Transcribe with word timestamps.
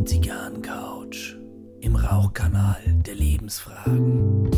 Die 0.00 0.06
Zigarrencouch 0.06 1.36
im 1.80 1.94
Rauchkanal 1.94 2.80
der 3.06 3.14
Lebensfragen. 3.16 4.50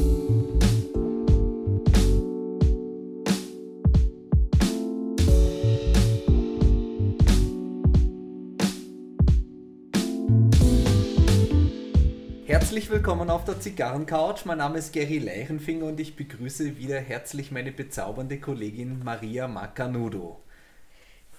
Herzlich 12.46 12.88
willkommen 12.88 13.28
auf 13.28 13.44
der 13.44 13.58
Zigarrencouch. 13.58 14.44
Mein 14.44 14.58
Name 14.58 14.78
ist 14.78 14.92
Gary 14.92 15.18
Leichenfinger 15.18 15.86
und 15.86 15.98
ich 15.98 16.14
begrüße 16.14 16.78
wieder 16.78 17.00
herzlich 17.00 17.50
meine 17.50 17.72
bezaubernde 17.72 18.38
Kollegin 18.38 19.02
Maria 19.02 19.48
Macanudo. 19.48 20.44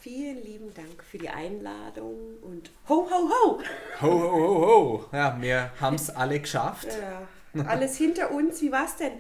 Vielen 0.03 0.43
lieben 0.43 0.73
Dank 0.73 1.01
für 1.01 1.17
die 1.17 1.29
Einladung 1.29 2.35
und 2.41 2.71
ho, 2.89 3.07
ho, 3.09 3.29
ho! 3.29 3.61
Ho, 4.01 4.11
ho, 4.11 4.31
ho, 4.31 4.65
ho! 4.67 5.05
Ja, 5.13 5.41
wir 5.41 5.71
haben 5.79 5.95
es 5.95 6.09
alle 6.09 6.41
geschafft. 6.41 6.89
Ja, 7.53 7.65
alles 7.65 7.95
hinter 7.95 8.31
uns. 8.31 8.61
Wie 8.61 8.69
war's 8.69 8.97
denn? 8.97 9.13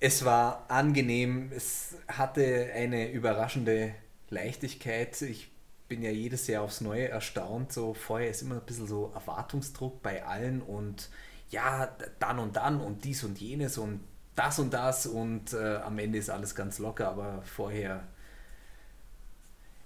Es 0.00 0.24
war 0.24 0.64
angenehm, 0.68 1.52
es 1.54 1.96
hatte 2.08 2.70
eine 2.74 3.12
überraschende 3.12 3.94
Leichtigkeit. 4.30 5.20
Ich 5.20 5.52
bin 5.86 6.02
ja 6.02 6.12
jedes 6.12 6.46
Jahr 6.46 6.62
aufs 6.62 6.80
Neue 6.80 7.08
erstaunt. 7.08 7.70
So 7.70 7.92
vorher 7.92 8.30
ist 8.30 8.40
immer 8.40 8.54
ein 8.54 8.64
bisschen 8.64 8.86
so 8.86 9.12
Erwartungsdruck 9.14 10.00
bei 10.00 10.24
allen 10.24 10.62
und 10.62 11.10
ja, 11.50 11.94
dann 12.20 12.38
und 12.38 12.56
dann 12.56 12.80
und 12.80 13.04
dies 13.04 13.22
und 13.22 13.38
jenes 13.38 13.76
und 13.76 14.00
das 14.34 14.58
und 14.60 14.72
das 14.72 15.04
und 15.04 15.52
äh, 15.52 15.76
am 15.76 15.98
Ende 15.98 16.16
ist 16.16 16.30
alles 16.30 16.54
ganz 16.54 16.78
locker, 16.78 17.10
aber 17.10 17.42
vorher 17.42 18.08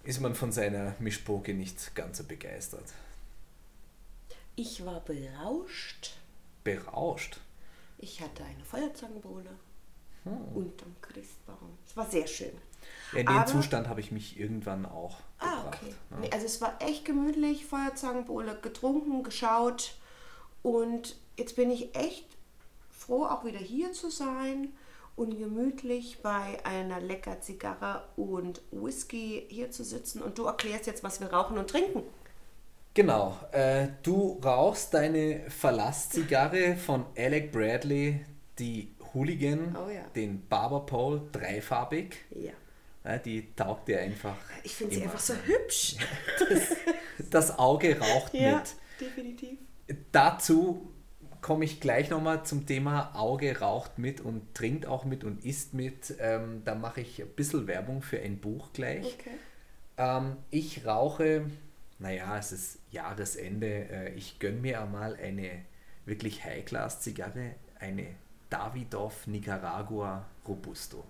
ist 0.04 0.20
man 0.20 0.34
von 0.34 0.52
seiner 0.52 0.94
Mischpoke 0.98 1.54
nicht 1.54 1.94
ganz 1.94 2.18
so 2.18 2.24
begeistert. 2.24 2.84
Ich 4.56 4.84
war 4.84 5.00
berauscht. 5.00 6.14
Berauscht? 6.64 7.40
Ich 7.98 8.20
hatte 8.20 8.44
eine 8.44 8.64
Feuerzangenbowle 8.64 9.50
Hm. 10.24 10.36
unterm 10.54 10.94
Christbaum. 11.00 11.76
Es 11.86 11.96
war 11.96 12.08
sehr 12.08 12.26
schön. 12.26 12.52
Ja, 13.12 13.20
in 13.20 13.26
den 13.26 13.46
Zustand 13.46 13.88
habe 13.88 14.00
ich 14.00 14.12
mich 14.12 14.38
irgendwann 14.38 14.86
auch 14.86 15.18
Ah, 15.38 15.62
gebracht. 15.62 15.78
okay. 15.82 15.94
Nee, 16.20 16.30
also 16.30 16.46
es 16.46 16.60
war 16.60 16.80
echt 16.80 17.04
gemütlich, 17.04 17.66
Feuerzangenbowle 17.66 18.58
getrunken, 18.62 19.22
geschaut 19.24 19.96
und 20.62 21.16
jetzt 21.36 21.56
bin 21.56 21.70
ich 21.70 21.94
echt 21.96 22.26
froh, 22.90 23.24
auch 23.26 23.44
wieder 23.44 23.58
hier 23.58 23.92
zu 23.92 24.10
sein 24.10 24.72
und 25.16 25.38
gemütlich 25.38 26.20
bei 26.22 26.58
einer 26.64 27.00
lecker 27.00 27.40
Zigarre 27.40 28.04
und 28.16 28.62
Whisky 28.70 29.46
hier 29.48 29.70
zu 29.70 29.84
sitzen 29.84 30.22
und 30.22 30.38
du 30.38 30.44
erklärst 30.46 30.86
jetzt, 30.86 31.02
was 31.04 31.20
wir 31.20 31.32
rauchen 31.32 31.58
und 31.58 31.68
trinken. 31.70 32.02
Genau, 32.94 33.38
äh, 33.52 33.88
du 34.02 34.38
rauchst 34.44 34.92
deine 34.94 35.48
Verlasszigarre 35.48 36.76
von 36.76 37.06
Alec 37.16 37.50
Bradley, 37.52 38.24
die 38.58 38.94
Hooligan, 39.14 39.76
Oh 39.76 39.88
ja. 39.90 40.02
den 40.14 40.46
Barber 40.46 40.84
Pole, 40.84 41.22
dreifarbig. 41.32 42.16
Ja. 42.30 42.52
Ja, 43.04 43.18
die 43.18 43.52
taugt 43.56 43.88
dir 43.88 44.00
einfach. 44.00 44.36
Ich 44.62 44.74
finde 44.76 44.94
sie 44.94 45.02
einfach 45.02 45.18
so 45.20 45.34
hübsch. 45.34 45.96
Das 47.30 47.58
Auge 47.58 47.98
raucht 47.98 48.34
mit. 48.34 48.74
definitiv. 49.00 49.58
Dazu 50.12 50.91
komme 51.42 51.64
ich 51.64 51.80
gleich 51.80 52.08
nochmal 52.08 52.44
zum 52.44 52.66
Thema 52.66 53.14
Auge 53.14 53.58
raucht 53.58 53.98
mit 53.98 54.20
und 54.20 54.54
trinkt 54.54 54.86
auch 54.86 55.04
mit 55.04 55.24
und 55.24 55.44
isst 55.44 55.74
mit. 55.74 56.14
Ähm, 56.20 56.62
da 56.64 56.74
mache 56.74 57.00
ich 57.02 57.20
ein 57.20 57.28
bisschen 57.28 57.66
Werbung 57.66 58.00
für 58.00 58.20
ein 58.20 58.38
Buch 58.38 58.72
gleich. 58.72 59.18
Okay. 59.18 59.36
Ähm, 59.98 60.36
ich 60.50 60.86
rauche, 60.86 61.50
naja, 61.98 62.38
es 62.38 62.52
ist 62.52 62.78
Jahresende. 62.92 63.66
Äh, 63.66 64.14
ich 64.14 64.38
gönne 64.38 64.60
mir 64.60 64.80
einmal 64.80 65.16
eine 65.16 65.50
wirklich 66.06 66.44
High-Class-Zigarre, 66.44 67.56
eine 67.78 68.06
Davidoff 68.48 69.26
Nicaragua 69.26 70.24
Robusto. 70.46 71.04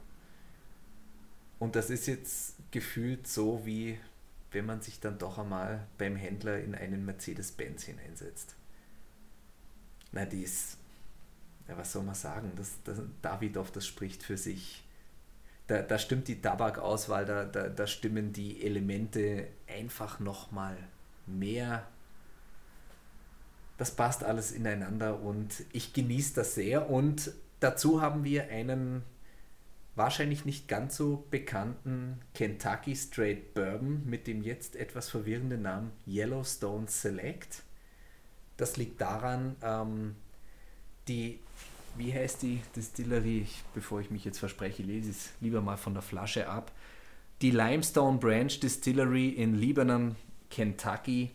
Und 1.59 1.77
das 1.77 1.91
ist 1.91 2.07
jetzt 2.07 2.57
gefühlt 2.73 3.27
so, 3.29 3.65
wie 3.67 3.99
wenn 4.51 4.67
man 4.67 4.81
sich 4.81 4.99
dann 4.99 5.19
doch 5.19 5.39
einmal 5.39 5.87
beim 5.99 6.17
Händler 6.17 6.59
in 6.59 6.75
einen 6.75 7.05
Mercedes-Benz 7.05 7.85
hineinsetzt. 7.85 8.57
Na, 10.13 10.25
die 10.25 10.43
ist, 10.43 10.77
ja, 11.69 11.77
was 11.77 11.93
soll 11.93 12.03
man 12.03 12.15
sagen, 12.15 12.53
das, 12.57 12.79
das, 12.85 13.01
Davidoff, 13.23 13.71
das 13.71 13.87
spricht 13.87 14.23
für 14.23 14.37
sich 14.37 14.85
da, 15.67 15.83
da 15.83 15.99
stimmt 15.99 16.29
die 16.29 16.41
Tabakauswahl, 16.41 17.25
da, 17.25 17.45
da, 17.45 17.69
da 17.69 17.87
stimmen 17.87 18.33
die 18.33 18.63
Elemente 18.63 19.49
einfach 19.67 20.21
nochmal 20.21 20.77
mehr. 21.27 21.87
Das 23.79 23.93
passt 23.93 24.23
alles 24.23 24.53
ineinander 24.53 25.21
und 25.21 25.65
ich 25.73 25.93
genieße 25.93 26.35
das 26.35 26.55
sehr. 26.55 26.91
Und 26.91 27.33
dazu 27.61 28.03
haben 28.03 28.25
wir 28.25 28.49
einen 28.51 29.03
wahrscheinlich 29.95 30.45
nicht 30.45 30.69
ganz 30.69 30.97
so 30.97 31.27
bekannten 31.31 32.21
Kentucky 32.35 32.97
Straight 32.97 33.55
Bourbon 33.55 34.03
mit 34.05 34.27
dem 34.27 34.43
jetzt 34.43 34.77
etwas 34.77 35.11
verwirrenden 35.11 35.63
Namen 35.63 35.93
Yellowstone 36.07 36.89
Select. 36.89 37.63
Das 38.63 38.77
liegt 38.77 39.01
daran, 39.01 39.57
ähm, 39.61 40.15
die, 41.09 41.41
wie 41.97 42.15
heißt 42.15 42.43
die 42.43 42.61
Distillerie, 42.77 43.41
ich, 43.41 43.65
bevor 43.75 43.99
ich 44.01 44.13
mich 44.13 44.25
jetzt 44.25 44.39
verspreche, 44.39 44.85
lese 44.85 45.11
ich 45.11 45.17
es 45.17 45.31
lieber 45.41 45.61
mal 45.61 45.77
von 45.77 45.95
der 45.95 46.03
Flasche 46.05 46.49
ab. 46.49 46.71
Die 47.41 47.51
Limestone 47.51 48.19
Branch 48.19 48.47
Distillery 48.47 49.31
in 49.31 49.57
Lebanon, 49.57 50.15
Kentucky, 50.49 51.33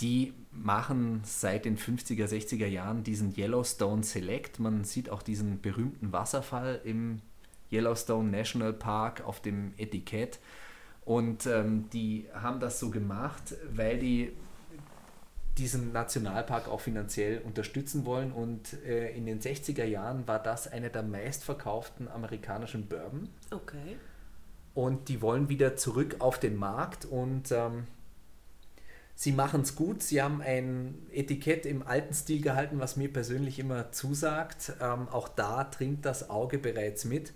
die 0.00 0.34
machen 0.50 1.20
seit 1.24 1.66
den 1.66 1.78
50er, 1.78 2.26
60er 2.26 2.66
Jahren 2.66 3.04
diesen 3.04 3.32
Yellowstone 3.36 4.02
Select. 4.02 4.58
Man 4.58 4.82
sieht 4.82 5.10
auch 5.10 5.22
diesen 5.22 5.60
berühmten 5.60 6.10
Wasserfall 6.10 6.80
im 6.82 7.20
Yellowstone 7.70 8.28
National 8.28 8.72
Park 8.72 9.22
auf 9.24 9.40
dem 9.40 9.72
Etikett. 9.76 10.40
Und 11.04 11.46
ähm, 11.46 11.88
die 11.92 12.26
haben 12.34 12.58
das 12.58 12.80
so 12.80 12.90
gemacht, 12.90 13.54
weil 13.72 14.00
die 14.00 14.32
diesen 15.58 15.92
Nationalpark 15.92 16.68
auch 16.68 16.80
finanziell 16.80 17.40
unterstützen 17.40 18.04
wollen. 18.04 18.32
Und 18.32 18.72
äh, 18.84 19.10
in 19.16 19.26
den 19.26 19.40
60er 19.40 19.84
Jahren 19.84 20.26
war 20.26 20.42
das 20.42 20.70
einer 20.70 20.88
der 20.88 21.02
meistverkauften 21.02 22.08
amerikanischen 22.08 22.86
Bourbon. 22.86 23.28
Okay. 23.50 23.96
Und 24.74 25.08
die 25.08 25.22
wollen 25.22 25.48
wieder 25.48 25.76
zurück 25.76 26.16
auf 26.18 26.40
den 26.40 26.56
Markt 26.56 27.04
und 27.04 27.52
ähm, 27.52 27.86
sie 29.14 29.30
machen 29.30 29.60
es 29.60 29.76
gut. 29.76 30.02
Sie 30.02 30.20
haben 30.20 30.42
ein 30.42 31.06
Etikett 31.12 31.64
im 31.64 31.86
alten 31.86 32.12
Stil 32.12 32.42
gehalten, 32.42 32.80
was 32.80 32.96
mir 32.96 33.12
persönlich 33.12 33.60
immer 33.60 33.92
zusagt. 33.92 34.72
Ähm, 34.80 35.08
auch 35.08 35.28
da 35.28 35.64
trinkt 35.64 36.04
das 36.04 36.28
Auge 36.28 36.58
bereits 36.58 37.04
mit. 37.04 37.32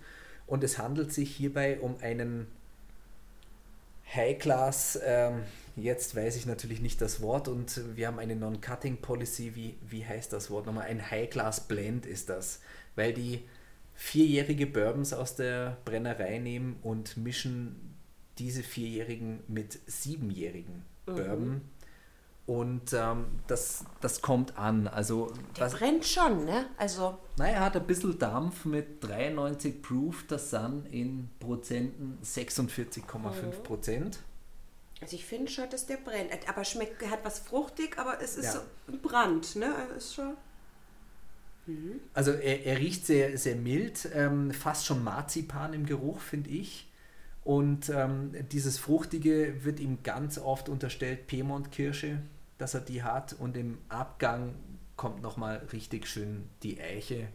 Und 0.47 0.65
es 0.65 0.77
handelt 0.77 1.13
sich 1.13 1.33
hierbei 1.33 1.79
um 1.79 1.95
einen 2.01 2.47
High-Class, 4.13 4.99
ähm, 5.03 5.43
jetzt 5.81 6.15
weiß 6.15 6.35
ich 6.35 6.45
natürlich 6.45 6.81
nicht 6.81 7.01
das 7.01 7.21
Wort 7.21 7.47
und 7.47 7.81
wir 7.95 8.07
haben 8.07 8.19
eine 8.19 8.35
Non-Cutting 8.35 8.97
Policy, 8.97 9.55
wie, 9.55 9.77
wie 9.81 10.05
heißt 10.05 10.31
das 10.33 10.49
Wort 10.49 10.65
nochmal? 10.65 10.87
Ein 10.87 11.09
High-Class 11.11 11.67
Blend 11.67 12.05
ist 12.05 12.29
das, 12.29 12.61
weil 12.95 13.13
die 13.13 13.43
vierjährige 13.93 14.65
Bourbons 14.65 15.13
aus 15.13 15.35
der 15.35 15.77
Brennerei 15.85 16.39
nehmen 16.39 16.77
und 16.83 17.17
mischen 17.17 17.95
diese 18.37 18.63
vierjährigen 18.63 19.43
mit 19.47 19.79
siebenjährigen 19.85 20.83
Bourbon. 21.05 21.61
Und 22.45 22.93
ähm, 22.93 23.25
das, 23.45 23.85
das 24.01 24.21
kommt 24.21 24.57
an. 24.57 24.87
Also, 24.87 25.31
Der 25.55 25.67
brennt 25.67 26.03
schon, 26.03 26.45
ne? 26.45 26.65
Also, 26.77 27.19
naja, 27.37 27.53
er 27.53 27.59
hat 27.65 27.75
ein 27.75 27.85
bisschen 27.85 28.17
Dampf 28.17 28.65
mit 28.65 29.03
93 29.03 29.83
Proof, 29.83 30.25
das 30.27 30.49
Sun 30.49 30.85
in 30.87 31.29
Prozenten 31.39 32.17
46,5 32.23 33.51
Prozent. 33.61 34.19
Also 35.01 35.15
ich 35.15 35.25
finde 35.25 35.49
schon, 35.51 35.69
dass 35.69 35.85
der 35.85 35.97
brennt. 35.97 36.31
Aber 36.47 36.63
schmeckt, 36.63 37.01
er 37.01 37.11
hat 37.11 37.23
was 37.23 37.39
fruchtig, 37.39 37.97
aber 37.97 38.21
es 38.21 38.35
ist 38.37 38.45
Ja. 38.45 38.51
so 38.53 38.59
ein 38.91 38.99
Brand, 39.01 39.55
ne? 39.55 39.73
Also 39.75 39.93
ist 39.95 40.13
schon. 40.15 40.37
Also 42.15 42.31
er, 42.31 42.65
er 42.65 42.77
riecht 42.79 43.05
sehr, 43.05 43.37
sehr 43.37 43.55
mild, 43.55 44.09
ähm, 44.13 44.51
fast 44.51 44.85
schon 44.87 45.03
Marzipan 45.03 45.73
im 45.73 45.85
Geruch, 45.85 46.19
finde 46.19 46.49
ich. 46.49 46.87
Und 47.43 47.89
ähm, 47.89 48.33
dieses 48.51 48.77
Fruchtige 48.79 49.63
wird 49.63 49.79
ihm 49.79 50.01
ganz 50.03 50.37
oft 50.39 50.67
unterstellt, 50.67 51.27
Piemont-Kirsche, 51.27 52.21
dass 52.57 52.73
er 52.73 52.81
die 52.81 53.03
hat. 53.03 53.33
Und 53.33 53.55
im 53.55 53.77
Abgang 53.87 54.55
kommt 54.95 55.21
nochmal 55.21 55.57
richtig 55.71 56.07
schön 56.07 56.49
die 56.63 56.81
Eiche. 56.81 57.27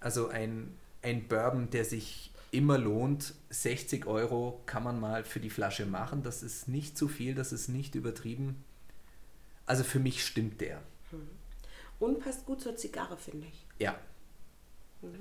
Also 0.00 0.28
ein, 0.28 0.74
ein 1.02 1.28
Bourbon, 1.28 1.70
der 1.70 1.84
sich 1.84 2.29
immer 2.50 2.78
lohnt. 2.78 3.34
60 3.50 4.06
Euro 4.06 4.62
kann 4.66 4.82
man 4.82 5.00
mal 5.00 5.24
für 5.24 5.40
die 5.40 5.50
Flasche 5.50 5.86
machen. 5.86 6.22
Das 6.22 6.42
ist 6.42 6.68
nicht 6.68 6.96
zu 6.96 7.08
viel, 7.08 7.34
das 7.34 7.52
ist 7.52 7.68
nicht 7.68 7.94
übertrieben. 7.94 8.64
Also 9.66 9.84
für 9.84 10.00
mich 10.00 10.24
stimmt 10.24 10.60
der. 10.60 10.82
Und 11.98 12.20
passt 12.20 12.46
gut 12.46 12.60
zur 12.60 12.76
Zigarre, 12.76 13.16
finde 13.16 13.46
ich. 13.46 13.66
Ja. 13.78 13.98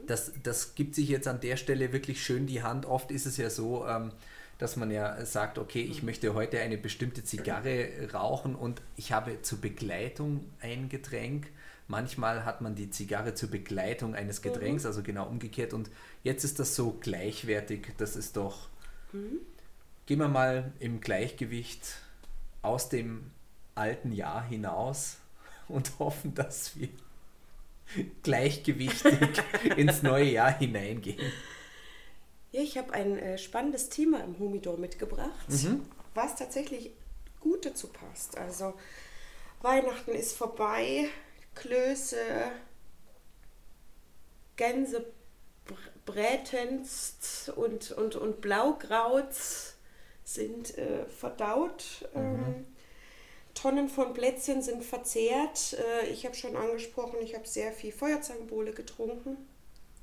Das, 0.08 0.34
das 0.44 0.76
gibt 0.76 0.96
sich 0.96 1.08
jetzt 1.10 1.28
an 1.28 1.40
der 1.40 1.56
Stelle 1.56 1.94
wirklich 1.94 2.24
schön 2.24 2.48
die 2.48 2.64
Hand. 2.64 2.86
Oft 2.86 3.12
ist 3.12 3.26
es 3.26 3.38
ja 3.38 3.50
so, 3.50 3.86
ähm, 3.86 4.12
dass 4.58 4.76
man 4.76 4.92
ja 4.92 5.26
sagt, 5.26 5.58
okay, 5.58 5.82
ich 5.82 6.04
möchte 6.04 6.34
heute 6.34 6.60
eine 6.60 6.78
bestimmte 6.78 7.24
Zigarre 7.24 8.10
rauchen 8.14 8.56
und 8.56 8.82
ich 8.98 9.12
habe 9.12 9.42
zur 9.42 9.62
Begleitung 9.62 10.46
ein 10.62 10.90
Getränk. 10.90 11.48
Manchmal 11.90 12.46
hat 12.46 12.62
man 12.62 12.76
die 12.76 12.92
Zigarre 12.92 13.34
zur 13.34 13.50
Begleitung 13.50 14.14
eines 14.14 14.44
Getränks, 14.44 14.86
also 14.86 15.02
genau 15.02 15.28
umgekehrt. 15.28 15.74
Und 15.74 15.90
jetzt 16.24 16.44
ist 16.44 16.60
das 16.60 16.76
so 16.76 16.92
gleichwertig. 16.92 17.94
Das 17.98 18.16
ist 18.16 18.38
doch. 18.38 18.70
Gehen 20.06 20.20
wir 20.20 20.28
mal 20.28 20.72
im 20.80 21.02
Gleichgewicht 21.02 21.82
aus 22.62 22.90
dem 22.90 23.32
alten 23.74 24.12
Jahr 24.12 24.48
hinaus 24.48 25.18
und 25.68 25.92
hoffen, 26.00 26.36
dass 26.36 26.78
wir 26.78 26.90
gleichgewichtig 28.22 29.42
ins 29.76 30.04
neue 30.04 30.30
Jahr 30.32 30.56
hineingehen. 30.56 31.32
Ja, 32.52 32.62
ich 32.62 32.78
habe 32.78 32.94
ein 32.94 33.18
äh, 33.18 33.40
spannendes 33.40 33.90
Thema 33.90 34.24
im 34.24 34.38
Humidor 34.38 34.78
mitgebracht, 34.78 35.48
was 36.14 36.36
tatsächlich 36.36 36.92
gut 37.40 37.66
dazu 37.66 37.88
passt. 37.88 38.38
Also 38.38 38.76
Weihnachten 39.64 40.12
ist 40.12 40.38
vorbei, 40.38 41.10
Klöße, 41.56 42.18
Gänse 44.56 45.06
brätenst 46.06 47.50
und, 47.56 47.92
und, 47.92 48.16
und 48.16 48.42
Blaugrauts 48.42 49.76
sind 50.24 50.78
äh, 50.78 51.06
verdaut. 51.06 52.10
Ähm, 52.16 52.66
Tonnen 53.54 53.90
von 53.90 54.14
Plätzchen 54.14 54.62
sind 54.62 54.84
verzehrt. 54.84 55.78
Äh, 55.78 56.08
ich 56.08 56.26
habe 56.26 56.36
schon 56.36 56.56
angesprochen, 56.56 57.18
ich 57.22 57.36
habe 57.36 57.48
sehr 57.48 57.72
viel 57.72 57.92
Feuerzangenbowle 57.92 58.74
getrunken 58.74 59.38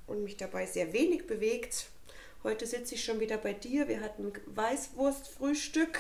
und 0.06 0.22
mich 0.24 0.36
dabei 0.36 0.66
sehr 0.66 0.92
wenig 0.92 1.26
bewegt. 1.26 1.86
Heute 2.44 2.66
sitze 2.66 2.94
ich 2.94 3.04
schon 3.04 3.18
wieder 3.18 3.38
bei 3.38 3.52
dir. 3.52 3.88
Wir 3.88 4.00
hatten 4.00 4.32
Weißwurstfrühstück. 4.46 5.98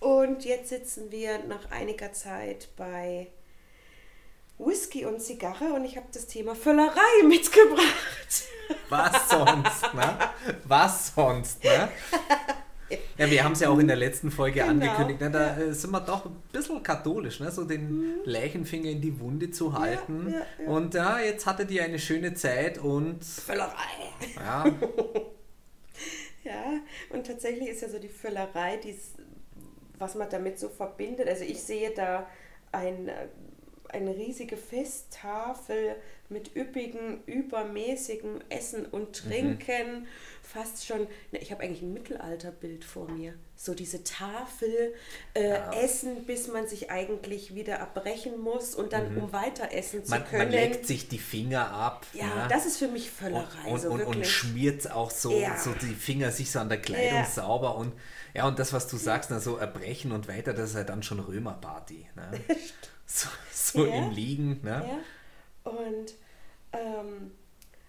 Und 0.00 0.44
jetzt 0.44 0.68
sitzen 0.68 1.10
wir 1.10 1.38
nach 1.44 1.70
einiger 1.70 2.12
Zeit 2.12 2.68
bei 2.76 3.26
Whisky 4.58 5.04
und 5.06 5.20
Zigarre 5.20 5.72
und 5.74 5.84
ich 5.84 5.96
habe 5.96 6.06
das 6.12 6.26
Thema 6.26 6.54
Völlerei 6.54 7.22
mitgebracht. 7.26 8.44
Was 8.88 9.30
sonst, 9.30 9.94
ne? 9.94 10.18
Was 10.64 11.14
sonst, 11.14 11.64
ne? 11.64 11.88
Ja, 13.18 13.30
wir 13.30 13.44
haben 13.44 13.52
es 13.52 13.60
ja 13.60 13.68
auch 13.68 13.78
in 13.78 13.86
der 13.86 13.96
letzten 13.96 14.30
Folge 14.30 14.60
Genau, 14.60 14.70
angekündigt, 14.70 15.20
ne? 15.20 15.30
da 15.30 15.58
äh, 15.58 15.72
sind 15.74 15.90
wir 15.90 16.00
doch 16.00 16.24
ein 16.24 16.42
bisschen 16.52 16.82
katholisch, 16.82 17.38
ne? 17.40 17.50
so 17.50 17.64
den 17.64 18.20
Leichenfinger 18.24 18.88
in 18.90 19.00
die 19.02 19.20
Wunde 19.20 19.50
zu 19.50 19.78
halten. 19.78 20.24
Mhm. 20.24 20.30
ja, 20.32 20.38
ja. 20.64 20.68
Und 20.70 20.94
ja, 20.94 21.18
jetzt 21.20 21.44
hattet 21.46 21.70
ihr 21.70 21.84
eine 21.84 21.98
schöne 21.98 22.32
Zeit 22.34 22.78
und 22.78 23.22
Völlerei. 23.24 23.72
ja, 24.36 24.64
Ja, 26.44 26.80
und 27.10 27.26
tatsächlich 27.26 27.68
ist 27.68 27.82
ja 27.82 27.88
so 27.90 27.98
die 27.98 28.08
Völlerei, 28.08 28.78
dies, 28.78 29.12
was 29.98 30.14
man 30.14 30.30
damit 30.30 30.58
so 30.58 30.68
verbindet. 30.70 31.28
Also 31.28 31.44
ich 31.44 31.62
sehe 31.62 31.90
da 31.90 32.26
ein, 32.72 33.08
äh, 33.08 33.28
eine 33.92 34.14
riesige 34.16 34.56
Festtafel 34.56 35.96
mit 36.30 36.54
üppigen, 36.54 37.22
übermäßigen 37.24 38.44
Essen 38.50 38.84
und 38.86 39.14
Trinken. 39.16 40.06
Fast 40.42 40.86
schon, 40.86 41.00
ne, 41.32 41.38
ich 41.40 41.52
habe 41.52 41.62
eigentlich 41.62 41.82
ein 41.82 41.92
Mittelalterbild 41.92 42.84
vor 42.84 43.08
mir. 43.10 43.34
So 43.56 43.74
diese 43.74 44.02
Tafel, 44.04 44.94
äh, 45.34 45.58
Essen, 45.82 46.24
bis 46.24 46.48
man 46.48 46.66
sich 46.66 46.90
eigentlich 46.90 47.54
wieder 47.54 47.74
erbrechen 47.76 48.38
muss 48.40 48.74
und 48.74 48.92
dann, 48.92 49.16
um 49.18 49.32
weiter 49.32 49.72
essen 49.72 50.04
zu 50.04 50.10
man, 50.10 50.20
man 50.22 50.28
können. 50.30 50.50
leckt 50.52 50.86
sich 50.86 51.08
die 51.08 51.18
Finger 51.18 51.70
ab. 51.70 52.06
ja, 52.12 52.26
ne? 52.26 52.46
das 52.48 52.66
ist 52.66 52.78
für 52.78 52.88
mich 52.88 53.10
Völlerei. 53.10 53.68
und, 53.70 53.80
so 53.80 53.90
und, 53.90 54.02
und 54.04 54.26
schmiert 54.26 54.90
auch 54.90 55.10
so, 55.10 55.32
Ja. 55.38 55.56
so 55.58 55.72
die 55.72 55.94
Finger 55.94 56.30
sich 56.30 56.50
so 56.50 56.60
an 56.60 56.68
der 56.68 56.80
Kleidung 56.80 57.18
Ja. 57.20 57.24
sauber 57.26 57.76
und 57.76 57.92
ja 58.34 58.46
und 58.46 58.58
das 58.58 58.72
was 58.72 58.86
du 58.86 58.96
sagst, 58.96 59.30
na, 59.30 59.40
so 59.40 59.56
erbrechen 59.56 60.12
und 60.12 60.28
weiter, 60.28 60.52
das 60.54 60.70
ist 60.70 60.76
ja 60.76 60.84
dann 60.84 61.02
schon 61.02 61.20
Römerparty. 61.20 62.06
Ne? 62.16 62.40
so 63.10 63.28
so 63.52 63.84
Ja. 63.86 63.94
im 63.96 64.10
Liegen. 64.12 64.60
Ne? 64.62 65.02
Ja, 65.64 65.70
und 65.70 66.14
ähm, 66.72 67.32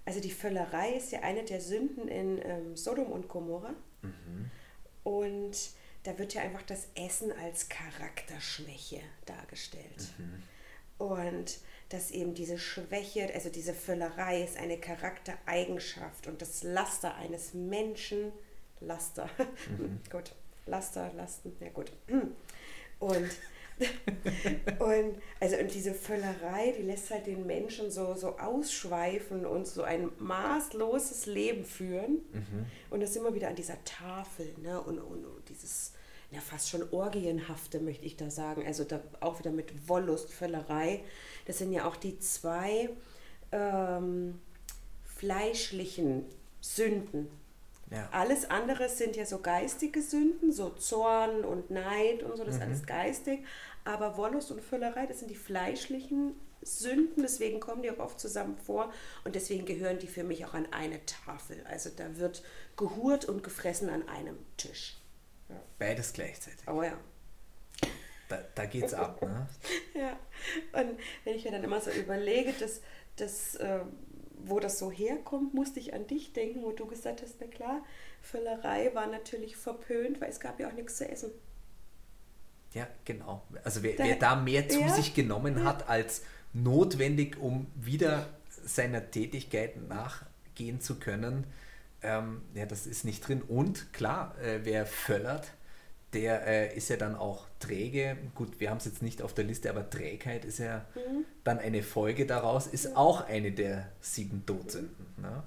also 0.05 0.19
die 0.19 0.31
Völlerei 0.31 0.93
ist 0.93 1.11
ja 1.11 1.19
eine 1.19 1.43
der 1.43 1.61
Sünden 1.61 2.07
in 2.07 2.39
ähm, 2.43 2.75
Sodom 2.75 3.11
und 3.11 3.27
Gomorra. 3.27 3.73
Und 5.03 5.57
da 6.03 6.17
wird 6.17 6.33
ja 6.33 6.41
einfach 6.41 6.61
das 6.63 6.87
Essen 6.95 7.31
als 7.31 7.69
Charakterschwäche 7.69 9.01
dargestellt. 9.25 10.13
Und 10.97 11.59
dass 11.89 12.11
eben 12.11 12.33
diese 12.33 12.57
Schwäche, 12.57 13.31
also 13.33 13.49
diese 13.49 13.73
Völlerei 13.73 14.43
ist 14.43 14.57
eine 14.57 14.77
Charaktereigenschaft 14.79 16.27
und 16.27 16.41
das 16.41 16.63
Laster 16.63 17.15
eines 17.15 17.53
Menschen, 17.53 18.31
Laster, 18.79 19.29
gut, 20.11 20.33
Laster, 20.65 21.11
Lasten, 21.13 21.55
ja 21.59 21.69
gut. 21.69 21.91
Und 22.99 23.29
und 24.79 25.15
also 25.39 25.57
und 25.57 25.73
diese 25.73 25.93
Völlerei, 25.93 26.73
die 26.77 26.83
lässt 26.83 27.09
halt 27.11 27.27
den 27.27 27.45
Menschen 27.45 27.91
so, 27.91 28.15
so 28.15 28.37
ausschweifen 28.37 29.45
und 29.45 29.67
so 29.67 29.83
ein 29.83 30.09
maßloses 30.19 31.25
Leben 31.25 31.63
führen. 31.65 32.19
Und 32.89 33.01
das 33.01 33.15
immer 33.15 33.33
wieder 33.33 33.47
an 33.47 33.55
dieser 33.55 33.83
Tafel, 33.83 34.53
ne? 34.61 34.81
Und, 34.81 34.99
und, 34.99 35.25
und 35.25 35.49
dieses, 35.49 35.93
ja 36.31 36.39
fast 36.41 36.69
schon 36.69 36.83
Orgienhafte, 36.91 37.79
möchte 37.79 38.05
ich 38.05 38.17
da 38.17 38.29
sagen. 38.29 38.65
Also 38.65 38.83
da 38.83 39.01
auch 39.19 39.39
wieder 39.39 39.51
mit 39.51 39.87
Wollust, 39.87 40.31
Völlerei. 40.31 41.03
Das 41.45 41.57
sind 41.57 41.71
ja 41.71 41.85
auch 41.85 41.95
die 41.95 42.19
zwei 42.19 42.89
ähm, 43.51 44.39
fleischlichen 45.05 46.25
Sünden. 46.61 47.27
Ja. 47.91 48.07
Alles 48.11 48.49
andere 48.49 48.87
sind 48.87 49.15
ja 49.15 49.25
so 49.25 49.39
geistige 49.39 50.01
Sünden, 50.03 50.51
so 50.51 50.69
Zorn 50.69 51.43
und 51.43 51.71
Neid 51.71 52.21
und 52.21 52.37
so, 52.37 52.43
das 52.43 52.55
ist 52.55 52.61
alles 52.61 52.85
geistig. 52.85 53.39
Aber 53.85 54.17
Wollust 54.17 54.51
und 54.51 54.61
Völlerei, 54.61 55.05
das 55.05 55.19
sind 55.19 55.31
die 55.31 55.35
fleischlichen 55.35 56.35
Sünden, 56.61 57.23
deswegen 57.23 57.59
kommen 57.59 57.81
die 57.81 57.91
auch 57.91 57.99
oft 57.99 58.19
zusammen 58.19 58.57
vor 58.57 58.91
und 59.23 59.35
deswegen 59.35 59.65
gehören 59.65 59.99
die 59.99 60.07
für 60.07 60.23
mich 60.23 60.45
auch 60.45 60.53
an 60.53 60.67
eine 60.71 61.05
Tafel. 61.05 61.63
Also 61.65 61.89
da 61.95 62.17
wird 62.17 62.43
gehurt 62.75 63.25
und 63.25 63.43
gefressen 63.43 63.89
an 63.89 64.07
einem 64.07 64.37
Tisch. 64.57 64.97
Beides 65.77 66.13
gleichzeitig. 66.13 66.67
Oh 66.67 66.83
ja. 66.83 66.97
Da, 68.27 68.43
da 68.53 68.65
geht's 68.65 68.93
ab. 68.93 69.21
Ne? 69.21 69.47
Ja, 69.95 70.17
und 70.79 70.97
wenn 71.23 71.35
ich 71.35 71.43
mir 71.43 71.51
dann 71.51 71.63
immer 71.63 71.81
so 71.81 71.89
überlege, 71.91 72.53
dass, 72.53 72.81
dass, 73.15 73.55
äh, 73.55 73.79
wo 74.37 74.59
das 74.59 74.79
so 74.79 74.91
herkommt, 74.91 75.53
musste 75.53 75.79
ich 75.79 75.93
an 75.93 76.07
dich 76.07 76.31
denken, 76.31 76.61
wo 76.61 76.71
du 76.71 76.85
gesagt 76.85 77.21
hast, 77.21 77.35
na 77.41 77.47
klar, 77.47 77.83
Völlerei 78.21 78.93
war 78.93 79.07
natürlich 79.07 79.57
verpönt, 79.57 80.21
weil 80.21 80.29
es 80.29 80.39
gab 80.39 80.59
ja 80.59 80.69
auch 80.69 80.73
nichts 80.73 80.97
zu 80.97 81.09
essen. 81.09 81.31
Ja, 82.73 82.87
genau. 83.05 83.43
Also 83.63 83.81
wer, 83.83 83.95
Da- 83.95 84.03
wer 84.03 84.15
da 84.15 84.35
mehr 84.35 84.69
zu 84.69 84.79
ja, 84.81 84.89
sich 84.89 85.13
genommen 85.13 85.63
hat 85.63 85.89
als 85.89 86.21
notwendig, 86.53 87.37
um 87.39 87.67
wieder 87.75 88.27
seiner 88.63 89.09
Tätigkeit 89.11 89.87
nachgehen 89.87 90.79
zu 90.81 90.95
können, 90.99 91.45
ähm, 92.01 92.41
ja, 92.53 92.65
das 92.65 92.85
ist 92.87 93.05
nicht 93.05 93.27
drin. 93.27 93.41
Und 93.41 93.91
klar, 93.93 94.35
äh, 94.41 94.59
wer 94.63 94.85
völlert, 94.85 95.51
der 96.13 96.45
äh, 96.47 96.75
ist 96.75 96.89
ja 96.89 96.97
dann 96.97 97.15
auch 97.15 97.45
träge. 97.59 98.17
Gut, 98.35 98.59
wir 98.59 98.69
haben 98.71 98.77
es 98.77 98.85
jetzt 98.85 99.01
nicht 99.03 99.21
auf 99.21 99.33
der 99.33 99.45
Liste, 99.45 99.69
aber 99.69 99.89
Trägheit 99.89 100.45
ist 100.45 100.57
ja 100.59 100.85
Mhm. 100.95 101.25
dann 101.43 101.59
eine 101.59 101.83
Folge 101.83 102.25
daraus, 102.25 102.67
ist 102.67 102.95
auch 102.95 103.27
eine 103.27 103.51
der 103.51 103.91
sieben 104.01 104.45
Todsünden. 104.45 105.05
Ne? 105.17 105.43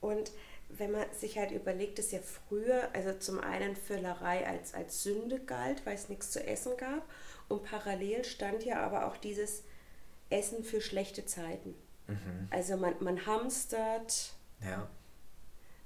Und 0.00 0.32
wenn 0.78 0.92
man 0.92 1.04
sich 1.12 1.38
halt 1.38 1.50
überlegt, 1.50 1.98
dass 1.98 2.12
ja 2.12 2.20
früher, 2.20 2.88
also 2.94 3.12
zum 3.18 3.40
einen 3.40 3.76
Völlerei 3.76 4.46
als, 4.46 4.74
als 4.74 5.02
Sünde 5.02 5.38
galt, 5.40 5.84
weil 5.86 5.94
es 5.94 6.08
nichts 6.08 6.30
zu 6.30 6.44
essen 6.46 6.76
gab 6.76 7.04
und 7.48 7.64
parallel 7.64 8.24
stand 8.24 8.64
ja 8.64 8.80
aber 8.80 9.06
auch 9.06 9.16
dieses 9.16 9.64
Essen 10.30 10.64
für 10.64 10.80
schlechte 10.80 11.26
Zeiten. 11.26 11.74
Also 12.50 12.76
man, 12.76 12.94
man 13.00 13.24
hamstert, 13.26 14.34
Ja. 14.64 14.88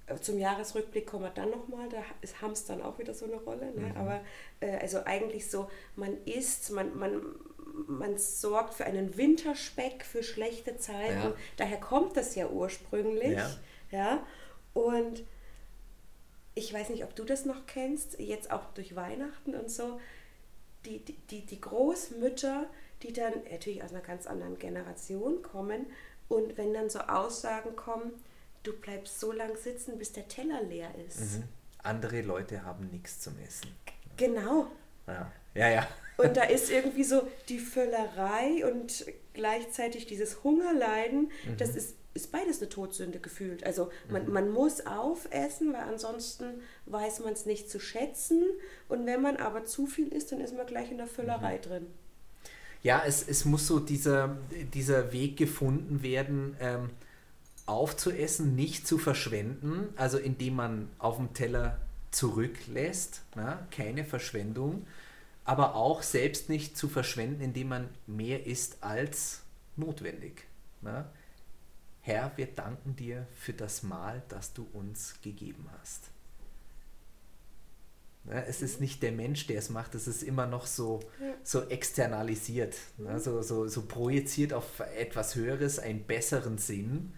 Äh, 0.06 0.16
Zum 0.20 0.38
Jahresrückblick 0.38 1.06
kommen 1.06 1.24
wir 1.24 1.30
dann 1.30 1.50
nochmal, 1.50 1.88
da 1.88 1.98
ist 2.20 2.40
Hamstern 2.40 2.80
auch 2.82 2.98
wieder 2.98 3.12
so 3.14 3.26
eine 3.26 3.36
Rolle. 3.36 3.72
Ne? 3.72 3.92
Aber 3.96 4.20
äh, 4.60 4.78
also 4.78 5.04
eigentlich 5.04 5.50
so, 5.50 5.68
man 5.96 6.16
isst, 6.24 6.70
man, 6.70 6.96
man, 6.96 7.20
man 7.88 8.16
sorgt 8.18 8.74
für 8.74 8.84
einen 8.84 9.16
Winterspeck, 9.16 10.04
für 10.04 10.22
schlechte 10.22 10.76
Zeiten. 10.78 11.22
Ja. 11.22 11.34
Daher 11.56 11.78
kommt 11.80 12.16
das 12.16 12.34
ja 12.34 12.48
ursprünglich. 12.48 13.36
Ja. 13.36 13.50
Ja? 13.90 14.26
Und 14.76 15.24
ich 16.54 16.72
weiß 16.72 16.90
nicht, 16.90 17.02
ob 17.02 17.16
du 17.16 17.24
das 17.24 17.46
noch 17.46 17.64
kennst, 17.66 18.18
jetzt 18.18 18.50
auch 18.50 18.74
durch 18.74 18.94
Weihnachten 18.94 19.54
und 19.54 19.70
so, 19.70 19.98
die, 20.84 20.98
die, 20.98 21.46
die, 21.46 21.60
Großmütter, 21.60 22.66
die 23.02 23.14
dann 23.14 23.32
natürlich 23.50 23.82
aus 23.82 23.92
einer 23.92 24.02
ganz 24.02 24.26
anderen 24.26 24.58
Generation 24.58 25.42
kommen 25.42 25.86
und 26.28 26.58
wenn 26.58 26.74
dann 26.74 26.90
so 26.90 26.98
Aussagen 27.00 27.74
kommen, 27.74 28.12
du 28.64 28.74
bleibst 28.74 29.18
so 29.18 29.32
lang 29.32 29.56
sitzen, 29.56 29.96
bis 29.96 30.12
der 30.12 30.28
Teller 30.28 30.62
leer 30.62 30.90
ist. 31.08 31.38
Mhm. 31.38 31.44
Andere 31.82 32.20
Leute 32.20 32.62
haben 32.62 32.90
nichts 32.90 33.20
zum 33.20 33.34
Essen. 33.46 33.74
Genau. 34.18 34.66
Ja, 35.06 35.32
ja. 35.54 35.70
ja. 35.70 35.88
Und 36.18 36.36
da 36.36 36.42
ist 36.44 36.70
irgendwie 36.70 37.04
so 37.04 37.26
die 37.48 37.60
Völlerei 37.60 38.70
und 38.70 39.06
gleichzeitig 39.32 40.06
dieses 40.06 40.44
Hungerleiden, 40.44 41.32
das 41.56 41.74
ist 41.76 41.96
ist 42.16 42.32
beides 42.32 42.58
eine 42.58 42.68
Todsünde 42.68 43.20
gefühlt. 43.20 43.64
Also 43.64 43.90
man, 44.10 44.26
mhm. 44.26 44.32
man 44.32 44.50
muss 44.50 44.86
aufessen, 44.86 45.72
weil 45.72 45.82
ansonsten 45.82 46.46
weiß 46.86 47.20
man 47.20 47.34
es 47.34 47.46
nicht 47.46 47.70
zu 47.70 47.78
schätzen. 47.78 48.42
Und 48.88 49.06
wenn 49.06 49.22
man 49.22 49.36
aber 49.36 49.64
zu 49.64 49.86
viel 49.86 50.08
isst, 50.08 50.32
dann 50.32 50.40
ist 50.40 50.56
man 50.56 50.66
gleich 50.66 50.90
in 50.90 50.98
der 50.98 51.06
Füllerei 51.06 51.58
mhm. 51.58 51.62
drin. 51.62 51.86
Ja, 52.82 53.02
es, 53.06 53.26
es 53.26 53.44
muss 53.44 53.66
so 53.66 53.78
dieser, 53.78 54.36
dieser 54.74 55.12
Weg 55.12 55.36
gefunden 55.36 56.02
werden, 56.02 56.56
ähm, 56.60 56.90
aufzuessen, 57.66 58.54
nicht 58.54 58.86
zu 58.86 58.96
verschwenden, 58.96 59.88
also 59.96 60.18
indem 60.18 60.54
man 60.54 60.88
auf 60.98 61.16
dem 61.16 61.34
Teller 61.34 61.80
zurücklässt, 62.12 63.22
na, 63.34 63.66
keine 63.70 64.04
Verschwendung, 64.04 64.86
aber 65.44 65.74
auch 65.74 66.02
selbst 66.02 66.48
nicht 66.48 66.76
zu 66.76 66.88
verschwenden, 66.88 67.40
indem 67.40 67.68
man 67.68 67.88
mehr 68.06 68.46
isst 68.46 68.82
als 68.82 69.42
notwendig. 69.76 70.44
Na. 70.80 71.10
Herr, 72.06 72.30
wir 72.36 72.46
danken 72.46 72.94
dir 72.94 73.26
für 73.34 73.52
das 73.52 73.82
Mahl, 73.82 74.22
das 74.28 74.52
du 74.52 74.64
uns 74.72 75.20
gegeben 75.22 75.68
hast. 75.80 76.04
Ja, 78.26 78.42
es 78.42 78.62
ist 78.62 78.80
nicht 78.80 79.02
der 79.02 79.10
Mensch, 79.10 79.48
der 79.48 79.58
es 79.58 79.70
macht, 79.70 79.96
es 79.96 80.06
ist 80.06 80.22
immer 80.22 80.46
noch 80.46 80.66
so, 80.66 81.00
so 81.42 81.64
externalisiert, 81.64 82.76
ne? 82.98 83.18
so, 83.18 83.42
so, 83.42 83.66
so 83.66 83.82
projiziert 83.86 84.52
auf 84.52 84.78
etwas 84.96 85.34
Höheres, 85.34 85.80
einen 85.80 86.04
besseren 86.04 86.58
Sinn. 86.58 87.12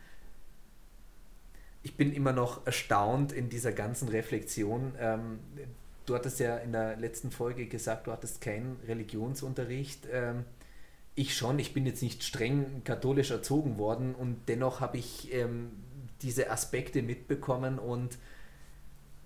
Ich 1.82 1.98
bin 1.98 2.10
immer 2.10 2.32
noch 2.32 2.64
erstaunt 2.64 3.32
in 3.32 3.50
dieser 3.50 3.72
ganzen 3.72 4.08
Reflexion. 4.08 4.94
Ähm, 4.98 5.38
du 6.06 6.14
hattest 6.14 6.40
ja 6.40 6.56
in 6.56 6.72
der 6.72 6.96
letzten 6.96 7.30
Folge 7.30 7.66
gesagt, 7.66 8.06
du 8.06 8.12
hattest 8.12 8.40
keinen 8.40 8.80
Religionsunterricht. 8.86 10.06
Ich 11.18 11.36
schon, 11.36 11.58
ich 11.58 11.74
bin 11.74 11.84
jetzt 11.84 12.00
nicht 12.00 12.22
streng 12.22 12.82
katholisch 12.84 13.32
erzogen 13.32 13.76
worden 13.76 14.14
und 14.14 14.48
dennoch 14.48 14.80
habe 14.80 14.98
ich 14.98 15.34
ähm, 15.34 15.72
diese 16.22 16.48
Aspekte 16.48 17.02
mitbekommen 17.02 17.80
und 17.80 18.18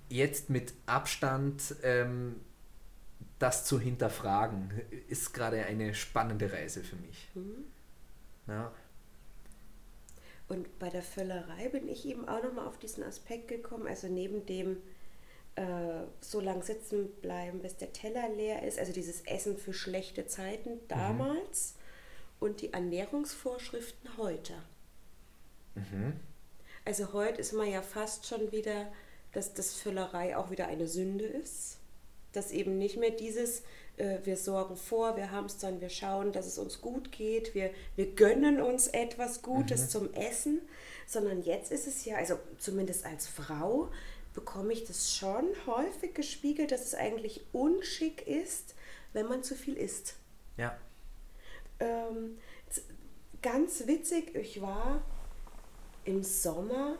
jetzt 0.09 0.49
mit 0.49 0.73
Abstand 0.87 1.75
ähm, 1.83 2.37
das 3.39 3.67
zu 3.67 3.79
hinterfragen, 3.79 4.71
ist 5.09 5.35
gerade 5.35 5.67
eine 5.67 5.95
spannende 5.95 6.51
Reise 6.51 6.83
für 6.83 6.97
mich. 6.97 7.29
Mhm. 7.35 7.65
Ja. 8.49 8.73
Und 10.49 10.79
bei 10.79 10.89
der 10.89 11.03
Völlerei 11.03 11.69
bin 11.69 11.89
ich 11.89 12.07
eben 12.07 12.27
auch 12.27 12.43
nochmal 12.43 12.69
auf 12.69 12.79
diesen 12.79 13.03
Aspekt 13.05 13.49
gekommen, 13.49 13.87
also 13.87 14.09
neben 14.09 14.47
dem 14.47 14.79
äh, 15.57 16.05
so 16.21 16.41
lang 16.41 16.63
sitzen 16.63 17.11
bleiben, 17.21 17.61
bis 17.61 17.77
der 17.77 17.93
Teller 17.93 18.31
leer 18.31 18.63
ist, 18.63 18.79
also 18.79 18.93
dieses 18.93 19.21
Essen 19.27 19.59
für 19.59 19.75
schlechte 19.75 20.27
Zeiten 20.27 20.81
damals 20.89 21.75
mhm. 21.75 21.82
Und 22.43 22.61
die 22.61 22.73
Ernährungsvorschriften 22.73 24.17
heute. 24.19 24.55
Mhm. 25.75 26.21
Also 26.85 27.13
heute 27.13 27.41
ist 27.41 27.53
man 27.53 27.71
ja 27.71 27.81
fast 27.81 28.27
schon 28.27 28.53
wieder 28.53 28.89
dass 29.33 29.55
das 29.55 29.73
Füllerei 29.75 30.37
auch 30.37 30.51
wieder 30.51 30.69
eine 30.69 30.87
Sünde 30.87 31.25
ist. 31.25 31.79
Dass 32.33 32.51
eben 32.51 32.79
nicht 32.79 32.97
mehr 32.97 33.11
dieses, 33.11 33.63
äh, 33.97 34.19
wir 34.25 34.37
sorgen 34.37 34.77
vor, 34.77 35.17
wir 35.17 35.31
haben 35.31 35.47
es 35.47 35.59
dann, 35.59 35.81
wir 35.81 35.91
schauen, 35.91 36.33
dass 36.33 36.47
es 36.47 36.59
uns 36.59 36.81
gut 36.81 37.13
geht, 37.13 37.55
wir, 37.55 37.71
wir 37.97 38.15
gönnen 38.15 38.61
uns 38.61 38.87
etwas 38.89 39.43
Gutes 39.43 39.83
mhm. 39.83 39.89
zum 39.89 40.15
Essen, 40.15 40.61
sondern 41.07 41.43
jetzt 41.43 41.73
ist 41.73 41.87
es 41.87 42.05
ja, 42.05 42.17
also 42.17 42.39
zumindest 42.59 43.05
als 43.05 43.27
Frau, 43.27 43.91
bekomme 44.33 44.73
ich 44.73 44.85
das 44.85 45.15
schon 45.15 45.47
häufig 45.67 46.15
gespiegelt, 46.15 46.73
dass 46.73 46.85
es 46.85 46.95
eigentlich 46.95 47.43
unschick 47.53 48.27
ist, 48.27 48.75
wenn 49.13 49.27
man 49.27 49.43
zu 49.43 49.55
viel 49.55 49.77
isst. 49.77 50.15
Ja. 50.57 50.79
Ähm, 51.81 52.39
ganz 53.43 53.87
witzig, 53.87 54.35
ich 54.35 54.61
war 54.63 55.03
im 56.05 56.23
Sommer 56.23 56.99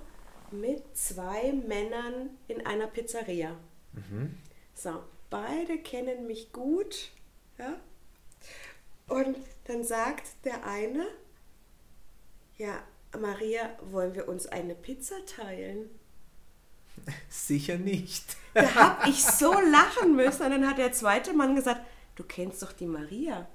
mit 0.51 0.97
zwei 0.97 1.53
Männern 1.53 2.31
in 2.49 2.67
einer 2.67 2.87
Pizzeria. 2.87 3.57
Mhm. 3.93 4.37
So, 4.75 5.03
beide 5.31 5.79
kennen 5.79 6.27
mich 6.27 6.53
gut. 6.53 7.11
Ja? 7.59 7.75
Und 9.09 9.37
dann 9.65 9.85
sagt 9.85 10.45
der 10.45 10.67
eine, 10.67 11.07
ja, 12.57 12.83
Maria, 13.19 13.77
wollen 13.91 14.15
wir 14.15 14.29
uns 14.29 14.47
eine 14.47 14.75
Pizza 14.75 15.17
teilen? 15.27 15.91
Sicher 17.29 17.77
nicht. 17.79 18.37
Da 18.55 18.75
habe 18.75 19.11
ich 19.11 19.25
so 19.25 19.53
lachen 19.53 20.15
müssen. 20.17 20.45
Und 20.45 20.51
dann 20.51 20.69
hat 20.69 20.79
der 20.79 20.93
zweite 20.93 21.33
Mann 21.33 21.57
gesagt, 21.57 21.81
du 22.17 22.25
kennst 22.25 22.63
doch 22.63 22.73
die 22.73 22.87
Maria. 22.87 23.49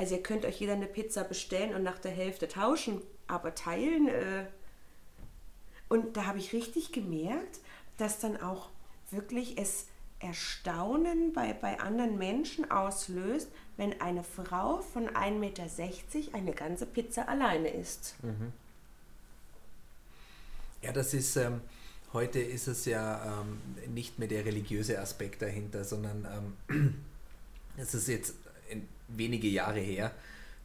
Also 0.00 0.14
ihr 0.14 0.22
könnt 0.22 0.46
euch 0.46 0.58
jeder 0.58 0.72
eine 0.72 0.86
Pizza 0.86 1.24
bestellen 1.24 1.74
und 1.74 1.82
nach 1.82 1.98
der 1.98 2.10
Hälfte 2.10 2.48
tauschen, 2.48 3.02
aber 3.26 3.54
teilen, 3.54 4.08
äh, 4.08 4.46
und 5.90 6.16
da 6.16 6.24
habe 6.24 6.38
ich 6.38 6.54
richtig 6.54 6.90
gemerkt, 6.90 7.58
dass 7.98 8.18
dann 8.18 8.40
auch 8.40 8.70
wirklich 9.10 9.58
es 9.58 9.88
Erstaunen 10.18 11.34
bei, 11.34 11.52
bei 11.52 11.80
anderen 11.80 12.16
Menschen 12.16 12.70
auslöst, 12.70 13.50
wenn 13.76 14.00
eine 14.00 14.24
Frau 14.24 14.80
von 14.80 15.06
1,60 15.06 15.32
Meter 15.38 15.64
eine 16.32 16.52
ganze 16.52 16.86
Pizza 16.86 17.28
alleine 17.28 17.68
isst. 17.68 18.14
Mhm. 18.22 18.54
Ja, 20.80 20.92
das 20.92 21.12
ist, 21.12 21.36
ähm, 21.36 21.60
heute 22.14 22.40
ist 22.40 22.68
es 22.68 22.86
ja 22.86 23.42
ähm, 23.42 23.60
nicht 23.92 24.18
mehr 24.18 24.28
der 24.28 24.46
religiöse 24.46 24.98
Aspekt 24.98 25.42
dahinter, 25.42 25.84
sondern 25.84 26.56
ähm, 26.70 26.94
es 27.76 27.92
ist 27.92 28.08
jetzt 28.08 28.34
wenige 29.08 29.48
Jahre 29.48 29.80
her, 29.80 30.12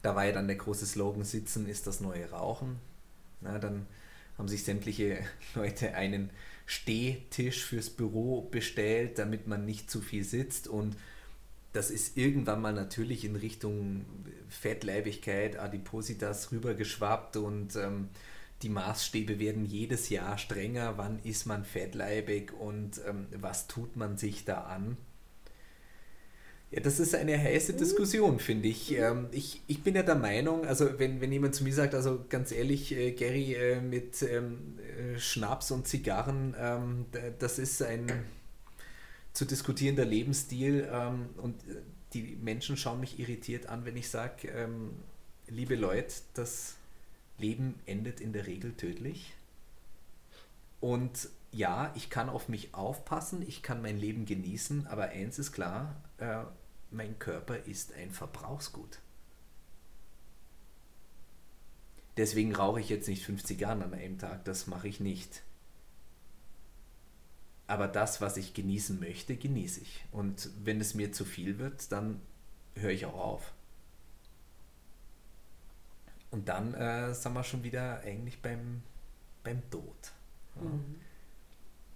da 0.02 0.14
war 0.14 0.24
ja 0.24 0.32
dann 0.32 0.46
der 0.46 0.56
große 0.56 0.86
Slogan, 0.86 1.24
Sitzen 1.24 1.68
ist 1.68 1.86
das 1.86 2.00
neue 2.00 2.30
Rauchen. 2.30 2.76
Na, 3.40 3.58
dann 3.58 3.86
haben 4.38 4.48
sich 4.48 4.64
sämtliche 4.64 5.18
Leute 5.54 5.94
einen 5.94 6.30
Stehtisch 6.66 7.64
fürs 7.64 7.90
Büro 7.90 8.42
bestellt, 8.42 9.18
damit 9.18 9.46
man 9.46 9.64
nicht 9.64 9.90
zu 9.90 10.00
viel 10.00 10.24
sitzt 10.24 10.66
und 10.66 10.96
das 11.76 11.90
ist 11.90 12.16
irgendwann 12.16 12.62
mal 12.62 12.72
natürlich 12.72 13.24
in 13.24 13.36
Richtung 13.36 14.06
Fettleibigkeit, 14.48 15.58
Adipositas 15.58 16.50
rübergeschwappt 16.50 17.36
und 17.36 17.76
ähm, 17.76 18.08
die 18.62 18.70
Maßstäbe 18.70 19.38
werden 19.38 19.66
jedes 19.66 20.08
Jahr 20.08 20.38
strenger. 20.38 20.96
Wann 20.96 21.18
ist 21.18 21.44
man 21.44 21.66
fettleibig 21.66 22.52
und 22.58 23.00
ähm, 23.06 23.26
was 23.36 23.66
tut 23.66 23.94
man 23.94 24.16
sich 24.16 24.46
da 24.46 24.62
an? 24.62 24.96
Ja, 26.70 26.80
das 26.80 26.98
ist 26.98 27.14
eine 27.14 27.38
heiße 27.38 27.74
mhm. 27.74 27.78
Diskussion, 27.78 28.38
finde 28.40 28.68
ich. 28.68 28.90
Mhm. 28.90 28.96
Ähm, 28.96 29.26
ich. 29.32 29.62
Ich 29.66 29.82
bin 29.82 29.94
ja 29.94 30.02
der 30.02 30.16
Meinung, 30.16 30.66
also 30.66 30.98
wenn, 30.98 31.20
wenn 31.20 31.32
jemand 31.32 31.54
zu 31.54 31.64
mir 31.64 31.72
sagt, 31.72 31.94
also 31.94 32.24
ganz 32.28 32.52
ehrlich, 32.52 32.92
äh, 32.92 33.12
Gary, 33.12 33.54
äh, 33.54 33.80
mit 33.80 34.22
ähm, 34.22 34.78
äh, 34.78 35.18
Schnaps 35.18 35.70
und 35.70 35.86
Zigarren, 35.86 36.54
ähm, 36.58 37.06
das 37.38 37.58
ist 37.58 37.82
ein 37.82 38.10
zu 39.32 39.44
diskutierender 39.44 40.04
Lebensstil 40.04 40.88
ähm, 40.90 41.28
und 41.36 41.54
äh, 41.68 41.82
die 42.14 42.38
Menschen 42.40 42.76
schauen 42.76 43.00
mich 43.00 43.18
irritiert 43.18 43.66
an, 43.66 43.84
wenn 43.84 43.96
ich 43.96 44.08
sage, 44.08 44.48
ähm, 44.48 44.92
liebe 45.48 45.76
Leute, 45.76 46.14
das 46.34 46.76
Leben 47.38 47.74
endet 47.84 48.20
in 48.20 48.32
der 48.32 48.46
Regel 48.46 48.72
tödlich. 48.72 49.34
Und 50.80 51.28
ja, 51.52 51.92
ich 51.96 52.08
kann 52.08 52.30
auf 52.30 52.48
mich 52.48 52.74
aufpassen, 52.74 53.44
ich 53.46 53.62
kann 53.62 53.82
mein 53.82 53.98
Leben 53.98 54.24
genießen, 54.24 54.86
aber 54.86 55.04
eins 55.10 55.38
ist 55.38 55.52
klar, 55.52 55.94
äh, 56.18 56.44
mein 56.90 57.18
Körper 57.18 57.58
ist 57.66 57.92
ein 57.94 58.10
Verbrauchsgut. 58.10 59.00
Deswegen 62.16 62.54
rauche 62.54 62.80
ich 62.80 62.88
jetzt 62.88 63.08
nicht 63.08 63.24
50 63.24 63.60
Jahre 63.60 63.84
an 63.84 63.94
einem 63.94 64.18
Tag, 64.18 64.44
das 64.44 64.66
mache 64.66 64.88
ich 64.88 65.00
nicht. 65.00 65.42
Aber 67.66 67.88
das, 67.88 68.20
was 68.20 68.36
ich 68.36 68.54
genießen 68.54 68.98
möchte, 69.00 69.36
genieße 69.36 69.80
ich. 69.80 70.04
Und 70.12 70.50
wenn 70.64 70.80
es 70.80 70.94
mir 70.94 71.12
zu 71.12 71.24
viel 71.24 71.58
wird, 71.58 71.90
dann 71.92 72.20
höre 72.74 72.90
ich 72.90 73.06
auch 73.06 73.18
auf. 73.18 73.52
Und 76.30 76.48
dann 76.48 76.74
äh, 76.74 77.12
sind 77.14 77.32
wir 77.34 77.44
schon 77.44 77.64
wieder 77.64 78.00
eigentlich 78.00 78.40
beim, 78.40 78.82
beim 79.42 79.68
Tod. 79.70 80.12
Ja. 80.56 80.62
Mhm. 80.62 80.96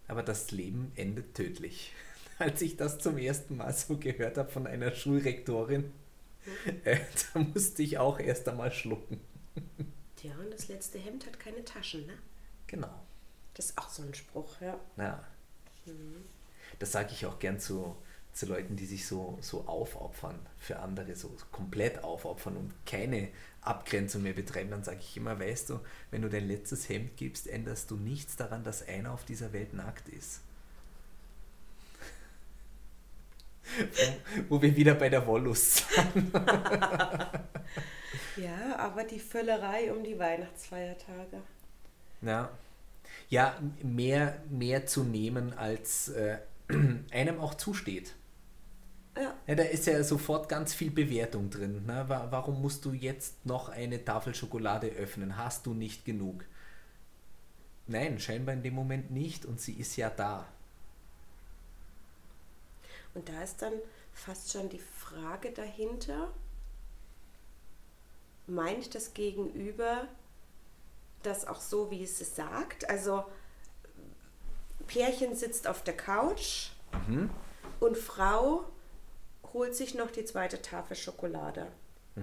Aber 0.08 0.22
das 0.24 0.50
Leben 0.50 0.90
endet 0.96 1.34
tödlich 1.34 1.92
als 2.40 2.62
ich 2.62 2.76
das 2.76 2.98
zum 2.98 3.18
ersten 3.18 3.56
Mal 3.56 3.72
so 3.72 3.96
gehört 3.98 4.38
habe 4.38 4.50
von 4.50 4.66
einer 4.66 4.92
Schulrektorin, 4.92 5.92
äh, 6.84 6.98
da 7.32 7.40
musste 7.40 7.82
ich 7.82 7.98
auch 7.98 8.18
erst 8.18 8.48
einmal 8.48 8.72
schlucken. 8.72 9.20
Ja, 10.22 10.32
und 10.38 10.52
das 10.52 10.68
letzte 10.68 10.98
Hemd 10.98 11.26
hat 11.26 11.40
keine 11.40 11.64
Taschen, 11.64 12.06
ne? 12.06 12.14
Genau. 12.66 12.92
Das 13.54 13.66
ist 13.66 13.78
auch 13.78 13.88
so 13.88 14.02
ein 14.02 14.14
Spruch, 14.14 14.60
ja. 14.60 14.78
Ja. 14.96 15.24
Mhm. 15.86 16.24
Das 16.78 16.92
sage 16.92 17.10
ich 17.12 17.26
auch 17.26 17.38
gern 17.38 17.58
zu, 17.58 17.96
zu 18.32 18.46
Leuten, 18.46 18.76
die 18.76 18.86
sich 18.86 19.06
so, 19.06 19.38
so 19.40 19.66
aufopfern 19.66 20.38
für 20.58 20.78
andere, 20.78 21.14
so 21.16 21.34
komplett 21.52 22.04
aufopfern 22.04 22.56
und 22.56 22.74
keine 22.86 23.28
Abgrenzung 23.62 24.22
mehr 24.22 24.34
betreiben. 24.34 24.70
Dann 24.70 24.84
sage 24.84 25.00
ich 25.00 25.16
immer, 25.16 25.38
weißt 25.38 25.70
du, 25.70 25.80
wenn 26.10 26.22
du 26.22 26.28
dein 26.28 26.48
letztes 26.48 26.88
Hemd 26.88 27.16
gibst, 27.16 27.48
änderst 27.48 27.90
du 27.90 27.96
nichts 27.96 28.36
daran, 28.36 28.62
dass 28.62 28.86
einer 28.86 29.12
auf 29.12 29.24
dieser 29.24 29.52
Welt 29.52 29.74
nackt 29.74 30.08
ist. 30.08 30.42
Wo 34.48 34.60
wir 34.60 34.76
wieder 34.76 34.94
bei 34.94 35.08
der 35.08 35.26
Wollust 35.26 35.84
sind. 35.90 36.32
ja, 38.36 38.76
aber 38.78 39.04
die 39.04 39.18
Völlerei 39.20 39.92
um 39.92 40.02
die 40.04 40.18
Weihnachtsfeiertage. 40.18 41.42
Ja, 42.22 42.50
ja 43.28 43.58
mehr, 43.82 44.42
mehr 44.50 44.86
zu 44.86 45.04
nehmen, 45.04 45.52
als 45.54 46.08
äh, 46.10 46.38
einem 47.10 47.40
auch 47.40 47.54
zusteht. 47.54 48.14
Ja. 49.16 49.34
Ja, 49.46 49.54
da 49.56 49.64
ist 49.64 49.86
ja 49.86 50.02
sofort 50.04 50.48
ganz 50.48 50.72
viel 50.72 50.90
Bewertung 50.90 51.50
drin. 51.50 51.84
Ne? 51.86 52.04
Wa- 52.08 52.28
Warum 52.30 52.62
musst 52.62 52.84
du 52.84 52.92
jetzt 52.92 53.44
noch 53.44 53.68
eine 53.68 54.04
Tafel 54.04 54.34
Schokolade 54.34 54.86
öffnen? 54.88 55.36
Hast 55.36 55.66
du 55.66 55.74
nicht 55.74 56.04
genug? 56.04 56.44
Nein, 57.86 58.20
scheinbar 58.20 58.54
in 58.54 58.62
dem 58.62 58.74
Moment 58.74 59.10
nicht 59.10 59.44
und 59.44 59.60
sie 59.60 59.72
ist 59.74 59.96
ja 59.96 60.10
da. 60.10 60.46
Und 63.14 63.28
da 63.28 63.42
ist 63.42 63.62
dann 63.62 63.74
fast 64.12 64.52
schon 64.52 64.68
die 64.68 64.78
Frage 64.78 65.50
dahinter, 65.52 66.32
meint 68.46 68.94
das 68.94 69.14
Gegenüber 69.14 70.08
das 71.22 71.46
auch 71.46 71.60
so, 71.60 71.90
wie 71.90 72.02
es 72.02 72.20
es 72.20 72.34
sagt? 72.34 72.88
Also 72.88 73.24
Pärchen 74.86 75.36
sitzt 75.36 75.66
auf 75.66 75.84
der 75.84 75.96
Couch 75.96 76.70
und 77.78 77.96
Frau 77.96 78.64
holt 79.52 79.74
sich 79.74 79.94
noch 79.94 80.10
die 80.10 80.24
zweite 80.24 80.62
Tafel 80.62 80.96
Schokolade. 80.96 81.70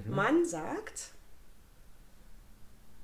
Mann 0.05 0.45
sagt, 0.45 1.11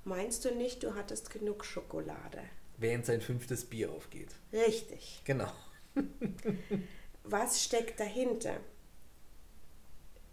meinst 0.04 0.46
du 0.46 0.54
nicht, 0.54 0.84
du 0.84 0.96
hattest 0.96 1.30
genug 1.30 1.66
Schokolade? 1.66 2.42
Während 2.78 3.06
sein 3.06 3.22
fünftes 3.22 3.66
Bier 3.66 3.92
aufgeht. 3.92 4.30
Richtig. 4.52 5.22
Genau. 5.26 5.52
Was 7.24 7.64
steckt 7.64 8.00
dahinter? 8.00 8.58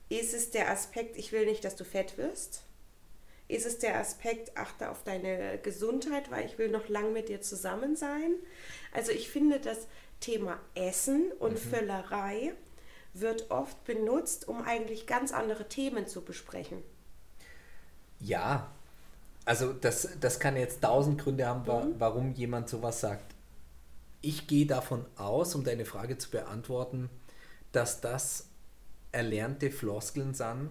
Ist 0.09 0.35
es 0.35 0.51
der 0.51 0.71
Aspekt, 0.71 1.17
ich 1.17 1.31
will 1.31 1.47
nicht, 1.47 1.65
dass 1.65 1.77
du 1.77 1.85
fett 1.85 2.19
wirst? 2.19 2.63
Ist 3.47 3.67
es 3.67 3.79
der 3.79 3.99
Aspekt, 3.99 4.57
achte 4.57 4.91
auf 4.91 5.03
deine 5.03 5.59
Gesundheit, 5.59 6.31
weil 6.31 6.47
ich 6.47 6.59
will 6.59 6.69
noch 6.69 6.89
lang 6.89 7.13
mit 7.13 7.29
dir 7.29 7.41
zusammen 7.41 7.97
sein? 7.97 8.35
Also 8.93 9.13
ich 9.13 9.29
finde, 9.29 9.61
das 9.61 9.87
Thema 10.21 10.61
Essen 10.75 11.33
und 11.39 11.59
Völlerei 11.59 12.53
wird 13.13 13.51
oft 13.51 13.85
benutzt, 13.85 14.47
um 14.47 14.63
eigentlich 14.63 15.07
ganz 15.07 15.33
andere 15.33 15.69
Themen 15.69 16.07
zu 16.07 16.23
besprechen. 16.23 16.83
Ja, 18.21 18.71
also 19.45 19.73
das, 19.73 20.09
das 20.21 20.39
kann 20.39 20.57
jetzt 20.57 20.83
tausend 20.83 21.21
Gründe 21.21 21.47
haben, 21.47 21.67
wa 21.67 21.87
warum 21.99 22.33
jemand 22.35 22.69
sowas 22.69 23.01
sagt. 23.01 23.35
Ich 24.23 24.47
gehe 24.47 24.67
davon 24.67 25.07
aus, 25.17 25.55
um 25.55 25.65
deine 25.65 25.85
Frage 25.85 26.19
zu 26.19 26.31
beantworten, 26.31 27.09
dass 27.73 28.01
das 28.01 28.49
erlernte 29.13 29.71
Floskeln 29.71 30.35
sind, 30.35 30.71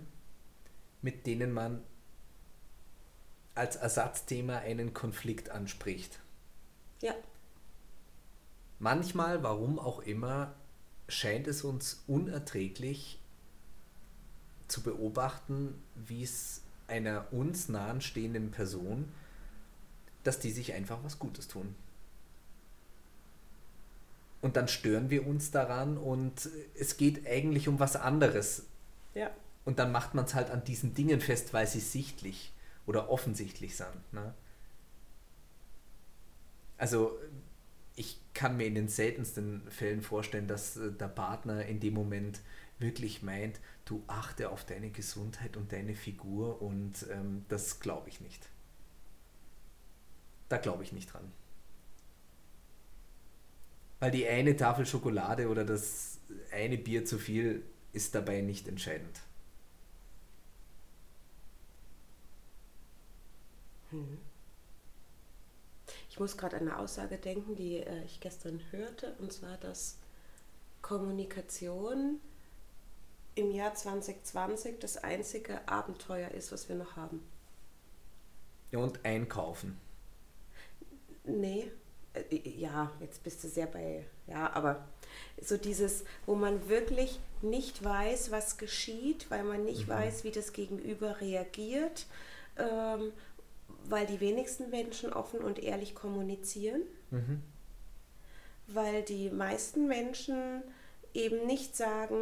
mit 1.02 1.26
denen 1.26 1.52
man 1.52 1.82
als 3.56 3.76
Ersatzthema 3.76 4.58
einen 4.60 4.94
Konflikt 4.94 5.50
anspricht. 5.50 6.20
Ja, 7.02 7.16
Manchmal, 8.80 9.44
warum 9.44 9.78
auch 9.78 10.00
immer, 10.00 10.54
scheint 11.10 11.48
es 11.48 11.66
uns 11.66 12.02
unerträglich 12.08 13.20
zu 14.70 14.82
beobachten, 14.82 15.76
wie 15.96 16.24
es 16.24 16.62
einer 16.88 17.28
uns 17.34 17.68
nahen 17.68 18.00
stehenden 18.00 18.52
Person, 18.52 19.12
dass 20.24 20.40
die 20.40 20.52
sich 20.52 20.74
einfach 20.74 21.04
was 21.04 21.20
Gutes 21.20 21.50
tun. 21.50 21.76
Und 24.42 24.56
dann 24.56 24.68
stören 24.68 25.10
wir 25.10 25.28
uns 25.28 25.52
daran 25.52 25.98
und 25.98 26.50
es 26.78 26.98
geht 26.98 27.28
eigentlich 27.28 27.68
um 27.68 27.80
was 27.80 27.96
anderes. 27.96 28.66
ja. 29.14 29.32
Und 29.66 29.78
dann 29.78 29.92
macht 29.92 30.16
man 30.16 30.26
es 30.26 30.34
halt 30.34 30.50
an 30.50 30.64
diesen 30.64 30.96
Dingen 30.96 31.22
fest, 31.22 31.54
weil 31.54 31.68
sie 31.68 31.82
sichtlich 31.82 32.54
oder 32.88 33.10
offensichtlich 33.12 33.76
sind. 33.76 34.14
Ne? 34.14 34.34
Also 36.78 37.20
ich 37.96 38.20
kann 38.34 38.58
mir 38.58 38.66
in 38.66 38.74
den 38.74 38.88
seltensten 38.88 39.62
Fällen 39.70 40.02
vorstellen, 40.02 40.48
dass 40.48 40.78
äh, 40.78 40.92
der 40.92 41.10
Partner 41.10 41.66
in 41.66 41.80
dem 41.80 41.94
Moment 41.94 42.40
wirklich 42.80 43.22
meint, 43.22 43.60
du 43.86 44.02
achte 44.08 44.50
auf 44.50 44.66
deine 44.66 44.90
Gesundheit 44.90 45.58
und 45.58 45.72
deine 45.72 45.94
Figur 45.94 46.62
und 46.62 47.06
ähm, 47.12 47.46
das 47.50 47.80
glaube 47.80 48.10
ich 48.10 48.22
nicht. 48.22 48.50
Da 50.48 50.58
glaube 50.58 50.84
ich 50.84 50.94
nicht 50.94 51.14
dran. 51.14 51.32
Weil 54.00 54.12
die 54.12 54.28
eine 54.28 54.56
Tafel 54.56 54.86
Schokolade 54.86 55.50
oder 55.50 55.66
das 55.66 56.20
eine 56.52 56.78
Bier 56.78 57.06
zu 57.06 57.18
viel 57.18 57.64
ist 57.92 58.16
dabei 58.16 58.42
nicht 58.42 58.68
entscheidend. 58.68 59.22
Ich 66.10 66.20
muss 66.20 66.38
gerade 66.38 66.58
an 66.58 66.68
eine 66.68 66.78
Aussage 66.78 67.18
denken, 67.18 67.56
die 67.56 67.78
äh, 67.78 68.04
ich 68.06 68.20
gestern 68.20 68.62
hörte, 68.72 69.16
und 69.20 69.34
zwar, 69.34 69.58
dass 69.58 69.98
Kommunikation 70.82 72.20
im 73.36 73.52
Jahr 73.52 73.74
2020 73.74 74.80
das 74.80 74.98
einzige 74.98 75.68
Abenteuer 75.68 76.30
ist, 76.32 76.52
was 76.52 76.70
wir 76.70 76.76
noch 76.76 76.96
haben. 76.96 77.22
Ja, 78.72 78.80
und 78.80 79.04
einkaufen. 79.04 79.80
Nee, 81.24 81.72
ja, 82.30 82.92
jetzt 83.00 83.24
bist 83.24 83.44
du 83.44 83.48
sehr 83.48 83.68
bei, 83.68 84.06
ja, 84.28 84.52
aber 84.54 84.88
so 85.42 85.58
dieses, 85.58 86.04
wo 86.26 86.36
man 86.36 86.68
wirklich 86.70 87.20
nicht 87.42 87.84
weiß, 87.84 88.32
was 88.32 88.58
geschieht, 88.58 89.30
weil 89.30 89.44
man 89.44 89.64
nicht 89.64 89.88
weiß, 89.88 90.24
wie 90.24 90.32
das 90.32 90.54
Gegenüber 90.54 91.22
reagiert, 91.22 92.08
ähm, 92.58 93.14
weil 93.86 94.06
die 94.08 94.20
wenigsten 94.20 94.70
Menschen 94.70 95.14
offen 95.14 95.40
und 95.40 95.60
ehrlich 95.60 95.96
kommunizieren, 95.96 96.82
weil 98.68 99.04
die 99.04 99.30
meisten 99.30 99.88
Menschen 99.88 100.64
eben 101.14 101.46
nicht 101.48 101.76
sagen, 101.76 102.18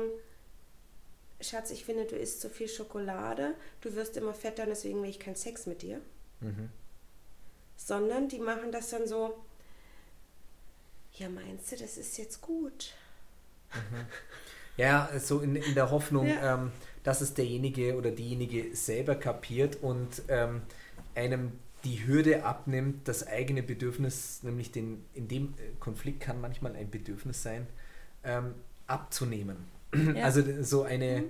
Schatz, 1.42 1.72
ich 1.72 1.86
finde, 1.86 2.06
du 2.06 2.16
isst 2.16 2.42
zu 2.42 2.50
viel 2.50 2.68
Schokolade, 2.68 3.56
du 3.82 3.96
wirst 3.96 4.18
immer 4.18 4.34
fetter, 4.34 4.66
deswegen 4.66 5.02
will 5.02 5.10
ich 5.10 5.20
keinen 5.20 5.36
Sex 5.36 5.66
mit 5.66 5.82
dir. 5.82 6.02
Sondern 7.76 8.28
die 8.28 8.40
machen 8.40 8.72
das 8.72 8.90
dann 8.90 9.08
so, 9.08 9.36
ja, 11.18 11.30
meinst 11.30 11.72
du, 11.72 11.78
das 11.78 11.98
ist 11.98 12.18
jetzt 12.18 12.42
gut? 12.42 12.94
Ja, 14.78 15.10
so 15.20 15.40
in, 15.40 15.56
in 15.56 15.74
der 15.76 15.92
Hoffnung, 15.92 16.28
Ja. 16.28 16.56
ähm, 16.56 16.72
dass 17.04 17.22
es 17.22 17.34
derjenige 17.34 17.98
oder 17.98 18.12
diejenige 18.12 18.76
selber 18.76 19.16
kapiert 19.16 19.78
und 19.82 20.22
ähm, 20.28 20.62
einem 21.16 21.54
die 21.84 22.06
Hürde 22.06 22.44
abnimmt, 22.44 23.08
das 23.08 23.26
eigene 23.26 23.64
Bedürfnis, 23.64 24.44
nämlich 24.44 24.72
den, 24.72 25.04
in 25.14 25.28
dem 25.28 25.54
äh, 25.58 25.76
Konflikt 25.80 26.20
kann 26.20 26.42
manchmal 26.42 26.76
ein 26.76 26.90
Bedürfnis 26.90 27.42
sein, 27.44 27.66
ähm, 28.24 28.54
abzunehmen. 28.88 29.58
Ja. 29.94 30.26
Also 30.26 30.44
so 30.64 30.84
eine 30.84 31.24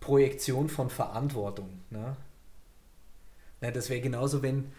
Projektion 0.00 0.68
von 0.68 0.90
Verantwortung. 0.90 1.68
Ne? 1.90 2.16
Na, 3.60 3.70
das 3.70 3.88
wäre 3.88 4.00
genauso, 4.00 4.42
wenn, 4.42 4.72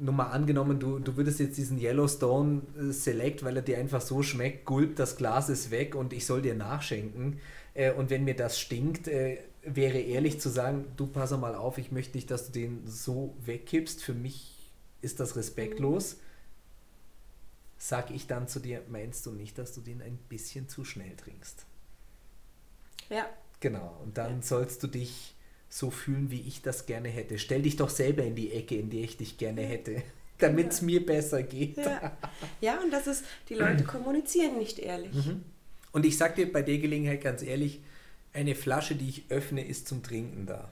nur 0.00 0.14
mal 0.14 0.28
angenommen, 0.30 0.80
du, 0.80 0.98
du 0.98 1.16
würdest 1.16 1.40
jetzt 1.40 1.58
diesen 1.58 1.78
Yellowstone 1.78 2.62
äh, 2.78 2.92
Select, 2.92 3.44
weil 3.44 3.56
er 3.56 3.62
dir 3.62 3.78
einfach 3.78 4.00
so 4.00 4.22
schmeckt, 4.22 4.64
gulp, 4.64 4.96
das 4.96 5.16
Glas 5.16 5.48
ist 5.48 5.70
weg 5.70 5.94
und 5.94 6.12
ich 6.12 6.26
soll 6.26 6.42
dir 6.42 6.54
nachschenken. 6.54 7.40
Äh, 7.74 7.92
und 7.92 8.10
wenn 8.10 8.24
mir 8.24 8.36
das 8.36 8.58
stinkt, 8.60 9.08
äh, 9.08 9.38
wäre 9.62 9.98
ehrlich 9.98 10.40
zu 10.40 10.48
sagen, 10.48 10.86
du 10.96 11.06
pass 11.06 11.30
mal 11.32 11.54
auf, 11.54 11.78
ich 11.78 11.92
möchte 11.92 12.16
nicht, 12.16 12.30
dass 12.30 12.46
du 12.46 12.52
den 12.52 12.86
so 12.86 13.36
wegkippst. 13.44 14.02
Für 14.02 14.14
mich 14.14 14.72
ist 15.02 15.20
das 15.20 15.36
respektlos. 15.36 16.16
Sag 17.78 18.12
ich 18.12 18.28
dann 18.28 18.46
zu 18.46 18.60
dir, 18.60 18.84
meinst 18.88 19.26
du 19.26 19.32
nicht, 19.32 19.58
dass 19.58 19.72
du 19.74 19.80
den 19.80 20.02
ein 20.02 20.18
bisschen 20.28 20.68
zu 20.68 20.84
schnell 20.84 21.16
trinkst? 21.16 21.66
Ja, 23.10 23.26
Genau, 23.60 23.98
und 24.02 24.16
dann 24.18 24.36
Ja. 24.36 24.42
sollst 24.42 24.82
du 24.82 24.86
dich 24.86 25.34
so 25.70 25.90
fühlen, 25.90 26.30
wie 26.30 26.40
ich 26.40 26.60
das 26.60 26.84
gerne 26.84 27.08
hätte. 27.08 27.38
Stell 27.38 27.62
dich 27.62 27.76
doch 27.76 27.88
selber 27.88 28.24
in 28.24 28.34
die 28.34 28.52
Ecke, 28.52 28.76
in 28.76 28.90
die 28.90 29.02
ich 29.02 29.16
dich 29.16 29.38
gerne 29.38 29.62
hätte, 29.62 30.02
damit 30.38 30.72
es 30.72 30.82
mir 30.82 31.06
besser 31.06 31.42
geht. 31.42 31.78
ja. 31.78 32.16
ja, 32.60 32.80
und 32.82 32.90
das 32.90 33.06
ist, 33.06 33.24
die 33.48 33.54
Leute 33.54 33.84
kommunizieren 33.84 34.58
nicht 34.58 34.78
ehrlich. 34.78 35.16
Und 35.92 36.04
ich 36.04 36.18
sag 36.18 36.34
dir 36.34 36.52
bei 36.52 36.62
der 36.62 36.78
Gelegenheit 36.78 37.22
ganz 37.22 37.42
ehrlich, 37.42 37.80
eine 38.32 38.54
Flasche, 38.54 38.94
die 38.94 39.08
ich 39.08 39.24
öffne, 39.30 39.64
ist 39.64 39.88
zum 39.88 40.02
Trinken 40.02 40.46
da. 40.46 40.70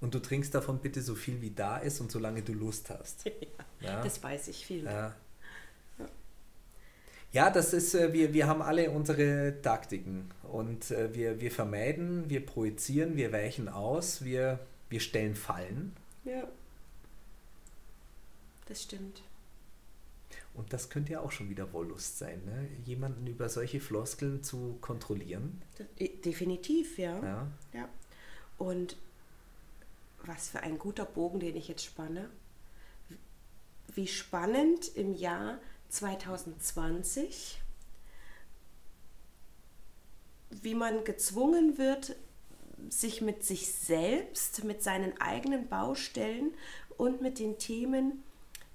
Und 0.00 0.14
du 0.14 0.20
trinkst 0.20 0.54
davon 0.54 0.78
bitte 0.78 1.02
so 1.02 1.14
viel, 1.14 1.40
wie 1.42 1.50
da 1.50 1.78
ist 1.78 2.00
und 2.00 2.10
solange 2.10 2.42
du 2.42 2.54
Lust 2.54 2.90
hast. 2.90 3.24
Ja? 3.80 4.02
Das 4.02 4.20
weiß 4.20 4.48
ich 4.48 4.66
viel. 4.66 4.86
Ja. 4.86 5.14
Ja, 7.32 7.50
das 7.50 7.72
ist, 7.72 7.94
äh, 7.94 8.12
wir, 8.12 8.32
wir 8.32 8.46
haben 8.46 8.62
alle 8.62 8.90
unsere 8.90 9.60
Taktiken 9.60 10.30
und 10.44 10.90
äh, 10.90 11.14
wir, 11.14 11.40
wir 11.40 11.50
vermeiden, 11.50 12.30
wir 12.30 12.44
projizieren, 12.44 13.16
wir 13.16 13.32
weichen 13.32 13.68
aus, 13.68 14.24
wir, 14.24 14.60
wir 14.88 15.00
stellen 15.00 15.34
Fallen 15.34 15.94
Ja. 16.24 16.48
Das 18.66 18.82
stimmt. 18.82 19.22
und 20.54 20.72
das 20.72 20.90
könnte 20.90 21.12
ja 21.12 21.20
auch 21.20 21.32
schon 21.32 21.48
wieder 21.48 21.72
Wollust 21.72 22.18
sein, 22.18 22.42
ne? 22.44 22.68
jemanden 22.84 23.26
über 23.26 23.48
solche 23.48 23.80
Floskeln 23.80 24.42
zu 24.42 24.76
kontrollieren. 24.80 25.62
Definitiv, 25.98 26.98
ja. 26.98 27.22
Ja. 27.22 27.46
ja. 27.72 27.88
Und 28.58 28.96
was 30.24 30.48
für 30.50 30.60
ein 30.60 30.78
guter 30.78 31.04
Bogen, 31.04 31.40
den 31.40 31.56
ich 31.56 31.68
jetzt 31.68 31.84
spanne. 31.84 32.28
wie 33.94 34.06
spannend 34.06 34.94
im 34.96 35.14
Jahr 35.14 35.58
2020, 35.88 37.60
wie 40.50 40.74
man 40.74 41.04
gezwungen 41.04 41.78
wird, 41.78 42.16
sich 42.88 43.20
mit 43.20 43.44
sich 43.44 43.72
selbst, 43.72 44.64
mit 44.64 44.82
seinen 44.82 45.20
eigenen 45.20 45.68
Baustellen 45.68 46.54
und 46.96 47.20
mit 47.20 47.38
den 47.38 47.58
Themen 47.58 48.22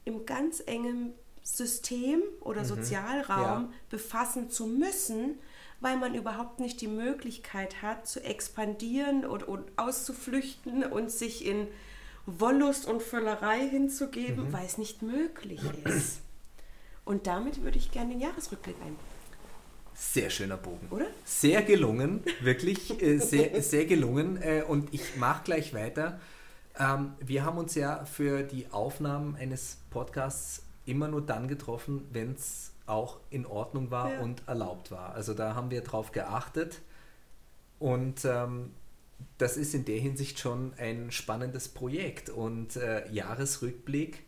im 0.06 0.26
ganz 0.26 0.62
engen 0.66 1.14
System 1.42 2.22
oder 2.42 2.66
Sozialraum 2.66 3.64
Ja. 3.64 3.70
befassen 3.90 4.50
zu 4.50 4.66
müssen, 4.68 5.40
weil 5.80 5.98
man 5.98 6.16
überhaupt 6.16 6.60
nicht 6.60 6.80
die 6.82 6.88
Möglichkeit 6.88 7.82
hat, 7.82 8.08
zu 8.08 8.24
expandieren 8.24 9.26
und, 9.26 9.44
und 9.44 9.70
auszuflüchten 9.78 10.84
und 10.84 11.12
sich 11.12 11.46
in 11.46 11.68
Wollust 12.26 12.86
und 12.86 13.02
Völlerei 13.02 13.68
hinzugeben, 13.68 14.54
weil 14.54 14.66
es 14.66 14.78
nicht 14.78 15.02
möglich 15.02 15.62
ist. 15.86 16.20
Und 17.06 17.28
damit 17.28 17.62
würde 17.64 17.78
ich 17.78 17.92
gerne 17.92 18.12
den 18.12 18.22
Jahresrückblick 18.22 18.76
ein. 18.86 18.96
Sehr 19.96 20.30
schöner 20.30 20.58
Bogen. 20.58 20.88
Oder? 20.90 21.06
Sehr 21.24 21.62
gelungen, 21.62 22.24
wirklich 22.42 23.02
äh, 23.02 23.20
sehr, 23.20 23.62
sehr 23.62 23.86
gelungen. 23.86 24.42
Äh, 24.42 24.64
und 24.68 24.94
ich 24.94 25.18
mache 25.18 25.44
gleich 25.44 25.74
weiter. 25.74 26.20
Ähm, 26.80 27.14
wir 27.20 27.46
haben 27.46 27.58
uns 27.58 27.76
ja 27.76 28.06
für 28.06 28.42
die 28.44 28.72
Aufnahmen 28.72 29.36
eines 29.36 29.78
Podcasts 29.92 30.64
immer 30.86 31.08
nur 31.08 31.22
dann 31.22 31.48
getroffen, 31.48 32.08
wenn 32.12 32.34
es 32.34 32.72
auch 32.86 33.20
in 33.30 33.46
Ordnung 33.46 33.92
war 33.92 34.14
Ja. 34.14 34.20
und 34.22 34.48
erlaubt 34.48 34.92
war. 34.92 35.14
Also 35.14 35.34
da 35.34 35.56
haben 35.56 35.70
wir 35.72 35.82
drauf 35.82 36.12
geachtet. 36.12 36.82
Und 37.80 38.26
ähm, 38.26 38.72
das 39.38 39.58
ist 39.58 39.74
in 39.74 39.86
der 39.86 40.00
Hinsicht 40.00 40.40
schon 40.40 40.74
ein 40.78 41.12
spannendes 41.12 41.68
Projekt. 41.70 42.30
Und 42.30 42.76
äh, 42.78 43.08
Jahresrückblick, 43.12 44.24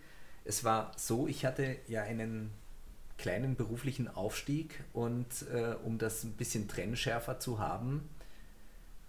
es 0.45 0.63
war 0.63 0.91
so, 0.95 1.27
ich 1.27 1.43
hatte 1.45 1.77
ja 1.87 2.03
einen 2.03 2.51
kleinen 3.17 3.55
beruflichen 3.55 4.07
Aufstieg 4.07 4.83
und 4.93 5.27
äh, 5.53 5.75
um 5.83 5.97
das 5.97 6.23
ein 6.23 6.33
bisschen 6.33 6.67
trennschärfer 6.67 7.39
zu 7.39 7.59
haben, 7.59 8.09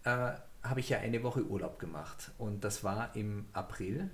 äh, 0.05 0.33
habe 0.63 0.81
ich 0.81 0.89
ja 0.89 0.99
eine 0.99 1.23
Woche 1.23 1.45
Urlaub 1.45 1.79
gemacht. 1.79 2.31
Und 2.39 2.65
das 2.65 2.85
war 2.85 3.15
im 3.17 3.47
April 3.53 4.11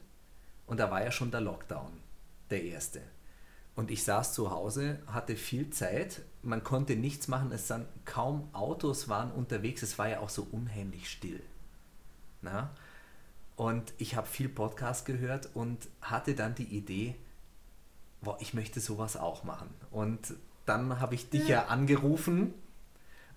und 0.67 0.79
da 0.79 0.91
war 0.91 1.03
ja 1.03 1.11
schon 1.11 1.31
der 1.31 1.41
Lockdown, 1.41 1.93
der 2.51 2.63
erste. 2.65 3.03
Und 3.75 3.91
ich 3.91 4.05
saß 4.05 4.35
zu 4.35 4.51
Hause, 4.51 4.99
hatte 5.07 5.35
viel 5.35 5.71
Zeit, 5.71 6.23
man 6.43 6.63
konnte 6.63 6.95
nichts 6.95 7.29
machen, 7.29 7.53
es 7.53 7.71
waren 7.71 7.87
kaum 8.05 8.49
Autos 8.53 9.09
waren 9.09 9.33
unterwegs, 9.33 9.83
es 9.83 9.99
war 9.99 10.09
ja 10.09 10.21
auch 10.21 10.29
so 10.29 10.47
unheimlich 10.51 11.11
still. 11.11 11.41
Na? 12.43 12.75
Und 13.57 13.95
ich 13.99 14.17
habe 14.17 14.27
viel 14.27 14.49
Podcast 14.49 15.07
gehört 15.07 15.49
und 15.55 15.89
hatte 16.03 16.35
dann 16.35 16.55
die 16.55 16.65
Idee, 16.77 17.17
boah, 18.23 18.39
ich 18.41 18.55
möchte 18.55 18.81
sowas 18.81 19.17
auch 19.17 19.45
machen. 19.45 19.69
Und 19.91 20.35
dann 20.65 21.01
habe 21.01 21.15
ich 21.15 21.29
dich 21.29 21.49
ja, 21.49 21.67
angerufen 21.67 22.55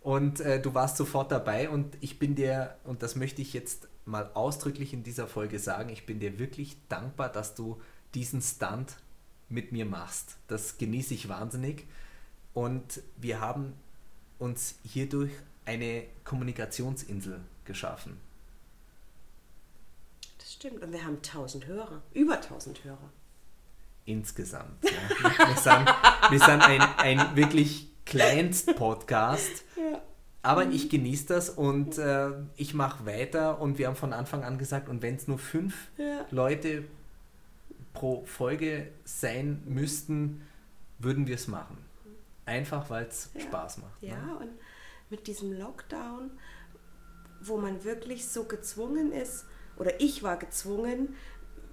und 0.02 0.40
äh, 0.40 0.62
du 0.62 0.74
warst 0.74 0.98
sofort 0.98 1.32
dabei 1.32 1.70
und 1.70 1.98
ich 2.02 2.20
bin 2.20 2.36
dir, 2.36 2.78
und 2.84 3.02
das 3.02 3.16
möchte 3.16 3.42
ich 3.42 3.54
jetzt 3.54 3.88
mal 4.06 4.30
ausdrücklich 4.36 4.94
in 4.94 5.04
dieser 5.04 5.28
Folge 5.28 5.58
sagen, 5.60 5.90
ich 5.90 6.06
bin 6.06 6.20
dir 6.20 6.38
wirklich 6.38 6.78
dankbar, 6.88 7.30
dass 7.30 7.56
du 7.56 7.82
diesen 8.14 8.42
Stunt 8.42 8.98
mit 9.50 9.72
mir 9.72 9.86
machst. 9.86 10.38
Das 10.48 10.78
genieße 10.78 11.14
ich 11.16 11.28
wahnsinnig. 11.28 11.88
Und 12.54 13.02
wir 13.18 13.42
haben 13.42 13.74
uns 14.38 14.76
hierdurch 14.84 15.32
eine 15.66 16.04
Kommunikationsinsel 16.24 17.42
geschaffen. 17.66 18.18
Das 20.38 20.54
stimmt. 20.54 20.84
Und 20.84 20.92
wir 20.92 21.04
haben 21.04 21.16
1000 21.18 21.66
Hörer. 21.66 22.02
Über 22.14 22.36
1000 22.36 22.84
Hörer. 22.84 23.10
Insgesamt. 24.06 24.84
Ja. 24.84 24.92
Wir 25.48 25.56
sind, 25.58 25.88
wir 26.32 26.40
sind 26.40 26.62
ein, 26.62 26.82
ein 26.98 27.36
wirklich 27.36 27.90
Kleinst-Podcast, 28.06 29.64
aber 30.42 30.68
ich 30.68 30.90
genieße 30.90 31.26
das 31.28 31.50
und 31.50 31.98
äh, 31.98 32.30
ich 32.56 32.74
mache 32.74 33.06
weiter 33.06 33.60
und 33.60 33.78
wir 33.80 33.88
haben 33.88 33.96
von 33.96 34.14
Anfang 34.14 34.44
an 34.44 34.58
gesagt, 34.58 34.90
und 34.90 35.02
wenn 35.02 35.16
es 35.16 35.28
nur 35.28 35.40
fünf 35.40 35.76
Ja. 35.98 36.26
Leute 36.32 36.84
pro 37.94 38.26
Folge 38.26 38.92
sein 39.06 39.64
müssten, 39.66 40.42
würden 41.00 41.28
wir 41.28 41.36
es 41.36 41.48
machen. 41.48 41.78
Einfach, 42.46 42.90
weil 42.90 43.06
es 43.06 43.32
Ja. 43.34 43.42
Spaß 43.42 43.78
macht. 43.80 44.02
Ja, 44.02 44.18
Ne? 44.18 44.38
und 44.42 44.50
mit 45.10 45.26
diesem 45.28 45.52
Lockdown, 45.54 46.32
wo 47.42 47.58
man 47.58 47.84
wirklich 47.84 48.28
so 48.28 48.44
gezwungen 48.44 49.12
ist, 49.12 49.46
oder 49.78 50.00
ich 50.00 50.24
war 50.24 50.38
gezwungen, 50.38 51.16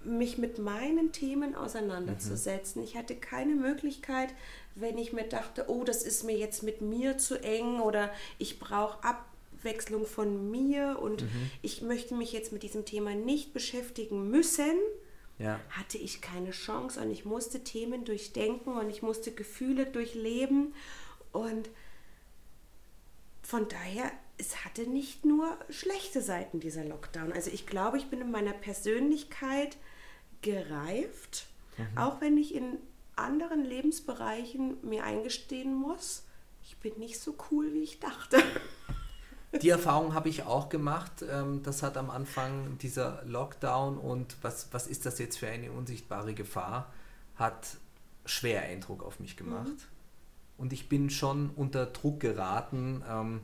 mich 0.05 0.39
mit 0.39 0.59
meinen 0.59 1.13
Themen 1.13 1.55
auseinanderzusetzen. 1.55 2.83
Ich 2.83 2.97
hatte 2.97 3.15
keine 3.15 3.55
Möglichkeit, 3.55 4.35
wenn 4.75 4.99
ich 4.99 5.13
mir 5.13 5.25
dachte, 5.25 5.67
oh, 5.69 5.85
das 5.85 6.03
ist 6.03 6.25
mir 6.25 6.37
jetzt 6.37 6.63
mit 6.63 6.81
mir 6.81 7.19
zu 7.19 7.41
eng 7.43 7.81
oder 7.81 8.11
ich 8.39 8.59
brauche 8.59 8.99
Abwechslung 9.05 10.07
von 10.07 10.51
mir 10.51 10.99
und 11.01 11.25
ich 11.63 11.83
möchte 11.83 12.15
mich 12.15 12.33
jetzt 12.33 12.53
mit 12.53 12.63
diesem 12.63 12.85
Thema 12.85 13.15
nicht 13.15 13.53
beschäftigen 13.53 14.31
müssen, 14.31 14.77
Ja. 15.39 15.61
hatte 15.71 15.99
ich 15.99 16.21
keine 16.21 16.51
Chance 16.53 17.01
und 17.01 17.11
ich 17.11 17.25
musste 17.25 17.63
Themen 17.65 18.05
durchdenken 18.05 18.77
und 18.77 18.89
ich 18.91 19.03
musste 19.03 19.31
Gefühle 19.33 19.87
durchleben 19.87 20.75
und 21.33 21.69
von 23.43 23.69
daher, 23.69 24.11
es 24.39 24.65
hatte 24.65 24.83
nicht 24.89 25.25
nur 25.25 25.57
schlechte 25.69 26.21
Seiten 26.23 26.59
dieser 26.61 26.85
Lockdown. 26.85 27.33
Also 27.33 27.51
ich 27.51 27.67
glaube, 27.67 27.99
ich 27.99 28.07
bin 28.07 28.21
in 28.21 28.31
meiner 28.31 28.53
Persönlichkeit 28.53 29.77
gereift, 30.43 31.47
auch 31.97 32.21
wenn 32.21 32.37
ich 32.37 32.55
in 32.55 32.77
anderen 33.17 33.65
Lebensbereichen 33.65 34.77
mir 34.83 35.05
eingestehen 35.05 35.75
muss, 35.75 36.25
ich 36.65 36.77
bin 36.79 36.99
nicht 36.99 37.19
so 37.19 37.35
cool, 37.51 37.73
wie 37.73 37.83
ich 37.83 37.99
dachte. 38.01 38.39
Die 39.61 39.69
Erfahrung 39.69 40.15
habe 40.15 40.29
ich 40.29 40.45
auch 40.45 40.69
gemacht. 40.69 41.25
Ähm, 41.29 41.63
Das 41.63 41.83
hat 41.83 41.97
am 41.97 42.09
Anfang 42.09 42.79
dieser 42.79 43.23
Lockdown 43.25 43.99
und 43.99 44.37
was, 44.43 44.69
was 44.73 44.87
ist 44.87 45.05
das 45.05 45.19
jetzt 45.19 45.39
für 45.39 45.49
eine 45.49 45.73
unsichtbare 45.73 46.35
Gefahr, 46.35 46.93
hat 47.37 47.77
schwer 48.25 48.63
Eindruck 48.63 49.03
auf 49.03 49.21
mich 49.21 49.37
gemacht. 49.37 49.89
Und 50.57 50.73
ich 50.73 50.89
bin 50.89 51.11
schon 51.11 51.51
unter 51.51 51.87
Druck 51.87 52.21
geraten. 52.21 53.03
Ähm, 53.09 53.41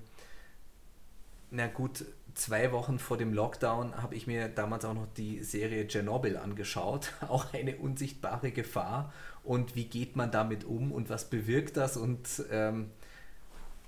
na 1.50 1.66
gut, 1.66 2.04
zwei 2.38 2.72
Wochen 2.72 2.98
vor 2.98 3.16
dem 3.18 3.32
Lockdown 3.32 4.00
habe 4.02 4.14
ich 4.14 4.26
mir 4.26 4.48
damals 4.48 4.84
auch 4.84 4.94
noch 4.94 5.06
die 5.16 5.42
Serie 5.42 5.86
Tschernobyl 5.86 6.36
angeschaut. 6.36 7.12
Auch 7.28 7.52
eine 7.52 7.76
unsichtbare 7.76 8.50
Gefahr. 8.52 9.12
Und 9.44 9.74
wie 9.76 9.84
geht 9.84 10.16
man 10.16 10.30
damit 10.30 10.64
um 10.64 10.92
und 10.92 11.10
was 11.10 11.28
bewirkt 11.30 11.76
das? 11.76 11.96
Und 11.96 12.44
ähm, 12.50 12.90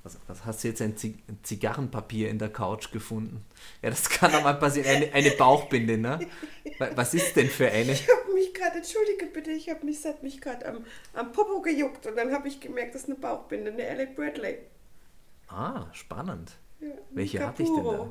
was, 0.02 0.18
was 0.26 0.44
hast 0.46 0.64
du 0.64 0.68
jetzt 0.68 0.80
ein, 0.80 0.96
Zig 0.96 1.16
ein 1.28 1.38
Zigarrenpapier 1.42 2.30
in 2.30 2.38
der 2.38 2.48
Couch 2.50 2.90
gefunden? 2.92 3.44
Ja, 3.82 3.90
das 3.90 4.08
kann 4.08 4.32
doch 4.32 4.42
mal 4.42 4.54
passieren. 4.54 4.88
Eine, 4.88 5.12
eine 5.12 5.30
Bauchbinde, 5.32 5.98
ne? 5.98 6.20
Wa- 6.78 6.90
Was 6.94 7.12
ist 7.14 7.36
denn 7.36 7.48
für 7.48 7.70
eine? 7.70 7.92
Ich 7.92 8.08
habe 8.08 8.32
mich 8.32 8.54
gerade, 8.54 8.78
entschuldige 8.78 9.26
bitte, 9.26 9.50
ich 9.50 9.68
habe 9.68 9.84
mich, 9.84 9.98
es 9.98 10.04
hat 10.06 10.22
mich 10.22 10.40
gerade 10.40 10.66
am, 10.66 10.84
am 11.12 11.32
Popo 11.32 11.60
gejuckt 11.60 12.06
und 12.06 12.16
dann 12.16 12.32
habe 12.32 12.48
ich 12.48 12.60
gemerkt, 12.60 12.94
das 12.94 13.02
ist 13.02 13.08
eine 13.10 13.18
Bauchbinde, 13.18 13.72
eine 13.72 13.86
Alec 13.86 14.16
Bradley. 14.16 14.58
Ah, 15.48 15.86
spannend. 15.92 16.52
Ja, 16.80 16.88
Welche 17.10 17.36
Nika 17.38 17.48
hatte 17.48 17.62
ich 17.62 17.68
denn 17.74 17.84
da? 17.90 18.10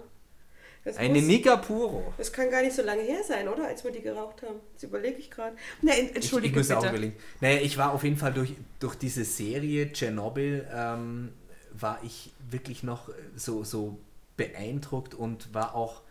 Das 0.90 0.98
Eine 0.98 1.20
muss- 1.20 1.28
Nika 1.28 1.58
Puro. 1.58 2.14
Das 2.18 2.32
kann 2.32 2.50
gar 2.50 2.62
nicht 2.62 2.76
so 2.76 2.82
lange 2.82 3.02
her 3.02 3.22
sein, 3.28 3.48
oder? 3.48 3.68
Als 3.68 3.84
wir 3.84 3.92
die 3.92 4.02
geraucht 4.02 4.42
haben. 4.44 4.60
Das 4.74 4.84
überlege 4.84 5.18
ich 5.18 5.30
gerade. 5.32 5.56
Nein, 5.82 6.06
Ich, 6.10 6.16
entschuldige 6.16 6.60
ich 6.60 6.72
auch 6.74 6.80
bitte. 6.82 6.90
überlegen. 6.94 7.16
Naja, 7.42 7.60
ich 7.62 7.78
war 7.78 7.92
auf 7.94 8.04
jeden 8.04 8.18
Fall 8.18 8.34
durch, 8.34 8.54
durch 8.80 8.96
diese 8.96 9.24
Serie 9.26 9.92
Tschernobyl, 9.92 10.68
ähm, 10.74 11.34
war 11.72 12.00
ich 12.04 12.32
wirklich 12.50 12.84
noch 12.84 13.10
so, 13.36 13.64
so 13.64 14.00
beeindruckt 14.38 15.14
und 15.14 15.54
war 15.54 15.76
auch 15.76 16.02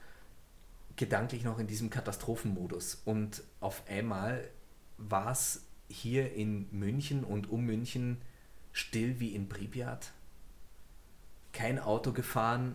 gedanklich 0.96 1.44
noch 1.44 1.58
in 1.58 1.66
diesem 1.66 1.90
Katastrophenmodus. 1.90 3.02
Und 3.04 3.42
auf 3.60 3.82
einmal 3.88 4.48
war 4.96 5.32
es 5.32 5.62
hier 5.88 6.32
in 6.34 6.68
München 6.70 7.24
und 7.24 7.50
um 7.50 7.64
München 7.64 8.18
still 8.72 9.18
wie 9.20 9.34
in 9.34 9.48
Pripyat. 9.48 10.12
Kein 11.52 11.78
Auto 11.78 12.12
gefahren, 12.12 12.74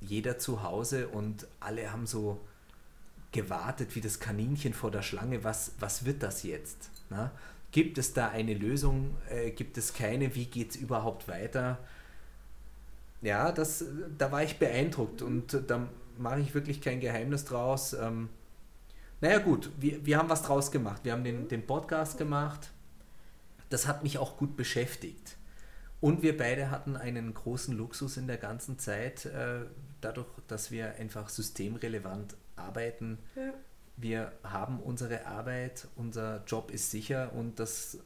jeder 0.00 0.38
zu 0.38 0.62
Hause 0.62 1.08
und 1.08 1.46
alle 1.60 1.92
haben 1.92 2.06
so 2.06 2.40
gewartet 3.32 3.94
wie 3.94 4.00
das 4.00 4.20
Kaninchen 4.20 4.72
vor 4.72 4.90
der 4.90 5.02
Schlange. 5.02 5.44
Was, 5.44 5.72
was 5.80 6.04
wird 6.04 6.22
das 6.22 6.42
jetzt? 6.42 6.90
Na? 7.10 7.32
Gibt 7.70 7.98
es 7.98 8.14
da 8.14 8.28
eine 8.28 8.54
Lösung? 8.54 9.16
Äh, 9.28 9.50
gibt 9.50 9.76
es 9.76 9.92
keine? 9.92 10.34
Wie 10.34 10.46
geht 10.46 10.70
es 10.70 10.76
überhaupt 10.76 11.28
weiter? 11.28 11.78
Ja, 13.20 13.52
das, 13.52 13.84
da 14.16 14.32
war 14.32 14.42
ich 14.42 14.58
beeindruckt 14.58 15.22
und 15.22 15.62
da 15.66 15.88
mache 16.16 16.40
ich 16.40 16.54
wirklich 16.54 16.80
kein 16.80 17.00
Geheimnis 17.00 17.44
draus. 17.44 17.92
Ähm, 17.92 18.28
naja 19.20 19.38
gut, 19.38 19.70
wir, 19.78 20.04
wir 20.06 20.16
haben 20.16 20.28
was 20.28 20.42
draus 20.42 20.70
gemacht. 20.70 21.04
Wir 21.04 21.12
haben 21.12 21.24
den, 21.24 21.48
den 21.48 21.66
Podcast 21.66 22.16
gemacht. 22.16 22.70
Das 23.68 23.86
hat 23.86 24.02
mich 24.02 24.18
auch 24.18 24.36
gut 24.36 24.56
beschäftigt. 24.56 25.36
Und 26.00 26.22
wir 26.22 26.36
beide 26.36 26.70
hatten 26.70 26.96
einen 26.96 27.34
großen 27.34 27.76
Luxus 27.76 28.16
in 28.16 28.28
der 28.28 28.36
ganzen 28.36 28.78
Zeit, 28.78 29.26
äh, 29.26 29.62
dadurch, 30.00 30.28
dass 30.46 30.70
wir 30.70 30.94
einfach 30.96 31.28
systemrelevant 31.28 32.36
arbeiten, 32.56 33.18
Ja. 33.36 33.52
wir 33.96 34.32
haben 34.44 34.80
unsere 34.80 35.26
Arbeit, 35.26 35.88
unser 35.96 36.42
Job 36.46 36.70
ist 36.70 36.90
sicher 36.90 37.32
und 37.34 37.58
das 37.58 37.98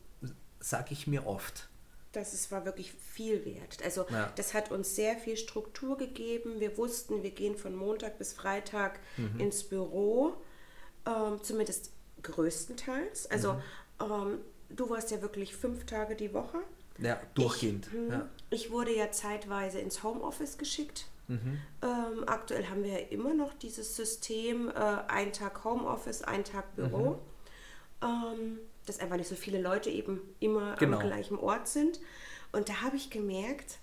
sage 0.61 0.88
ich 0.92 1.07
mir 1.07 1.26
oft. 1.26 1.68
Das 2.12 2.35
ist, 2.35 2.50
war 2.52 2.64
wirklich 2.66 2.92
viel 2.92 3.44
wert. 3.46 3.78
Also 3.83 4.05
Ja. 4.11 4.31
das 4.37 4.52
hat 4.55 4.70
uns 4.70 4.94
sehr 4.94 5.16
viel 5.16 5.37
Struktur 5.38 5.96
gegeben. 5.96 6.61
Wir 6.61 6.76
wussten, 6.76 7.22
wir 7.22 7.31
gehen 7.31 7.57
von 7.57 7.74
Montag 7.74 8.18
bis 8.18 8.33
Freitag 8.35 9.00
Mhm. 9.16 9.40
ins 9.40 9.64
Büro, 9.64 10.35
ähm, 11.07 11.42
zumindest 11.42 11.90
größtenteils. 12.22 13.31
Also 13.31 13.55
Mhm. 13.55 13.61
ähm, 14.00 14.38
du 14.70 14.90
warst 14.90 15.11
ja 15.11 15.22
wirklich 15.22 15.57
fünf 15.57 15.87
Tage 15.87 16.14
die 16.16 16.33
Woche. 16.35 16.59
Ja, 16.98 17.18
durchgehend. 17.35 17.87
Ich, 17.87 17.92
hm, 17.92 18.11
ja. 18.11 18.28
ich 18.50 18.70
wurde 18.70 18.94
ja 18.94 19.11
zeitweise 19.11 19.78
ins 19.81 20.02
Homeoffice 20.02 20.59
geschickt. 20.59 21.07
Mhm. 21.28 21.58
Ähm, 21.82 22.24
aktuell 22.26 22.66
haben 22.68 22.82
wir 22.85 22.92
ja 22.92 23.06
immer 23.08 23.35
noch 23.35 23.54
dieses 23.54 23.96
System, 23.96 24.68
äh, 24.68 24.72
ein 25.08 25.32
Tag 25.32 25.64
Homeoffice, 25.64 26.22
ein 26.22 26.44
Tag 26.44 26.74
Büro. 26.76 27.18
Ähm, 28.02 28.58
dass 28.87 28.98
einfach 28.98 29.16
nicht 29.16 29.28
so 29.28 29.37
viele 29.37 29.61
Leute 29.61 29.90
eben 29.90 30.20
immer 30.40 30.74
Genau. 30.76 30.98
am 30.98 31.06
gleichen 31.06 31.38
Ort 31.38 31.68
sind. 31.68 32.00
Und 32.50 32.68
da 32.68 32.82
habe 32.82 32.96
ich 32.96 33.11
gemerkt, 33.11 33.78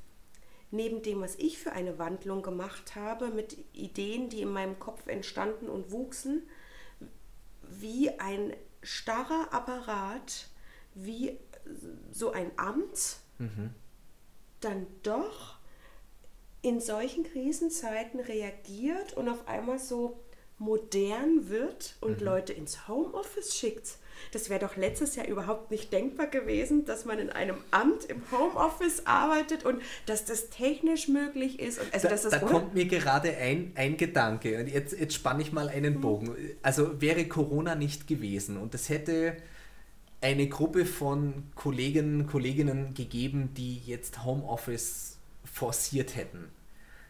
neben 0.71 1.01
dem, 1.01 1.21
was 1.21 1.35
ich 1.35 1.57
für 1.57 1.71
eine 1.71 1.97
Wandlung 1.97 2.41
gemacht 2.43 2.95
habe, 2.95 3.29
mit 3.29 3.57
Ideen, 3.73 4.27
die 4.29 4.41
in 4.41 4.51
meinem 4.51 4.77
Kopf 4.77 5.07
entstanden 5.07 5.69
und 5.69 5.91
wuchsen, 5.91 6.43
wie 7.61 8.09
ein 8.19 8.53
starrer 8.83 9.53
Apparat, 9.53 10.49
wie 10.95 11.37
so 12.11 12.31
ein 12.31 12.51
Amt, 12.57 13.17
dann 14.59 14.85
doch 15.03 15.58
in 16.61 16.81
solchen 16.81 17.23
Krisenzeiten 17.23 18.19
reagiert 18.19 19.15
und 19.15 19.29
auf 19.29 19.47
einmal 19.47 19.79
so 19.79 20.19
modern 20.57 21.49
wird 21.49 21.95
und 22.01 22.19
Leute 22.19 22.51
ins 22.51 22.87
Homeoffice 22.87 23.55
schickt. 23.55 23.97
Das 24.33 24.49
wäre 24.49 24.59
doch 24.59 24.75
letztes 24.75 25.15
Jahr 25.15 25.25
überhaupt 25.25 25.71
nicht 25.71 25.93
denkbar 25.93 26.27
gewesen, 26.27 26.83
dass 26.83 27.05
man 27.05 27.19
in 27.19 27.29
einem 27.29 27.55
Amt 27.71 28.05
im 28.05 28.21
Homeoffice 28.31 29.05
arbeitet 29.05 29.63
und 29.63 29.81
dass 30.05 30.25
das 30.25 30.49
technisch 30.49 31.07
möglich 31.07 31.59
ist. 31.59 31.79
Und 31.79 31.93
also 31.93 32.07
Da, 32.07 32.13
das 32.13 32.25
ist 32.25 32.33
da 32.33 32.39
kommt 32.39 32.73
mir 32.73 32.85
gerade 32.85 33.35
ein, 33.37 33.71
ein 33.75 33.95
Gedanke 33.95 34.59
und 34.59 34.67
jetzt, 34.67 34.99
jetzt 34.99 35.13
spanne 35.13 35.41
ich 35.41 35.53
mal 35.53 35.69
einen 35.69 36.01
Bogen. 36.01 36.35
Also 36.61 36.99
wäre 37.01 37.25
Corona 37.29 37.75
nicht 37.75 38.07
gewesen 38.07 38.57
und 38.57 38.75
es 38.75 38.89
hätte 38.89 39.37
eine 40.19 40.49
Gruppe 40.49 40.85
von 40.85 41.43
Kolleginnen 41.55 42.27
Kolleginnen 42.27 42.93
gegeben, 42.93 43.53
die 43.55 43.77
jetzt 43.77 44.25
Homeoffice 44.25 45.18
forciert 45.59 46.15
hätten. 46.15 46.51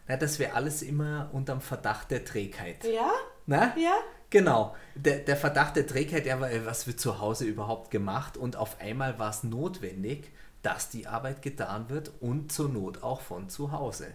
Na, 0.08 0.16
das 0.16 0.38
wäre 0.38 0.54
alles 0.54 0.82
immer 0.82 1.30
unterm 1.32 1.60
Verdacht 1.60 2.10
der 2.10 2.24
Trägheit. 2.24 2.84
Ja? 2.84 3.12
Na? 3.46 3.76
Ja? 3.78 3.94
Genau. 4.28 4.74
Der, 4.94 5.20
der 5.20 5.36
Verdacht 5.36 5.76
der 5.76 5.86
Trägheit, 5.86 6.26
äh, 6.26 6.66
was 6.66 6.86
wird 6.86 6.98
zu 6.98 7.20
Hause 7.20 7.44
überhaupt 7.44 7.90
gemacht? 7.90 8.36
Und 8.36 8.56
auf 8.56 8.80
einmal 8.80 9.18
war 9.18 9.30
es 9.30 9.44
notwendig, 9.44 10.32
dass 10.62 10.90
die 10.90 11.06
Arbeit 11.06 11.42
getan 11.42 11.88
wird 11.88 12.12
und 12.20 12.52
zur 12.52 12.68
Not 12.68 13.02
auch 13.02 13.20
von 13.20 13.48
zu 13.48 13.72
Hause. 13.72 14.08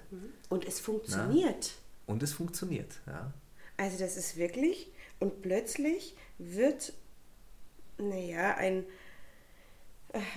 Und 0.49 0.65
es 0.65 0.79
funktioniert. 0.79 1.71
Und 2.05 2.21
es 2.23 2.33
funktioniert. 2.33 2.99
Ja. 3.07 3.33
Also 3.77 3.97
das 3.97 4.15
ist 4.15 4.37
wirklich, 4.37 4.91
und 5.19 5.41
plötzlich 5.41 6.15
wird, 6.37 6.93
naja, 7.97 8.55
ein, 8.55 8.85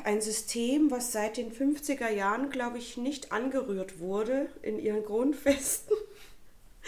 ein 0.05 0.21
System, 0.21 0.91
was 0.91 1.13
seit 1.13 1.37
den 1.37 1.53
50er 1.53 2.11
Jahren, 2.11 2.51
glaube 2.51 2.79
ich, 2.79 2.97
nicht 2.97 3.33
angerührt 3.33 3.99
wurde 3.99 4.49
in 4.63 4.79
ihren 4.79 5.05
Grundfesten. 5.05 5.97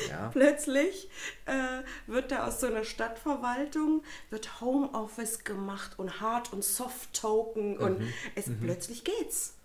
Ja. 0.08 0.28
Plötzlich 0.32 1.08
äh, 1.46 1.82
wird 2.06 2.30
da 2.32 2.46
aus 2.46 2.60
so 2.60 2.66
einer 2.66 2.84
Stadtverwaltung 2.84 4.02
wird 4.30 4.60
Homeoffice 4.60 5.44
gemacht 5.44 5.98
und 5.98 6.20
Hard- 6.20 6.52
und 6.52 6.64
Soft-Token 6.64 7.76
und 7.76 8.02
es 8.34 8.46
plötzlich 8.60 9.04
geht's. 9.04 9.56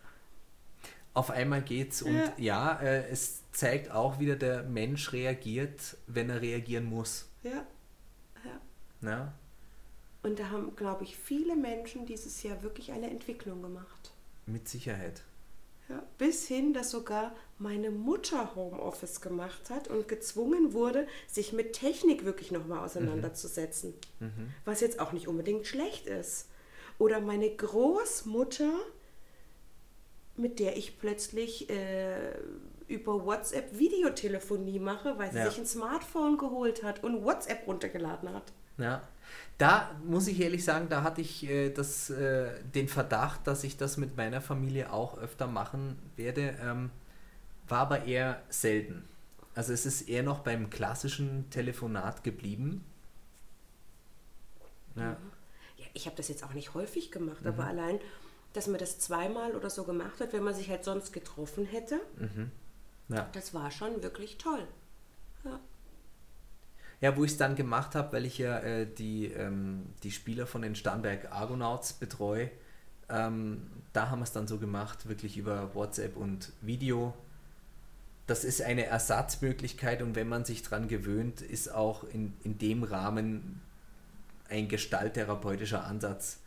Auf 1.13 1.31
einmal 1.31 1.61
geht's 1.61 2.01
und 2.01 2.15
Ja. 2.15 2.33
ja, 2.37 2.79
äh, 2.81 3.07
es 3.09 3.43
zeigt 3.53 3.91
auch 3.91 4.19
wieder, 4.19 4.35
der 4.35 4.63
Mensch 4.63 5.13
reagiert, 5.13 5.95
wenn 6.07 6.29
er 6.29 6.41
reagieren 6.41 6.85
muss. 6.85 7.29
Ja. 7.43 7.65
ja. 8.43 9.09
Ja. 9.09 9.33
Und 10.25 10.39
da 10.39 10.49
haben, 10.49 10.75
glaube 10.75 11.03
ich, 11.03 11.17
viele 11.17 11.55
Menschen 11.55 12.07
dieses 12.07 12.41
Jahr 12.41 12.63
wirklich 12.63 12.91
eine 12.91 13.11
Entwicklung 13.11 13.61
gemacht. 13.61 14.11
Mit 14.47 14.67
Sicherheit. 14.67 15.21
Ja, 15.87 16.01
bis 16.17 16.47
hin, 16.47 16.73
dass 16.73 16.89
sogar 16.89 17.35
meine 17.59 17.91
Mutter 17.91 18.55
Homeoffice 18.55 19.21
gemacht 19.21 19.69
hat 19.69 19.87
und 19.87 20.07
gezwungen 20.07 20.73
wurde, 20.73 21.07
sich 21.27 21.53
mit 21.53 21.73
Technik 21.73 22.25
wirklich 22.25 22.51
nochmal 22.51 22.83
auseinanderzusetzen. 22.83 23.93
Was 24.65 24.81
jetzt 24.81 24.99
auch 24.99 25.11
nicht 25.11 25.27
unbedingt 25.27 25.67
schlecht 25.67 26.07
ist. 26.07 26.47
Oder 26.97 27.21
meine 27.21 27.47
Großmutter, 27.55 28.73
mit 30.37 30.57
der 30.59 30.75
ich 30.75 30.97
plötzlich 30.97 31.69
äh, 31.69 32.31
über 32.87 33.23
WhatsApp 33.27 33.77
Videotelefonie 33.77 34.79
mache, 34.79 35.19
weil 35.19 35.31
sie 35.31 35.37
Ja. 35.37 35.49
sich 35.51 35.59
ein 35.59 35.67
Smartphone 35.67 36.39
geholt 36.39 36.81
hat 36.81 37.03
und 37.03 37.23
WhatsApp 37.23 37.67
runtergeladen 37.67 38.33
hat. 38.33 38.51
Ja, 38.79 39.07
da 39.57 39.91
muss 40.05 40.27
ich 40.27 40.39
ehrlich 40.41 40.63
sagen, 40.65 40.89
da 40.89 41.03
hatte 41.03 41.21
ich 41.21 41.47
äh, 41.49 41.69
das, 41.69 42.09
äh, 42.09 42.61
den 42.63 42.87
Verdacht, 42.87 43.47
dass 43.47 43.63
ich 43.63 43.77
das 43.77 43.97
mit 43.97 44.17
meiner 44.17 44.41
Familie 44.41 44.91
auch 44.91 45.17
öfter 45.17 45.47
machen 45.47 45.97
werde, 46.17 46.55
ähm, 46.61 46.91
war 47.67 47.79
aber 47.79 48.05
eher 48.05 48.41
selten. 48.49 49.07
Also 49.53 49.71
es 49.71 49.85
ist 49.85 50.09
eher 50.09 50.23
noch 50.23 50.39
beim 50.39 50.69
klassischen 50.69 51.49
Telefonat 51.49 52.23
geblieben. 52.23 52.83
Ja, 54.95 55.11
Ja, 55.77 55.85
ich 55.93 56.05
habe 56.05 56.17
das 56.17 56.27
jetzt 56.27 56.43
auch 56.43 56.53
nicht 56.53 56.73
häufig 56.73 57.11
gemacht, 57.11 57.45
aber 57.45 57.65
allein, 57.65 57.99
dass 58.53 58.67
man 58.67 58.77
das 58.77 58.99
zweimal 58.99 59.55
oder 59.55 59.69
so 59.69 59.83
gemacht 59.85 60.19
hat, 60.19 60.33
wenn 60.33 60.43
man 60.43 60.53
sich 60.53 60.69
halt 60.69 60.83
sonst 60.83 61.13
getroffen 61.13 61.65
hätte, 61.65 61.99
ja. 63.07 63.29
das 63.31 63.53
war 63.53 63.71
schon 63.71 64.03
wirklich 64.03 64.37
toll. 64.37 64.65
Ja. 67.05 67.17
wo 67.17 67.23
ich 67.23 67.31
es 67.31 67.37
dann 67.37 67.55
gemacht 67.55 67.95
habe, 67.95 68.13
weil 68.13 68.25
ich 68.25 68.37
ja 68.37 68.59
äh, 68.59 68.87
die, 68.87 69.27
ähm, 69.27 69.87
die 70.03 70.11
Spieler 70.11 70.47
von 70.47 70.61
den 70.61 70.75
Starnberg 70.75 71.31
Argonauts 71.31 71.93
betreue, 71.93 72.51
ähm, 73.09 73.67
da 73.93 74.09
haben 74.09 74.19
wir 74.19 74.23
es 74.23 74.31
dann 74.31 74.47
so 74.47 74.57
gemacht, 74.57 75.07
wirklich 75.07 75.37
über 75.37 75.73
WhatsApp 75.75 76.17
und 76.17 76.51
Video. 76.61 77.13
Das 78.27 78.43
ist 78.43 78.61
eine 78.61 78.85
Ersatzmöglichkeit 78.85 80.01
und 80.01 80.15
wenn 80.15 80.27
man 80.27 80.45
sich 80.45 80.63
dran 80.63 80.87
gewöhnt, 80.87 81.41
ist 81.41 81.71
auch 81.71 82.03
in, 82.03 82.33
in 82.43 82.57
dem 82.57 82.83
Rahmen 82.83 83.61
ein 84.49 84.67
gestalttherapeutischer 84.67 85.83
Ansatz 85.83 86.39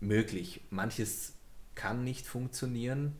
möglich. 0.00 0.60
Manches 0.70 1.32
kann 1.74 2.04
nicht 2.04 2.26
funktionieren, 2.26 3.16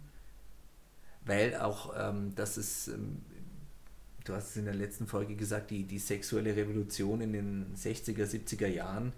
weil 1.24 1.57
auch 1.57 1.94
ähm, 1.96 2.35
das 2.35 2.59
ist, 2.59 2.88
ähm, 2.88 3.22
du 4.29 4.35
hast 4.35 4.51
es 4.51 4.57
in 4.57 4.64
der 4.64 4.75
letzten 4.75 5.07
Folge 5.07 5.35
gesagt, 5.37 5.71
die, 5.71 5.85
die 5.85 5.99
sexuelle 5.99 6.55
Revolution 6.57 7.21
in 7.21 7.33
den 7.33 7.75
60er, 7.77 8.25
70er 8.25 8.67
Jahren 8.67 9.12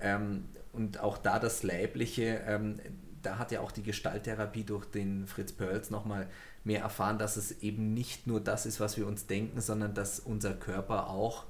ähm, 0.00 0.44
und 0.72 1.00
auch 1.00 1.18
da 1.18 1.38
das 1.38 1.62
Leibliche, 1.62 2.42
ähm, 2.46 2.78
da 3.22 3.38
hat 3.38 3.52
ja 3.52 3.60
auch 3.60 3.72
die 3.72 3.82
Gestalttherapie 3.82 4.64
durch 4.64 4.86
den 4.86 5.26
Fritz 5.26 5.52
Perls 5.52 5.90
nochmal 5.90 6.26
mehr 6.64 6.80
erfahren, 6.80 7.18
dass 7.18 7.36
es 7.36 7.62
eben 7.62 7.94
nicht 7.94 8.26
nur 8.26 8.40
das 8.40 8.66
ist, 8.66 8.80
was 8.80 8.96
wir 8.96 9.06
uns 9.06 9.26
denken, 9.26 9.60
sondern 9.60 9.94
dass 9.94 10.20
unser 10.20 10.54
Körper 10.54 11.08
auch 11.08 11.44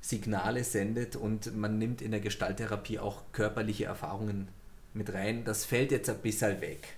Signale 0.00 0.62
sendet 0.62 1.16
und 1.16 1.56
man 1.56 1.78
nimmt 1.78 2.00
in 2.00 2.12
der 2.12 2.20
Gestalttherapie 2.20 2.98
auch 2.98 3.22
körperliche 3.32 3.86
Erfahrungen 3.86 4.48
mit 4.94 5.12
rein. 5.12 5.44
Das 5.44 5.64
fällt 5.64 5.90
jetzt 5.90 6.08
ein 6.08 6.18
bisschen 6.18 6.60
weg. 6.60 6.96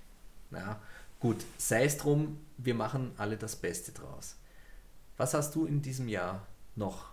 Ja, 0.51 0.81
gut, 1.18 1.44
sei 1.57 1.85
es 1.85 1.96
drum, 1.96 2.38
wir 2.57 2.74
machen 2.74 3.12
alle 3.16 3.37
das 3.37 3.57
Beste 3.57 3.92
draus. 3.92 4.37
Was 5.18 5.35
hast 5.35 5.54
du 5.54 5.66
in 5.66 5.83
diesem 5.83 6.09
Jahr 6.09 6.46
noch 6.76 7.07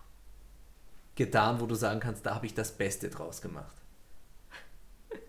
getan, 1.16 1.60
wo 1.60 1.66
du 1.66 1.74
sagen 1.74 2.00
kannst, 2.00 2.24
da 2.24 2.34
habe 2.34 2.46
ich 2.46 2.54
das 2.54 2.72
Beste 2.72 3.10
draus 3.10 3.42
gemacht? 3.42 3.74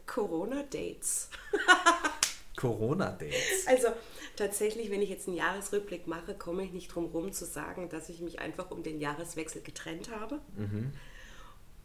Corona-Dates. 0.06 1.30
Corona-Dates. 2.56 3.68
Also 3.68 3.88
tatsächlich, 4.36 4.92
wenn 4.92 5.02
ich 5.02 5.10
jetzt 5.10 5.28
einen 5.28 5.38
Jahresrückblick 5.38 6.08
mache, 6.08 6.36
komme 6.36 6.64
ich 6.64 6.72
nicht 6.72 6.94
drum 6.94 7.06
rum 7.06 7.32
zu 7.32 7.46
sagen, 7.46 7.90
dass 7.90 8.10
ich 8.10 8.22
mich 8.22 8.40
einfach 8.40 8.72
um 8.72 8.84
den 8.84 9.00
Jahreswechsel 9.00 9.62
getrennt 9.62 10.10
habe. 10.12 10.40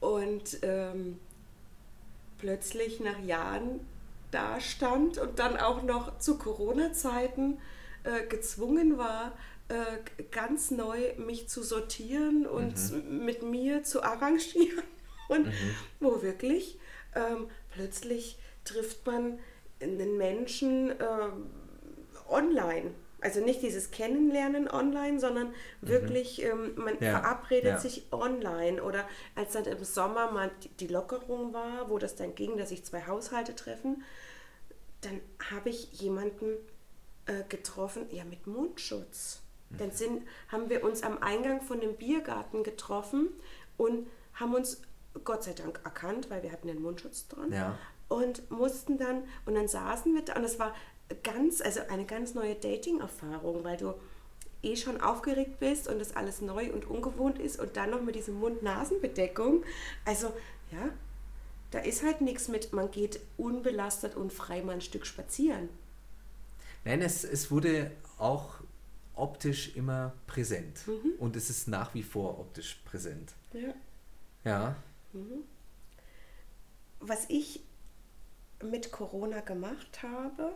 Und 0.00 0.58
ähm, 0.62 1.18
plötzlich 2.38 3.00
nach 3.00 3.18
Jahren 3.20 3.80
da 4.30 4.60
stand 4.60 5.18
und 5.18 5.38
dann 5.38 5.56
auch 5.56 5.82
noch 5.82 6.18
zu 6.18 6.38
Corona-Zeiten 6.38 7.58
äh, 8.04 8.26
gezwungen 8.26 8.98
war, 8.98 9.32
äh, 9.72 10.22
ganz 10.30 10.70
neu 10.70 11.14
mich 11.16 11.48
zu 11.48 11.62
sortieren 11.62 12.46
und 12.46 12.74
mit 13.08 13.42
mir 13.42 13.82
zu 13.82 14.02
arrangieren. 14.02 14.84
Und 15.28 15.50
wo 15.98 16.20
wirklich 16.20 16.78
ähm, 17.14 17.48
plötzlich 17.70 18.38
trifft 18.64 19.06
man 19.06 19.38
einen 19.80 20.18
Menschen 20.18 20.90
ähm, 20.90 21.46
online 22.28 22.90
Also 23.22 23.40
nicht 23.40 23.62
dieses 23.62 23.92
Kennenlernen 23.92 24.68
online, 24.68 25.20
sondern 25.20 25.54
wirklich, 25.80 26.42
ähm, 26.42 26.74
man 26.76 26.98
Ja, 27.00 27.20
verabredet 27.20 27.70
ja. 27.70 27.78
sich 27.78 28.08
online. 28.12 28.82
Oder 28.82 29.08
als 29.36 29.52
dann 29.52 29.64
im 29.64 29.82
Sommer 29.84 30.32
mal 30.32 30.50
die, 30.64 30.68
die 30.70 30.88
Lockerung 30.88 31.54
war, 31.54 31.88
wo 31.88 31.98
das 31.98 32.14
dann 32.16 32.34
ging, 32.34 32.58
dass 32.58 32.68
sich 32.70 32.84
zwei 32.84 33.06
Haushalte 33.06 33.54
treffen, 33.54 34.02
dann 35.00 35.20
habe 35.50 35.70
ich 35.70 35.92
jemanden 35.92 36.56
äh, 37.26 37.44
getroffen, 37.48 38.06
ja, 38.10 38.24
mit 38.24 38.46
Mundschutz. 38.46 39.41
Dann 39.78 39.90
sind, 39.90 40.22
haben 40.48 40.70
wir 40.70 40.84
uns 40.84 41.02
am 41.02 41.18
Eingang 41.22 41.60
von 41.60 41.80
dem 41.80 41.96
Biergarten 41.96 42.62
getroffen 42.62 43.28
und 43.76 44.06
haben 44.34 44.54
uns 44.54 44.82
Gott 45.24 45.44
sei 45.44 45.52
Dank 45.52 45.80
erkannt, 45.84 46.30
weil 46.30 46.42
wir 46.42 46.52
hatten 46.52 46.68
den 46.68 46.80
Mundschutz 46.80 47.28
dran. 47.28 47.52
Ja. 47.52 47.78
Und 48.08 48.50
mussten 48.50 48.98
dann, 48.98 49.24
und 49.46 49.54
dann 49.54 49.68
saßen 49.68 50.14
wir 50.14 50.22
da 50.22 50.36
und 50.36 50.44
es 50.44 50.58
war 50.58 50.74
ganz, 51.22 51.60
also 51.60 51.80
eine 51.88 52.04
ganz 52.04 52.34
neue 52.34 52.54
Dating-Erfahrung, 52.54 53.64
weil 53.64 53.76
du 53.76 53.94
eh 54.62 54.76
schon 54.76 55.00
aufgeregt 55.00 55.58
bist 55.58 55.88
und 55.88 55.98
das 55.98 56.14
alles 56.14 56.40
neu 56.40 56.72
und 56.72 56.88
ungewohnt 56.88 57.38
ist 57.38 57.58
und 57.58 57.76
dann 57.76 57.90
noch 57.90 58.02
mit 58.02 58.14
dieser 58.14 58.32
Mund-Nasen-Bedeckung. 58.32 59.64
Also, 60.04 60.28
ja, 60.70 60.90
da 61.70 61.80
ist 61.80 62.02
halt 62.04 62.20
nichts 62.20 62.48
mit, 62.48 62.72
man 62.72 62.90
geht 62.90 63.20
unbelastet 63.36 64.14
und 64.14 64.32
frei 64.32 64.62
mal 64.62 64.74
ein 64.74 64.80
Stück 64.80 65.06
spazieren. 65.06 65.68
Nein, 66.84 67.02
es, 67.02 67.24
es 67.24 67.50
wurde 67.50 67.90
auch 68.18 68.54
optisch 69.14 69.76
immer 69.76 70.14
präsent. 70.26 70.80
Und 71.18 71.36
es 71.36 71.50
ist 71.50 71.68
nach 71.68 71.94
wie 71.94 72.02
vor 72.02 72.38
optisch 72.38 72.80
präsent. 72.84 73.32
Ja. 73.52 73.74
Ja. 74.44 74.76
Was 77.00 77.26
ich 77.28 77.60
mit 78.62 78.92
Corona 78.92 79.40
gemacht 79.40 80.02
habe, 80.02 80.52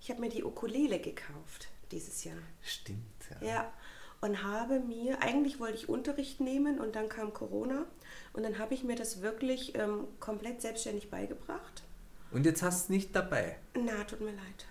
ich 0.00 0.10
habe 0.10 0.20
mir 0.20 0.28
die 0.28 0.44
Ukulele 0.44 0.98
gekauft 0.98 1.68
dieses 1.90 2.24
Jahr. 2.24 2.42
Stimmt. 2.62 3.00
Ja. 3.40 3.46
Ja, 3.46 3.72
und 4.20 4.42
habe 4.42 4.80
mir, 4.80 5.22
eigentlich 5.22 5.60
wollte 5.60 5.76
ich 5.76 5.88
Unterricht 5.88 6.40
nehmen 6.40 6.80
und 6.80 6.94
dann 6.96 7.08
kam 7.08 7.32
Corona 7.32 7.86
und 8.32 8.42
dann 8.42 8.58
habe 8.58 8.74
ich 8.74 8.84
mir 8.84 8.96
das 8.96 9.20
wirklich 9.20 9.74
ähm, 9.76 10.06
komplett 10.20 10.62
selbstständig 10.62 11.10
beigebracht. 11.10 11.82
Und 12.30 12.46
jetzt 12.46 12.62
hast 12.62 12.80
du 12.80 12.84
es 12.84 12.88
nicht 12.88 13.14
dabei. 13.14 13.56
Na, 13.74 14.04
tut 14.04 14.20
mir 14.20 14.32
leid. 14.32 14.66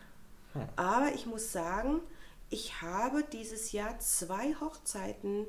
Hm. 0.54 0.64
Aber 0.76 1.14
ich 1.14 1.26
muss 1.26 1.52
sagen, 1.52 2.02
ich 2.52 2.82
habe 2.84 3.24
dieses 3.24 3.72
Jahr 3.72 3.98
zwei 4.00 4.54
Hochzeiten 4.60 5.48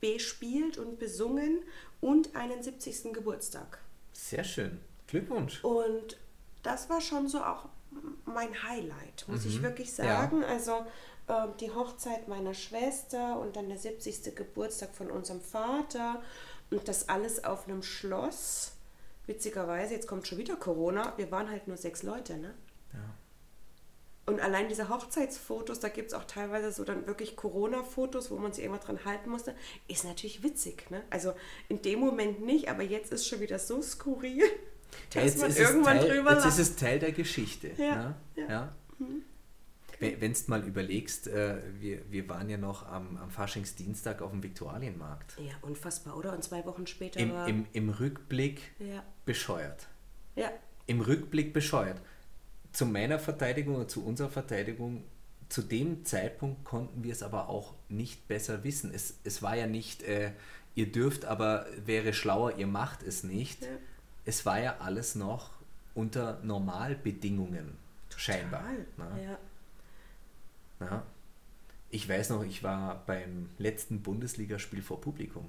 bespielt 0.00 0.78
und 0.78 0.98
besungen 0.98 1.60
und 2.00 2.34
einen 2.34 2.62
70. 2.62 3.12
Geburtstag. 3.12 3.78
Sehr 4.12 4.42
schön. 4.44 4.80
Glückwunsch. 5.06 5.62
Und 5.62 6.16
das 6.62 6.88
war 6.90 7.00
schon 7.00 7.28
so 7.28 7.38
auch 7.42 7.68
mein 8.24 8.62
Highlight, 8.62 9.24
muss 9.28 9.44
ich 9.44 9.62
wirklich 9.62 9.90
Mhm. 9.98 10.04
Ja. 10.04 10.20
sagen. 10.22 10.42
Also 10.44 10.84
ähm, 11.28 11.50
die 11.60 11.70
Hochzeit 11.70 12.26
meiner 12.26 12.54
Schwester 12.54 13.38
und 13.38 13.54
dann 13.56 13.68
der 13.68 13.78
70. 13.78 14.34
Geburtstag 14.34 14.94
von 14.94 15.10
unserem 15.10 15.40
Vater 15.40 16.22
und 16.70 16.88
das 16.88 17.08
alles 17.08 17.44
auf 17.44 17.68
einem 17.68 17.82
Schloss. 17.82 18.72
Witzigerweise, 19.26 19.94
jetzt 19.94 20.08
kommt 20.08 20.26
schon 20.26 20.38
wieder 20.38 20.56
Corona, 20.56 21.12
wir 21.16 21.30
waren 21.30 21.48
halt 21.48 21.68
nur 21.68 21.76
sechs 21.76 22.02
Leute, 22.02 22.38
ne? 22.38 22.54
Und 24.24 24.40
allein 24.40 24.68
diese 24.68 24.88
Hochzeitsfotos, 24.88 25.80
da 25.80 25.88
gibt 25.88 26.08
es 26.08 26.14
auch 26.14 26.24
teilweise 26.24 26.70
so 26.70 26.84
dann 26.84 27.06
wirklich 27.08 27.34
Corona-Fotos, 27.34 28.30
wo 28.30 28.38
man 28.38 28.52
sich 28.52 28.62
irgendwas 28.64 28.86
dran 28.86 29.04
halten 29.04 29.30
musste, 29.30 29.54
ist 29.88 30.04
natürlich 30.04 30.44
witzig. 30.44 30.90
Ne? 30.90 31.02
Also 31.10 31.32
in 31.68 31.82
dem 31.82 31.98
Moment 31.98 32.40
nicht, 32.44 32.68
aber 32.68 32.84
jetzt 32.84 33.12
ist 33.12 33.26
schon 33.26 33.40
wieder 33.40 33.58
so 33.58 33.82
skurril, 33.82 34.44
dass 35.12 35.24
jetzt 35.24 35.40
man 35.40 35.50
ist 35.50 35.58
es 35.58 35.68
irgendwann 35.68 35.98
Teil, 35.98 36.08
drüber 36.08 36.34
Jetzt 36.34 36.46
ist 36.46 36.58
lacht. 36.58 36.70
es 36.70 36.76
Teil 36.76 36.98
der 37.00 37.12
Geschichte. 37.12 37.70
Ja, 37.76 37.96
ne? 37.96 38.14
ja. 38.36 38.48
ja. 38.48 38.76
Wenn 39.98 40.32
du 40.32 40.38
mal 40.48 40.64
überlegst, 40.66 41.28
äh, 41.28 41.60
wir, 41.78 42.00
wir 42.10 42.28
waren 42.28 42.48
ja 42.48 42.56
noch 42.56 42.86
am, 42.88 43.16
am 43.18 43.30
Faschingsdienstag 43.30 44.20
auf 44.20 44.32
dem 44.32 44.42
Viktualienmarkt. 44.42 45.36
Ja, 45.38 45.54
unfassbar, 45.62 46.16
oder? 46.16 46.32
Und 46.32 46.42
zwei 46.42 46.64
Wochen 46.64 46.86
später 46.88 47.20
Im, 47.20 47.32
war... 47.32 47.46
im, 47.46 47.66
Im 47.72 47.88
Rückblick 47.88 48.72
ja, 48.80 49.04
bescheuert. 49.24 49.86
ja, 50.34 50.50
Im 50.86 51.00
Rückblick 51.00 51.52
bescheuert. 51.52 52.00
Zu 52.72 52.86
meiner 52.86 53.18
Verteidigung 53.18 53.76
oder 53.76 53.88
zu 53.88 54.04
unserer 54.04 54.30
Verteidigung, 54.30 55.04
zu 55.48 55.62
dem 55.62 56.04
Zeitpunkt 56.04 56.64
konnten 56.64 57.04
wir 57.04 57.12
es 57.12 57.22
aber 57.22 57.48
auch 57.48 57.74
nicht 57.88 58.26
besser 58.28 58.64
wissen. 58.64 58.92
Es, 58.94 59.14
es 59.24 59.42
war 59.42 59.54
ja 59.56 59.66
nicht, 59.66 60.02
äh, 60.02 60.32
ihr 60.74 60.90
dürft, 60.90 61.24
aber 61.26 61.66
wäre 61.84 62.14
schlauer, 62.14 62.56
ihr 62.56 62.66
macht 62.66 63.02
es 63.02 63.22
nicht. 63.24 63.62
Ja. 63.62 63.68
Es 64.24 64.46
war 64.46 64.58
ja 64.60 64.76
alles 64.78 65.14
noch 65.14 65.50
unter 65.94 66.40
Normalbedingungen, 66.42 67.76
scheinbar. 68.16 68.62
total. 68.96 69.16
ne? 69.16 69.24
Ja. 69.24 70.86
Ja. 70.86 71.02
Ich 71.90 72.08
weiß 72.08 72.30
noch, 72.30 72.42
ich 72.44 72.62
war 72.62 73.02
beim 73.06 73.50
letzten 73.58 74.00
Bundesligaspiel 74.02 74.80
vor 74.80 75.00
Publikum 75.02 75.46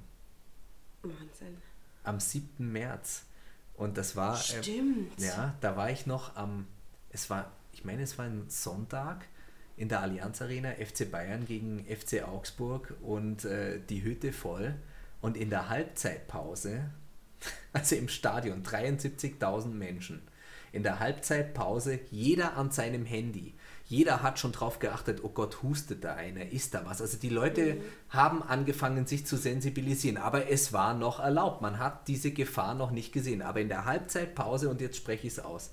Wahnsinn. 1.01 1.57
am 2.03 2.19
7. 2.19 2.71
März. 2.71 3.23
Und 3.75 3.97
das 3.97 4.15
war. 4.17 4.35
äh, 4.35 4.61
Stimmt. 4.63 5.19
ja, 5.19 5.55
da 5.61 5.77
war 5.77 5.89
ich 5.89 6.05
noch 6.05 6.35
am. 6.35 6.67
Es 7.13 7.29
war, 7.29 7.51
ich 7.71 7.85
meine, 7.85 8.01
es 8.01 8.17
war 8.17 8.25
ein 8.25 8.45
Sonntag 8.49 9.25
in 9.77 9.87
der 9.87 10.01
Allianz 10.01 10.41
Arena, 10.41 10.71
FC 10.71 11.09
Bayern 11.09 11.45
gegen 11.45 11.85
FC 11.85 12.23
Augsburg 12.23 12.95
und 13.01 13.45
äh, 13.45 13.79
die 13.89 14.03
Hütte 14.03 14.33
voll. 14.33 14.75
Und 15.21 15.37
in 15.37 15.49
der 15.49 15.69
Halbzeitpause, 15.69 16.89
also 17.73 17.95
im 17.95 18.09
Stadion, 18.09 18.63
73.000 18.63 19.67
Menschen. 19.67 20.21
In 20.71 20.81
der 20.81 20.99
Halbzeitpause 20.99 21.99
jeder 22.09 22.57
an 22.57 22.71
seinem 22.71 23.05
Handy. 23.05 23.53
Jeder 23.85 24.23
hat 24.23 24.39
schon 24.39 24.53
drauf 24.53 24.79
geachtet, 24.79 25.19
oh 25.23 25.29
Gott, 25.29 25.61
hustet 25.61 26.03
da 26.03 26.15
einer, 26.15 26.51
ist 26.51 26.73
da 26.73 26.83
was. 26.85 26.99
Also 26.99 27.17
die 27.17 27.29
Leute 27.29 27.77
haben 28.09 28.41
angefangen, 28.41 29.05
sich 29.05 29.27
zu 29.27 29.37
sensibilisieren, 29.37 30.17
aber 30.17 30.49
es 30.49 30.73
war 30.73 30.95
noch 30.95 31.19
erlaubt. 31.19 31.61
Man 31.61 31.77
hat 31.77 32.07
diese 32.07 32.31
Gefahr 32.31 32.73
noch 32.73 32.89
nicht 32.89 33.11
gesehen. 33.13 33.43
Aber 33.43 33.61
in 33.61 33.69
der 33.69 33.85
Halbzeitpause, 33.85 34.69
und 34.69 34.81
jetzt 34.81 34.97
spreche 34.97 35.27
ich 35.27 35.33
es 35.33 35.39
aus, 35.39 35.71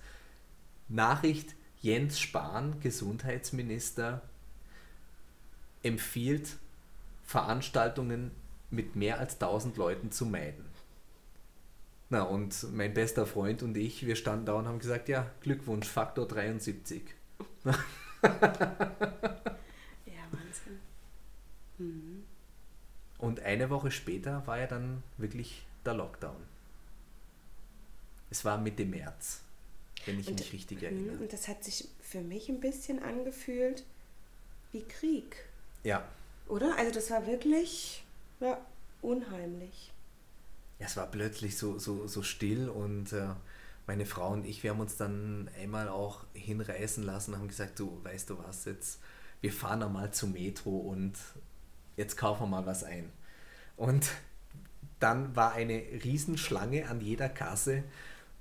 Nachricht, 0.90 1.55
Jens 1.81 2.20
Spahn, 2.20 2.79
Gesundheitsminister, 2.81 4.22
empfiehlt, 5.83 6.57
Veranstaltungen 7.24 8.33
mit 8.70 8.96
mehr 8.96 9.18
als 9.18 9.35
1000 9.35 9.76
Leuten 9.76 10.11
zu 10.11 10.26
meiden. 10.26 10.64
Na, 12.11 12.22
und 12.22 12.72
mein 12.74 12.92
bester 12.92 13.24
Freund 13.24 13.62
und 13.62 13.76
ich, 13.76 14.05
wir 14.05 14.16
standen 14.16 14.44
da 14.44 14.55
und 14.55 14.66
haben 14.66 14.81
gesagt, 14.81 15.09
ja, 15.09 15.31
Glückwunsch, 15.40 15.88
Faktor 15.88 16.26
73. 16.26 17.03
Ja, 18.22 18.35
Wahnsinn. 20.31 20.81
Und 23.16 23.40
eine 23.40 23.70
Woche 23.70 23.90
später 23.90 24.46
war 24.46 24.59
ja 24.59 24.66
dann 24.66 25.03
wirklich 25.16 25.64
der 25.87 25.94
Lockdown. 25.94 26.37
Es 28.29 28.44
war 28.44 28.59
Mitte 28.59 28.85
März, 28.85 29.42
wenn 30.07 30.19
ich 30.21 30.33
mich 30.33 30.53
richtig 30.53 30.83
Mhm, 30.91 31.09
erinnere. 31.09 31.19
Und 31.21 31.33
das 31.33 31.49
hat 31.49 31.65
sich 31.65 31.89
für 32.01 32.21
mich 32.21 32.49
ein 32.49 32.61
bisschen 32.61 33.03
angefühlt 33.03 33.85
wie 34.73 34.83
Krieg, 34.85 35.37
Ja, 35.85 36.05
oder? 36.49 36.77
Also 36.79 36.93
das 36.93 37.11
war 37.11 37.27
wirklich 37.27 38.05
ja, 38.41 38.65
unheimlich. 39.03 39.93
Ja, 40.79 40.87
es 40.87 40.97
war 40.97 41.07
plötzlich 41.11 41.57
so, 41.59 41.79
so, 41.79 42.07
so 42.07 42.23
still 42.23 42.69
und 42.69 43.13
äh, 43.13 43.29
meine 43.87 44.07
Frau 44.07 44.31
und 44.33 44.47
ich, 44.47 44.63
wir 44.63 44.71
haben 44.71 44.81
uns 44.81 44.97
dann 44.97 45.51
einmal 45.61 45.89
auch 45.89 46.25
hinreißen 46.35 47.03
lassen, 47.05 47.37
haben 47.37 47.49
gesagt, 47.49 47.79
du 47.79 48.03
weißt 48.05 48.31
du 48.31 48.39
was, 48.39 48.65
jetzt 48.65 49.01
wir 49.41 49.53
fahren 49.53 49.83
einmal 49.83 50.13
zum 50.13 50.33
Metro 50.33 50.71
und 50.79 51.15
jetzt 51.97 52.17
kaufen 52.17 52.43
wir 52.45 52.47
mal 52.47 52.67
was 52.67 52.85
ein. 52.85 53.11
Und 53.77 54.11
dann 55.01 55.35
war 55.37 55.53
eine 55.53 55.75
Riesenschlange 56.05 56.89
an 56.89 57.01
jeder 57.01 57.29
Kasse 57.29 57.85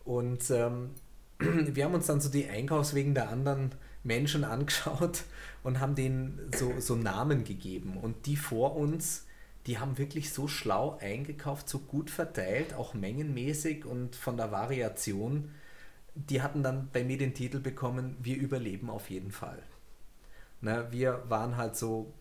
und 0.05 0.49
ähm, 0.51 0.91
wir 1.73 1.85
haben 1.85 1.93
uns 1.93 2.07
dann 2.07 2.19
so 2.21 2.29
die 2.29 2.49
Einkaufswegen 2.49 3.13
der 3.13 3.29
anderen 3.29 3.71
Menschen 4.03 4.43
angeschaut 4.43 5.23
und 5.63 5.79
haben 5.79 5.95
denen 5.95 6.51
so, 6.55 6.79
so 6.79 6.95
Namen 6.95 7.43
gegeben. 7.43 7.97
Und 7.97 8.25
die 8.25 8.35
vor 8.35 8.75
uns, 8.75 9.25
die 9.65 9.79
haben 9.79 9.97
wirklich 9.97 10.33
so 10.33 10.47
schlau 10.47 10.97
eingekauft, 10.99 11.69
so 11.69 11.79
gut 11.79 12.09
verteilt, 12.09 12.73
auch 12.73 12.93
mengenmäßig 12.93 13.85
und 13.85 14.15
von 14.15 14.37
der 14.37 14.51
Variation. 14.51 15.51
Die 16.15 16.41
hatten 16.41 16.63
dann 16.63 16.89
bei 16.91 17.03
mir 17.03 17.17
den 17.17 17.33
Titel 17.33 17.59
bekommen, 17.59 18.17
wir 18.21 18.37
überleben 18.37 18.89
auf 18.89 19.09
jeden 19.09 19.31
Fall. 19.31 19.61
Na, 20.61 20.91
wir 20.91 21.23
waren 21.29 21.55
halt 21.55 21.77
so 21.77 22.13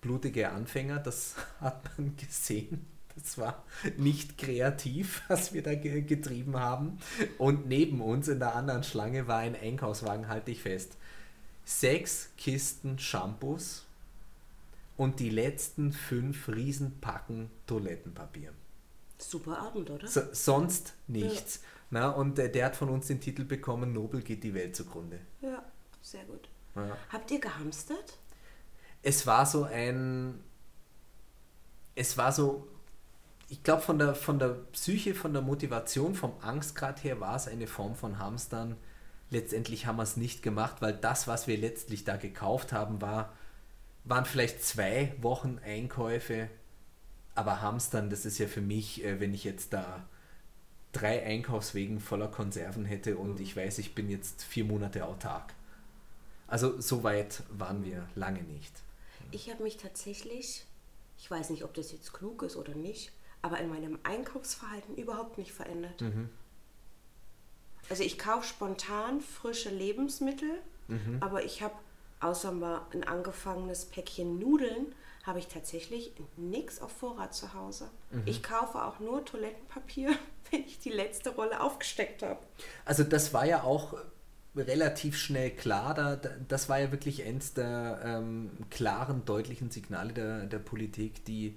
blutige 0.00 0.50
Anfänger, 0.50 0.98
das 0.98 1.34
hat 1.60 1.98
man 1.98 2.16
gesehen. 2.16 2.86
Das 3.22 3.38
war 3.38 3.64
nicht 3.96 4.38
kreativ, 4.38 5.22
was 5.28 5.52
wir 5.52 5.62
da 5.62 5.74
ge 5.74 6.02
getrieben 6.02 6.56
haben. 6.56 6.98
Und 7.36 7.66
neben 7.66 8.00
uns 8.00 8.28
in 8.28 8.38
der 8.38 8.54
anderen 8.54 8.84
Schlange 8.84 9.26
war 9.26 9.38
ein 9.38 9.56
Einkaufswagen, 9.56 10.28
halte 10.28 10.50
ich 10.50 10.62
fest. 10.62 10.96
Sechs 11.64 12.30
Kisten 12.36 12.98
Shampoos 12.98 13.84
und 14.96 15.20
die 15.20 15.30
letzten 15.30 15.92
fünf 15.92 16.48
Riesenpacken 16.48 17.50
Toilettenpapier. 17.66 18.52
Super 19.18 19.58
Abend, 19.58 19.90
oder? 19.90 20.06
So, 20.06 20.22
sonst 20.32 20.94
nichts. 21.06 21.60
Na, 21.90 22.10
und 22.10 22.38
äh, 22.38 22.50
der 22.50 22.66
hat 22.66 22.76
von 22.76 22.88
uns 22.88 23.06
den 23.06 23.20
Titel 23.20 23.44
bekommen, 23.44 23.92
Nobel 23.92 24.22
geht 24.22 24.44
die 24.44 24.54
Welt 24.54 24.76
zugrunde. 24.76 25.20
Ja, 25.40 25.64
sehr 26.02 26.24
gut. 26.24 26.48
Ja. 26.74 26.96
Habt 27.10 27.30
ihr 27.30 27.40
gehamstert? 27.40 28.18
Es 29.02 29.26
war 29.26 29.46
so 29.46 29.64
ein. 29.64 30.40
Es 31.94 32.16
war 32.16 32.32
so. 32.32 32.68
Ich 33.48 33.62
glaube, 33.62 33.82
von 33.82 33.98
der, 33.98 34.14
von 34.14 34.38
der 34.38 34.50
Psyche, 34.72 35.14
von 35.14 35.32
der 35.32 35.42
Motivation, 35.42 36.14
vom 36.14 36.32
Angstgrad 36.40 37.02
her 37.02 37.18
war 37.20 37.34
es 37.34 37.48
eine 37.48 37.66
Form 37.66 37.94
von 37.94 38.18
Hamstern. 38.18 38.76
Letztendlich 39.30 39.86
haben 39.86 39.96
wir 39.96 40.02
es 40.02 40.16
nicht 40.16 40.42
gemacht, 40.42 40.76
weil 40.80 40.94
das, 40.94 41.26
was 41.26 41.46
wir 41.46 41.56
letztlich 41.56 42.04
da 42.04 42.16
gekauft 42.16 42.72
haben, 42.72 43.00
war, 43.00 43.32
waren 44.04 44.26
vielleicht 44.26 44.62
zwei 44.62 45.14
Wochen 45.20 45.58
Einkäufe. 45.64 46.50
Aber 47.34 47.62
Hamstern, 47.62 48.10
das 48.10 48.26
ist 48.26 48.38
ja 48.38 48.48
für 48.48 48.60
mich, 48.60 49.04
äh, 49.04 49.20
wenn 49.20 49.32
ich 49.32 49.44
jetzt 49.44 49.72
da 49.72 50.06
drei 50.92 51.22
Einkaufswegen 51.24 52.00
voller 52.00 52.28
Konserven 52.28 52.84
hätte 52.84 53.16
und 53.16 53.40
ich 53.40 53.56
weiß, 53.56 53.78
ich 53.78 53.94
bin 53.94 54.10
jetzt 54.10 54.42
vier 54.42 54.64
Monate 54.64 55.06
autark. 55.06 55.54
Also 56.46 56.80
so 56.80 57.02
weit 57.02 57.42
waren 57.50 57.84
wir 57.84 58.08
lange 58.14 58.42
nicht. 58.42 58.72
Ich 59.30 59.50
habe 59.50 59.62
mich 59.62 59.76
tatsächlich, 59.76 60.64
ich 61.18 61.30
weiß 61.30 61.50
nicht, 61.50 61.64
ob 61.64 61.74
das 61.74 61.92
jetzt 61.92 62.12
klug 62.12 62.42
ist 62.42 62.56
oder 62.56 62.74
nicht, 62.74 63.12
aber 63.42 63.58
in 63.58 63.68
meinem 63.68 63.98
Einkaufsverhalten 64.02 64.96
überhaupt 64.96 65.38
nicht 65.38 65.52
verändert. 65.52 66.02
Also 67.90 68.02
ich 68.02 68.18
kaufe 68.18 68.46
spontan 68.46 69.20
frische 69.20 69.70
Lebensmittel, 69.70 70.50
aber 71.20 71.44
ich 71.44 71.62
habe 71.62 71.74
außer 72.20 72.50
mal 72.52 72.80
ein 72.92 73.04
angefangenes 73.04 73.84
Päckchen 73.86 74.38
Nudeln, 74.38 74.94
habe 75.24 75.38
ich 75.38 75.48
tatsächlich 75.48 76.12
nichts 76.36 76.80
auf 76.80 76.90
Vorrat 76.92 77.34
zu 77.34 77.52
Hause. 77.54 77.90
Ich 78.24 78.42
kaufe 78.42 78.82
auch 78.82 78.98
nur 78.98 79.24
Toilettenpapier, 79.24 80.10
wenn 80.50 80.62
ich 80.64 80.78
die 80.78 80.90
letzte 80.90 81.30
Rolle 81.30 81.60
aufgesteckt 81.60 82.22
habe. 82.22 82.40
Also 82.86 83.04
das 83.04 83.32
war 83.34 83.44
ja 83.44 83.62
auch 83.62 83.94
relativ 84.56 85.16
schnell 85.18 85.50
klar, 85.50 85.94
da- 85.94 86.16
das 86.16 86.68
war 86.70 86.78
ja 86.80 86.90
wirklich 86.90 87.22
eins 87.24 87.52
der 87.54 88.00
ähm, 88.04 88.50
klaren, 88.70 89.24
deutlichen 89.26 89.70
Signale 89.70 90.12
der, 90.14 90.46
der 90.46 90.58
Politik, 90.58 91.24
die, 91.26 91.56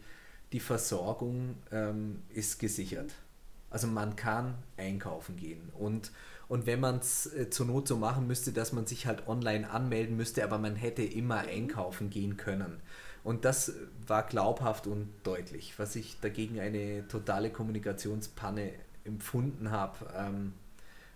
die 0.51 0.59
Versorgung 0.59 1.55
ähm, 1.71 2.21
ist 2.29 2.59
gesichert. 2.59 3.13
Also 3.69 3.87
man 3.87 4.15
kann 4.17 4.55
einkaufen 4.75 5.37
gehen 5.37 5.69
und, 5.79 6.11
und 6.49 6.65
wenn 6.65 6.81
man 6.81 6.97
es 6.99 7.33
äh, 7.33 7.49
zur 7.49 7.67
Not 7.67 7.87
so 7.87 7.95
machen 7.95 8.27
müsste, 8.27 8.51
dass 8.51 8.73
man 8.73 8.85
sich 8.85 9.07
halt 9.07 9.27
online 9.27 9.69
anmelden 9.69 10.17
müsste, 10.17 10.43
aber 10.43 10.57
man 10.57 10.75
hätte 10.75 11.03
immer 11.03 11.39
einkaufen 11.39 12.09
gehen 12.09 12.35
können. 12.35 12.81
Und 13.23 13.45
das 13.45 13.73
war 14.07 14.23
glaubhaft 14.23 14.87
und 14.87 15.09
deutlich. 15.23 15.77
Was 15.77 15.95
ich 15.95 16.19
dagegen 16.19 16.59
eine 16.59 17.07
totale 17.07 17.51
Kommunikationspanne 17.51 18.73
empfunden 19.05 19.71
habe, 19.71 20.11
ähm, 20.17 20.53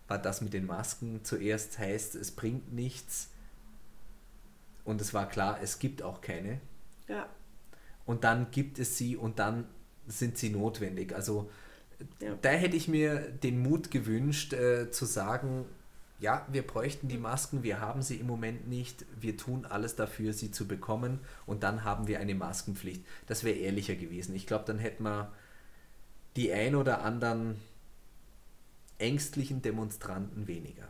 war 0.07 0.19
das 0.19 0.41
mit 0.41 0.53
den 0.53 0.65
Masken. 0.65 1.21
Zuerst 1.23 1.79
heißt, 1.79 2.15
es 2.15 2.31
bringt 2.31 2.73
nichts. 2.73 3.31
Und 4.83 5.01
es 5.01 5.13
war 5.13 5.27
klar, 5.27 5.59
es 5.61 5.79
gibt 5.79 6.03
auch 6.03 6.21
keine. 6.21 6.61
Ja, 7.07 7.27
Und 8.05 8.23
dann 8.23 8.51
gibt 8.51 8.79
es 8.79 8.97
sie 8.97 9.15
und 9.17 9.39
dann 9.39 9.65
sind 10.07 10.37
sie 10.37 10.49
notwendig. 10.49 11.15
Also 11.15 11.49
Ja. 12.19 12.35
da 12.41 12.49
hätte 12.49 12.75
ich 12.75 12.87
mir 12.87 13.19
den 13.31 13.59
Mut 13.59 13.89
gewünscht, 13.91 14.53
äh, 14.53 14.91
zu 14.91 15.05
sagen, 15.05 15.65
ja, 16.19 16.45
wir 16.51 16.65
bräuchten 16.65 17.07
die 17.07 17.17
Masken, 17.17 17.63
wir 17.63 17.79
haben 17.81 18.01
sie 18.01 18.15
im 18.17 18.27
Moment 18.27 18.67
nicht, 18.69 19.05
wir 19.19 19.35
tun 19.37 19.65
alles 19.65 19.95
dafür, 19.95 20.33
sie 20.33 20.51
zu 20.51 20.67
bekommen 20.67 21.19
und 21.45 21.63
dann 21.63 21.83
haben 21.83 22.07
wir 22.07 22.19
eine 22.19 22.35
Maskenpflicht. 22.35 23.03
Das 23.27 23.43
wäre 23.43 23.57
ehrlicher 23.57 23.95
gewesen. 23.95 24.35
Ich 24.35 24.45
glaube, 24.47 24.65
dann 24.65 24.77
hätten 24.79 25.03
wir 25.03 25.31
die 26.35 26.51
ein 26.53 26.75
oder 26.75 27.01
anderen 27.01 27.59
ängstlichen 28.97 29.61
Demonstranten 29.61 30.47
weniger. 30.47 30.87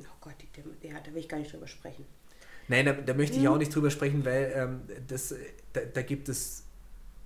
oh 0.00 0.04
Gott, 0.20 0.34
die, 0.40 0.46
Dem- 0.60 0.76
ja, 0.90 1.00
da 1.00 1.10
will 1.12 1.18
ich 1.20 1.28
gar 1.28 1.38
nicht 1.38 1.52
drüber 1.52 1.68
sprechen. 1.68 2.04
Nein, 2.72 2.86
da, 2.86 2.92
da 2.92 3.12
möchte 3.12 3.38
ich 3.38 3.46
auch 3.48 3.58
nicht 3.58 3.74
drüber 3.74 3.90
sprechen, 3.90 4.24
weil 4.24 4.52
ähm, 4.56 4.80
das, 5.06 5.34
da, 5.74 5.80
da 5.82 6.00
gibt 6.00 6.30
es 6.30 6.64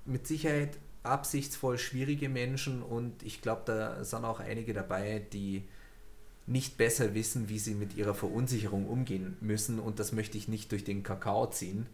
mit 0.04 0.26
Sicherheit 0.26 0.76
absichtsvoll 1.04 1.78
schwierige 1.78 2.28
Menschen 2.28 2.82
und 2.82 3.22
ich 3.22 3.42
glaube, 3.42 3.62
da 3.64 4.02
sind 4.02 4.24
auch 4.24 4.40
einige 4.40 4.74
dabei, 4.74 5.24
die 5.32 5.62
nicht 6.48 6.76
besser 6.76 7.14
wissen, 7.14 7.48
wie 7.48 7.60
sie 7.60 7.74
mit 7.74 7.96
ihrer 7.96 8.14
Verunsicherung 8.14 8.88
umgehen 8.88 9.36
müssen 9.40 9.78
und 9.78 10.00
das 10.00 10.10
möchte 10.10 10.36
ich 10.36 10.48
nicht 10.48 10.72
durch 10.72 10.82
den 10.82 11.04
Kakao 11.04 11.46
ziehen. 11.46 11.86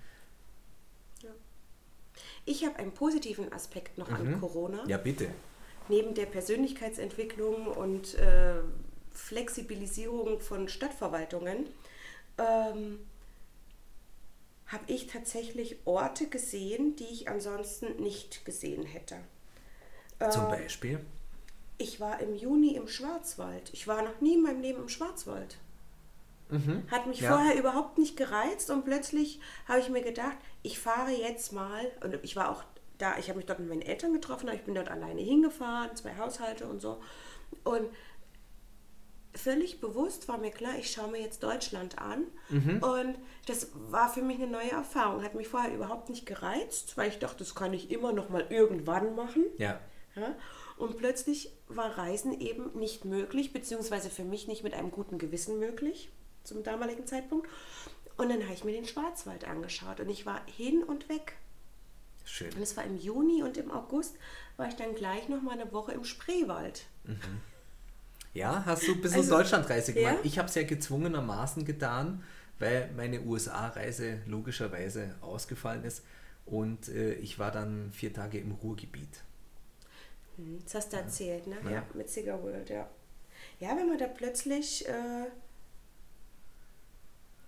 Ich 2.46 2.64
habe 2.64 2.76
einen 2.76 2.92
positiven 2.92 3.52
Aspekt 3.52 3.98
noch 3.98 4.10
an 4.10 4.40
Corona. 4.40 4.82
Ja, 4.88 4.96
bitte. 4.96 5.28
Neben 5.88 6.14
der 6.14 6.26
Persönlichkeitsentwicklung 6.26 7.66
und 7.66 8.14
äh, 8.14 8.54
Flexibilisierung 9.12 10.40
von 10.40 10.68
Stadtverwaltungen 10.68 11.66
ähm, 12.38 12.98
habe 14.72 14.84
ich 14.86 15.06
tatsächlich 15.06 15.76
Orte 15.86 16.26
gesehen, 16.28 16.96
die 16.96 17.04
ich 17.04 17.28
ansonsten 17.28 18.02
nicht 18.02 18.44
gesehen 18.44 18.84
hätte. 18.84 19.16
Zum 20.30 20.44
Ähm, 20.44 20.50
Beispiel. 20.50 21.00
Ich 21.78 22.00
war 22.00 22.20
im 22.20 22.34
Juni 22.34 22.74
im 22.76 22.88
Schwarzwald. 22.88 23.70
Ich 23.72 23.86
war 23.88 24.02
noch 24.02 24.20
nie 24.20 24.34
in 24.34 24.42
meinem 24.42 24.60
Leben 24.62 24.82
im 24.82 24.88
Schwarzwald. 24.88 25.58
Hat 26.90 27.06
mich 27.06 27.20
Ja. 27.20 27.30
vorher 27.30 27.58
überhaupt 27.58 27.96
nicht 27.96 28.14
gereizt 28.16 28.68
und 28.70 28.84
plötzlich 28.84 29.40
habe 29.66 29.80
ich 29.80 29.88
mir 29.88 30.02
gedacht, 30.02 30.36
ich 30.62 30.78
fahre 30.78 31.10
jetzt 31.10 31.52
mal, 31.52 31.90
und 32.04 32.18
ich 32.22 32.36
war 32.36 32.50
auch 32.50 32.62
da, 32.98 33.16
ich 33.18 33.28
habe 33.30 33.38
mich 33.38 33.46
dort 33.46 33.58
mit 33.58 33.70
meinen 33.70 33.80
Eltern 33.80 34.12
getroffen, 34.12 34.48
aber 34.48 34.56
ich 34.56 34.64
bin 34.64 34.74
dort 34.74 34.90
alleine 34.90 35.22
hingefahren, 35.22 35.96
zwei 35.96 36.14
Haushalte 36.18 36.66
und 36.68 36.80
so. 36.82 37.00
Und 37.64 37.88
völlig 39.34 39.80
bewusst 39.80 40.28
war 40.28 40.38
mir 40.38 40.50
klar, 40.50 40.74
ich 40.78 40.90
schaue 40.90 41.10
mir 41.10 41.20
jetzt 41.20 41.42
Deutschland 41.42 41.98
an. 41.98 42.24
Und 42.80 43.18
das 43.46 43.68
war 43.90 44.12
für 44.12 44.22
mich 44.22 44.36
eine 44.36 44.50
neue 44.50 44.70
Erfahrung. 44.70 45.22
Hat 45.22 45.34
mich 45.34 45.48
vorher 45.48 45.74
überhaupt 45.74 46.08
nicht 46.10 46.26
gereizt, 46.26 46.96
weil 46.96 47.08
ich 47.08 47.18
dachte, 47.18 47.38
das 47.38 47.54
kann 47.54 47.72
ich 47.72 47.90
immer 47.90 48.12
noch 48.12 48.28
mal 48.28 48.46
irgendwann 48.50 49.14
machen. 49.14 49.44
Ja. 49.58 49.80
Ja? 50.14 50.34
Und 50.76 50.98
plötzlich 50.98 51.52
war 51.68 51.96
Reisen 51.96 52.40
eben 52.40 52.78
nicht 52.78 53.04
möglich, 53.04 53.52
beziehungsweise 53.52 54.10
für 54.10 54.24
mich 54.24 54.48
nicht 54.48 54.62
mit 54.64 54.74
einem 54.74 54.90
guten 54.90 55.18
Gewissen 55.18 55.58
möglich 55.58 56.10
zum 56.44 56.62
damaligen 56.62 57.06
Zeitpunkt. 57.06 57.48
Und 58.16 58.28
dann 58.28 58.42
habe 58.44 58.54
ich 58.54 58.64
mir 58.64 58.72
den 58.72 58.84
Schwarzwald 58.84 59.44
angeschaut 59.46 60.00
und 60.00 60.08
ich 60.08 60.26
war 60.26 60.42
hin 60.46 60.82
und 60.82 61.08
weg. 61.08 61.36
Schön. 62.24 62.52
Und 62.54 62.62
es 62.62 62.76
war 62.76 62.84
im 62.84 62.96
Juni 62.96 63.42
und 63.42 63.56
im 63.56 63.70
August 63.70 64.16
war 64.56 64.68
ich 64.68 64.76
dann 64.76 64.94
gleich 64.94 65.28
noch 65.28 65.42
mal 65.42 65.58
eine 65.58 65.72
Woche 65.72 65.92
im 65.92 66.04
Spreewald. 66.04 66.86
Ja, 68.34 68.64
hast 68.64 68.88
du 68.88 69.00
bisschen 69.00 69.18
Also, 69.18 69.36
Deutschlandreise 69.36 69.92
gemacht? 69.92 70.14
ja. 70.14 70.20
Ich 70.24 70.38
habe 70.38 70.48
es 70.48 70.54
ja 70.54 70.62
gezwungenermaßen 70.62 71.64
getan, 71.64 72.22
weil 72.58 72.90
meine 72.96 73.20
USA-Reise 73.22 74.22
logischerweise 74.26 75.14
ausgefallen 75.20 75.84
ist. 75.84 76.02
Und 76.46 76.88
äh, 76.88 77.14
ich 77.14 77.38
war 77.38 77.50
dann 77.50 77.92
vier 77.92 78.12
Tage 78.12 78.38
im 78.38 78.52
Ruhrgebiet. 78.52 79.22
Das 80.64 80.74
hast 80.74 80.92
du 80.92 80.96
erzählt, 80.96 81.46
ne? 81.46 81.56
Ja. 81.64 81.70
Ja, 81.70 81.86
mit 81.94 82.08
Cigar 82.10 82.42
World, 82.42 82.70
ja. 82.70 82.88
Ja, 83.60 83.76
wenn 83.76 83.88
man 83.88 83.98
da 83.98 84.06
plötzlich 84.08 84.88
äh, 84.88 85.26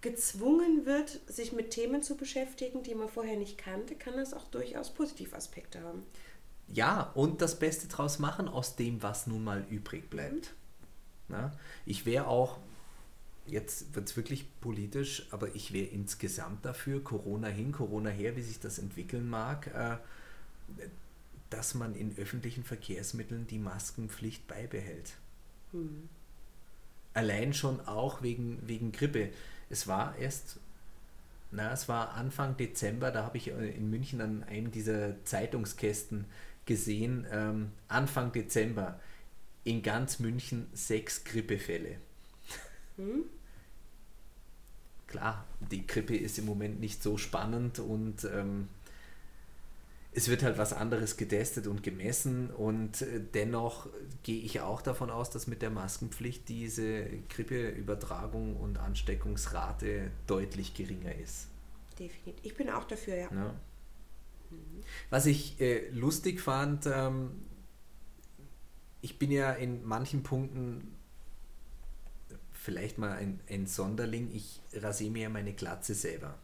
gezwungen 0.01 0.85
wird, 0.87 1.21
sich 1.27 1.53
mit 1.53 1.71
Themen 1.71 2.03
zu 2.03 2.17
beschäftigen, 2.17 2.83
die 2.83 2.95
man 2.95 3.09
vorher 3.09 3.37
nicht 3.37 3.59
kannte, 3.59 3.97
kann 3.97 4.17
das 4.17 4.35
auch 4.35 4.47
durchaus 4.49 4.93
Positivaspekte 4.95 5.81
haben. 5.83 6.05
Ja, 6.69 7.11
und 7.15 7.41
das 7.43 7.59
Beste 7.59 7.89
draus 7.89 8.19
machen 8.19 8.49
aus 8.49 8.77
dem, 8.77 9.03
was 9.03 9.27
nun 9.27 9.45
mal 9.45 9.65
übrig 9.71 10.11
bleibt. 10.11 10.55
Na, 11.29 11.53
ich 11.87 12.07
wäre 12.07 12.27
auch, 12.27 12.59
jetzt 13.47 13.95
wird 13.95 14.09
es 14.09 14.17
wirklich 14.17 14.47
politisch, 14.61 15.27
aber 15.31 15.55
ich 15.55 15.73
wäre 15.73 15.87
insgesamt 15.87 16.65
dafür, 16.65 17.03
Corona 17.03 17.49
hin, 17.49 17.73
Corona 17.73 18.11
her, 18.11 18.37
wie 18.37 18.43
sich 18.43 18.61
das 18.61 18.79
entwickeln 18.79 19.29
mag, 19.29 19.69
äh, 19.69 19.97
dass 21.51 21.75
man 21.75 21.95
in 21.95 22.17
öffentlichen 22.19 22.65
Verkehrsmitteln 22.65 23.47
die 23.47 23.59
Maskenpflicht 23.59 24.47
beibehält. 24.49 25.15
Allein 27.15 27.55
schon 27.55 27.81
auch 27.81 28.23
wegen, 28.23 28.61
wegen 28.67 28.93
Grippe. 28.93 29.31
Es 29.71 29.87
war 29.87 30.17
erst, 30.19 30.59
na, 31.51 31.73
es 31.73 31.89
war 31.89 32.15
Anfang 32.15 32.57
Dezember, 32.57 33.11
da 33.11 33.25
habe 33.25 33.39
ich 33.39 33.51
äh, 33.51 33.71
in 33.71 33.89
München 33.89 34.21
an 34.21 34.43
einem 34.45 34.73
dieser 34.73 35.25
Zeitungskästen 35.25 36.27
gesehen, 36.67 37.27
ähm, 37.31 37.71
Anfang 37.89 38.33
Dezember 38.33 38.99
in 39.65 39.83
ganz 39.83 40.19
München 40.19 40.67
sechs 40.73 41.25
Grippefälle. 41.25 41.97
Klar, 45.07 45.47
die 45.71 45.87
Grippe 45.87 46.17
ist 46.17 46.39
im 46.39 46.45
Moment 46.45 46.81
nicht 46.81 47.03
so 47.03 47.19
spannend 47.19 47.79
und 47.79 48.25
ähm, 48.25 48.69
es 50.13 50.29
wird 50.29 50.45
halt 50.45 50.59
was 50.59 50.73
anderes 50.73 51.17
getestet 51.17 51.67
und 51.67 51.83
gemessen 51.83 52.51
und 52.51 53.03
äh, 53.03 53.21
dennoch 53.33 53.89
gehe 54.23 54.41
ich 54.43 54.61
auch 54.61 54.81
davon 54.81 55.11
aus, 55.11 55.31
dass 55.31 55.49
mit 55.49 55.61
der 55.61 55.71
Maskenpflicht 55.71 56.49
diese 56.49 57.07
Grippeübertragung 57.31 58.57
und 58.57 58.79
Ansteckungsrate 58.79 60.13
deutlich 60.27 60.75
geringer 60.75 61.15
ist. 61.17 61.49
Definitiv. 61.99 62.45
Ich 62.45 62.57
bin 62.57 62.71
auch 62.71 62.85
dafür, 62.85 63.17
ja. 63.17 63.31
Ne? 63.31 63.55
Was 65.11 65.27
ich 65.27 65.61
äh, 65.61 65.89
lustig 65.91 66.41
fand, 66.41 66.87
ähm, 66.87 67.31
ich 69.05 69.19
bin 69.19 69.31
ja 69.31 69.53
in 69.53 69.85
manchen 69.85 70.23
Punkten 70.23 70.97
vielleicht 72.53 72.97
mal 72.97 73.13
ein, 73.13 73.39
ein 73.51 73.67
Sonderling, 73.67 74.31
ich 74.33 74.63
rasiere 74.73 75.11
mir 75.11 75.29
meine 75.29 75.53
Glatze 75.53 75.95
selber. 75.95 76.39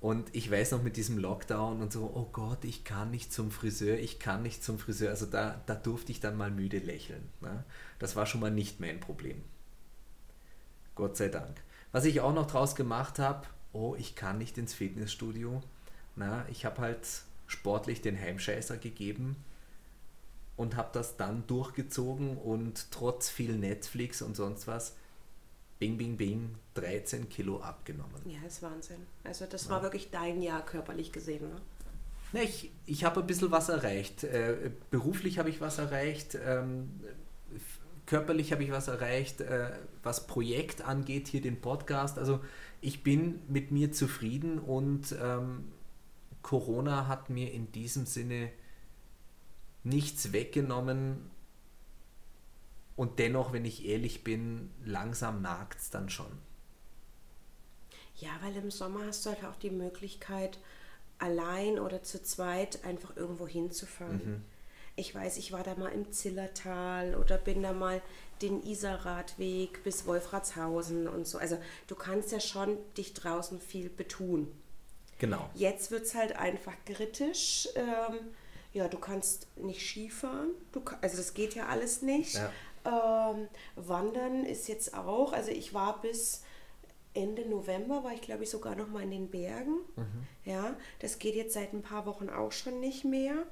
Und 0.00 0.34
ich 0.34 0.50
weiß 0.50 0.72
noch 0.72 0.82
mit 0.82 0.96
diesem 0.96 1.16
Lockdown 1.16 1.80
und 1.80 1.92
so, 1.92 2.10
oh 2.12 2.28
Gott, 2.32 2.64
ich 2.64 2.82
kann 2.82 3.12
nicht 3.12 3.32
zum 3.32 3.52
Friseur, 3.52 3.98
ich 3.98 4.18
kann 4.18 4.42
nicht 4.42 4.64
zum 4.64 4.80
Friseur. 4.80 5.10
Also 5.10 5.26
da, 5.26 5.62
da 5.66 5.76
durfte 5.76 6.10
ich 6.10 6.18
dann 6.18 6.36
mal 6.36 6.50
müde 6.50 6.80
lächeln. 6.80 7.28
Ne? 7.40 7.64
Das 8.00 8.16
war 8.16 8.26
schon 8.26 8.40
mal 8.40 8.50
nicht 8.50 8.80
mein 8.80 8.98
Problem. 8.98 9.40
Gott 10.96 11.16
sei 11.16 11.28
Dank. 11.28 11.62
Was 11.92 12.04
ich 12.04 12.20
auch 12.20 12.34
noch 12.34 12.48
draus 12.48 12.74
gemacht 12.74 13.20
habe, 13.20 13.46
oh, 13.72 13.94
ich 13.96 14.16
kann 14.16 14.38
nicht 14.38 14.58
ins 14.58 14.74
Fitnessstudio. 14.74 15.62
Na, 16.16 16.44
ich 16.50 16.64
habe 16.64 16.80
halt 16.80 17.06
sportlich 17.46 18.02
den 18.02 18.18
Heimscheißer 18.18 18.76
gegeben 18.76 19.36
und 20.58 20.76
habe 20.76 20.90
das 20.92 21.16
dann 21.16 21.46
durchgezogen 21.46 22.36
und 22.36 22.90
trotz 22.90 23.30
viel 23.30 23.56
Netflix 23.56 24.20
und 24.20 24.36
sonst 24.36 24.66
was, 24.66 24.96
bing, 25.78 25.96
bing, 25.96 26.16
bing, 26.16 26.56
13 26.74 27.28
Kilo 27.28 27.60
abgenommen. 27.60 28.20
Ja, 28.26 28.46
ist 28.46 28.60
Wahnsinn. 28.60 29.06
Also 29.24 29.46
das 29.46 29.64
ja. 29.64 29.70
war 29.70 29.82
wirklich 29.82 30.10
dein 30.10 30.42
Jahr 30.42 30.66
körperlich 30.66 31.12
gesehen, 31.12 31.48
ne? 31.48 31.60
Ja, 32.32 32.42
ich 32.42 32.70
ich 32.84 33.04
habe 33.04 33.20
ein 33.20 33.26
bisschen 33.26 33.50
was 33.52 33.70
erreicht. 33.70 34.24
Äh, 34.24 34.72
beruflich 34.90 35.38
habe 35.38 35.48
ich 35.48 35.60
was 35.62 35.78
erreicht. 35.78 36.36
Ähm, 36.44 36.90
körperlich 38.04 38.52
habe 38.52 38.64
ich 38.64 38.72
was 38.72 38.88
erreicht, 38.88 39.40
äh, 39.40 39.70
was 40.02 40.26
Projekt 40.26 40.82
angeht, 40.82 41.28
hier 41.28 41.40
den 41.40 41.60
Podcast. 41.60 42.18
Also 42.18 42.40
ich 42.80 43.04
bin 43.04 43.38
mit 43.48 43.70
mir 43.70 43.92
zufrieden 43.92 44.58
und 44.58 45.14
ähm, 45.22 45.72
Corona 46.42 47.06
hat 47.06 47.30
mir 47.30 47.52
in 47.52 47.70
diesem 47.70 48.06
Sinne 48.06 48.50
nichts 49.84 50.32
weggenommen. 50.32 51.30
Und 52.96 53.18
dennoch, 53.18 53.52
wenn 53.52 53.64
ich 53.64 53.86
ehrlich 53.86 54.24
bin, 54.24 54.70
langsam 54.84 55.40
nagt 55.40 55.78
es 55.78 55.90
dann 55.90 56.10
schon. 56.10 56.32
Ja, 58.16 58.30
weil 58.42 58.56
im 58.56 58.70
Sommer 58.70 59.06
hast 59.06 59.24
du 59.24 59.30
halt 59.30 59.44
auch 59.44 59.56
die 59.56 59.70
Möglichkeit, 59.70 60.58
allein 61.18 61.78
oder 61.78 62.02
zu 62.02 62.22
zweit 62.22 62.84
einfach 62.84 63.16
irgendwo 63.16 63.46
hinzufahren. 63.46 64.16
Mhm. 64.24 64.44
Ich 64.96 65.14
weiß, 65.14 65.36
ich 65.36 65.52
war 65.52 65.62
da 65.62 65.76
mal 65.76 65.90
im 65.90 66.10
Zillertal 66.10 67.14
oder 67.14 67.38
bin 67.38 67.62
da 67.62 67.72
mal 67.72 68.02
den 68.42 68.64
Isarradweg 68.64 69.84
bis 69.84 70.06
Wolfratshausen 70.06 71.06
und 71.06 71.26
so. 71.26 71.38
Also 71.38 71.56
du 71.86 71.94
kannst 71.94 72.32
ja 72.32 72.40
schon 72.40 72.78
dich 72.96 73.14
draußen 73.14 73.60
viel 73.60 73.90
betun. 73.90 74.50
Genau. 75.20 75.48
Jetzt 75.54 75.92
wird 75.92 76.02
es 76.02 76.14
halt 76.14 76.36
einfach 76.36 76.74
kritisch. 76.84 77.68
Ähm, 77.76 78.18
ja, 78.72 78.88
du 78.88 78.98
kannst 78.98 79.46
nicht 79.56 79.86
Skifahren, 79.86 80.50
du, 80.72 80.82
also 81.00 81.16
das 81.16 81.34
geht 81.34 81.54
ja 81.54 81.66
alles 81.66 82.02
nicht. 82.02 82.34
Ja. 82.34 83.32
Ähm, 83.34 83.48
Wandern 83.76 84.44
ist 84.44 84.68
jetzt 84.68 84.94
auch, 84.94 85.32
also 85.32 85.50
ich 85.50 85.74
war 85.74 86.00
bis 86.00 86.42
Ende 87.14 87.48
November, 87.48 88.04
war 88.04 88.12
ich 88.12 88.20
glaube 88.20 88.44
ich 88.44 88.50
sogar 88.50 88.76
noch 88.76 88.88
mal 88.88 89.02
in 89.02 89.10
den 89.10 89.30
Bergen. 89.30 89.78
Mhm. 89.96 90.26
Ja, 90.44 90.76
das 91.00 91.18
geht 91.18 91.34
jetzt 91.34 91.54
seit 91.54 91.72
ein 91.72 91.82
paar 91.82 92.06
Wochen 92.06 92.28
auch 92.28 92.52
schon 92.52 92.80
nicht 92.80 93.04
mehr. 93.04 93.44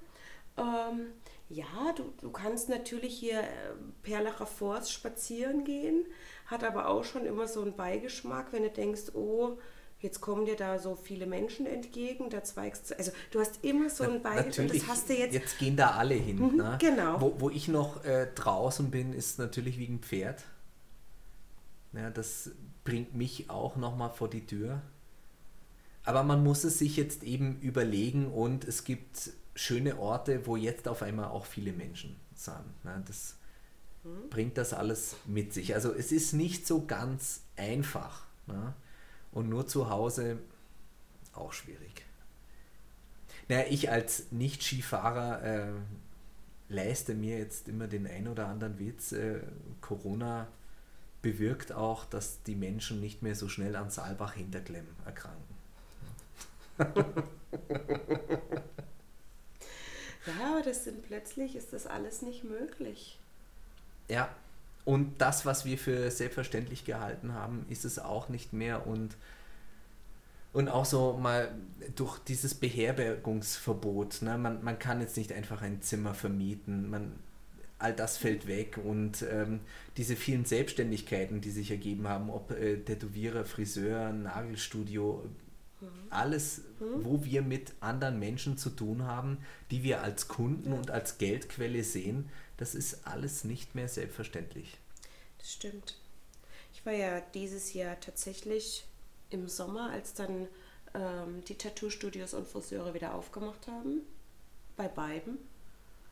Ähm, 0.56 1.12
ja, 1.48 1.92
du, 1.94 2.04
du 2.20 2.30
kannst 2.30 2.68
natürlich 2.68 3.18
hier 3.18 3.40
äh, 3.40 3.74
Perlacher 4.02 4.46
Forst 4.46 4.92
spazieren 4.92 5.64
gehen, 5.64 6.06
hat 6.46 6.64
aber 6.64 6.88
auch 6.88 7.04
schon 7.04 7.26
immer 7.26 7.46
so 7.46 7.62
einen 7.62 7.76
Beigeschmack, 7.76 8.52
wenn 8.52 8.62
du 8.62 8.70
denkst, 8.70 9.14
oh, 9.14 9.58
jetzt 10.00 10.20
kommen 10.20 10.44
dir 10.44 10.56
da 10.56 10.78
so 10.78 10.94
viele 10.94 11.26
Menschen 11.26 11.66
entgegen, 11.66 12.30
da 12.30 12.44
zweigst 12.44 12.90
du, 12.90 12.98
also 12.98 13.12
du 13.30 13.40
hast 13.40 13.64
immer 13.64 13.88
so 13.88 14.04
einen 14.04 14.22
Beigeschmack, 14.22 14.72
das 14.72 14.86
hast 14.86 15.08
du 15.08 15.14
jetzt. 15.14 15.32
Jetzt 15.32 15.58
gehen 15.58 15.76
da 15.76 15.92
alle 15.92 16.14
hin. 16.14 16.38
Mhm, 16.38 16.56
ne? 16.56 16.78
Genau. 16.80 17.20
Wo, 17.20 17.34
wo 17.38 17.50
ich 17.50 17.68
noch 17.68 18.04
äh, 18.04 18.28
draußen 18.34 18.90
bin, 18.90 19.12
ist 19.12 19.38
natürlich 19.38 19.78
wegen 19.78 20.00
Pferd. 20.00 20.44
Ja, 21.92 22.10
das 22.10 22.50
bringt 22.84 23.14
mich 23.14 23.48
auch 23.48 23.76
nochmal 23.76 24.10
vor 24.10 24.28
die 24.28 24.44
Tür. 24.46 24.82
Aber 26.04 26.22
man 26.22 26.44
muss 26.44 26.62
es 26.62 26.78
sich 26.78 26.96
jetzt 26.96 27.24
eben 27.24 27.58
überlegen 27.60 28.28
und 28.28 28.64
es 28.64 28.84
gibt 28.84 29.32
schöne 29.56 29.98
Orte, 29.98 30.46
wo 30.46 30.56
jetzt 30.56 30.86
auf 30.86 31.02
einmal 31.02 31.26
auch 31.26 31.46
viele 31.46 31.72
Menschen 31.72 32.16
sind. 32.34 32.84
Ne? 32.84 33.02
Das 33.08 33.36
mhm. 34.04 34.28
bringt 34.30 34.58
das 34.58 34.72
alles 34.72 35.16
mit 35.24 35.52
sich. 35.52 35.74
Also 35.74 35.92
es 35.92 36.12
ist 36.12 36.32
nicht 36.32 36.66
so 36.66 36.86
ganz 36.86 37.42
einfach. 37.56 38.26
Ne? 38.46 38.74
Und 39.36 39.50
nur 39.50 39.66
zu 39.66 39.90
Hause 39.90 40.38
auch 41.34 41.52
schwierig. 41.52 42.06
Naja, 43.48 43.66
ich 43.68 43.90
als 43.90 44.32
Nicht-Skifahrer 44.32 45.42
äh, 45.42 45.72
leiste 46.70 47.14
mir 47.14 47.36
jetzt 47.36 47.68
immer 47.68 47.86
den 47.86 48.06
ein 48.06 48.28
oder 48.28 48.48
anderen 48.48 48.78
Witz. 48.78 49.12
Äh, 49.12 49.40
Corona 49.82 50.48
bewirkt 51.20 51.72
auch, 51.72 52.06
dass 52.06 52.42
die 52.44 52.54
Menschen 52.54 53.02
nicht 53.02 53.20
mehr 53.20 53.34
so 53.34 53.50
schnell 53.50 53.76
an 53.76 53.90
Saalbach-Hinterklemm 53.90 54.86
erkranken. 55.04 55.44
Ja, 60.26 60.54
aber 60.54 60.62
das 60.62 60.82
sind 60.82 61.06
plötzlich 61.06 61.54
ist 61.54 61.72
das 61.72 61.86
alles 61.86 62.20
nicht 62.20 62.42
möglich. 62.42 63.16
Ja, 64.08 64.28
und 64.86 65.20
das, 65.20 65.44
was 65.44 65.64
wir 65.64 65.76
für 65.76 66.10
selbstverständlich 66.12 66.84
gehalten 66.84 67.34
haben, 67.34 67.66
ist 67.68 67.84
es 67.84 67.98
auch 67.98 68.30
nicht 68.30 68.54
mehr. 68.54 68.86
Und 68.86 69.16
und 70.52 70.70
auch 70.70 70.86
so 70.86 71.18
mal 71.20 71.54
durch 71.96 72.18
dieses 72.20 72.54
Beherbergungsverbot, 72.54 74.22
ne, 74.22 74.38
man, 74.38 74.64
man 74.64 74.78
kann 74.78 75.02
jetzt 75.02 75.18
nicht 75.18 75.30
einfach 75.32 75.60
ein 75.60 75.82
Zimmer 75.82 76.14
vermieten, 76.14 76.88
man, 76.88 77.12
all 77.78 77.92
das 77.92 78.16
fällt 78.16 78.46
weg. 78.46 78.78
Und 78.82 79.22
ähm, 79.30 79.60
diese 79.98 80.16
vielen 80.16 80.46
Selbstständigkeiten, 80.46 81.42
die 81.42 81.50
sich 81.50 81.70
ergeben 81.72 82.08
haben, 82.08 82.30
ob 82.30 82.52
äh, 82.52 82.78
Tätowierer, 82.78 83.44
Friseur, 83.44 84.12
Nagelstudio, 84.12 85.28
alles, 86.08 86.62
mhm. 86.80 87.04
wo 87.04 87.24
wir 87.24 87.42
mit 87.42 87.74
anderen 87.80 88.18
Menschen 88.18 88.56
zu 88.56 88.70
tun 88.70 89.02
haben, 89.02 89.38
die 89.70 89.82
wir 89.82 90.02
als 90.02 90.28
Kunden 90.28 90.72
und 90.72 90.90
als 90.90 91.18
Geldquelle 91.18 91.84
sehen, 91.84 92.30
das 92.56 92.74
ist 92.74 93.06
alles 93.06 93.44
nicht 93.44 93.74
mehr 93.74 93.88
selbstverständlich. 93.88 94.78
Das 95.38 95.52
stimmt. 95.52 95.98
Ich 96.72 96.84
war 96.84 96.92
ja 96.92 97.20
dieses 97.34 97.72
Jahr 97.74 97.98
tatsächlich 98.00 98.84
im 99.30 99.48
Sommer, 99.48 99.90
als 99.90 100.14
dann 100.14 100.48
ähm, 100.94 101.44
die 101.48 101.56
Tattoo-Studios 101.56 102.34
und 102.34 102.46
Friseure 102.46 102.94
wieder 102.94 103.14
aufgemacht 103.14 103.66
haben. 103.66 104.00
Bei 104.76 104.88
beiden. 104.88 105.38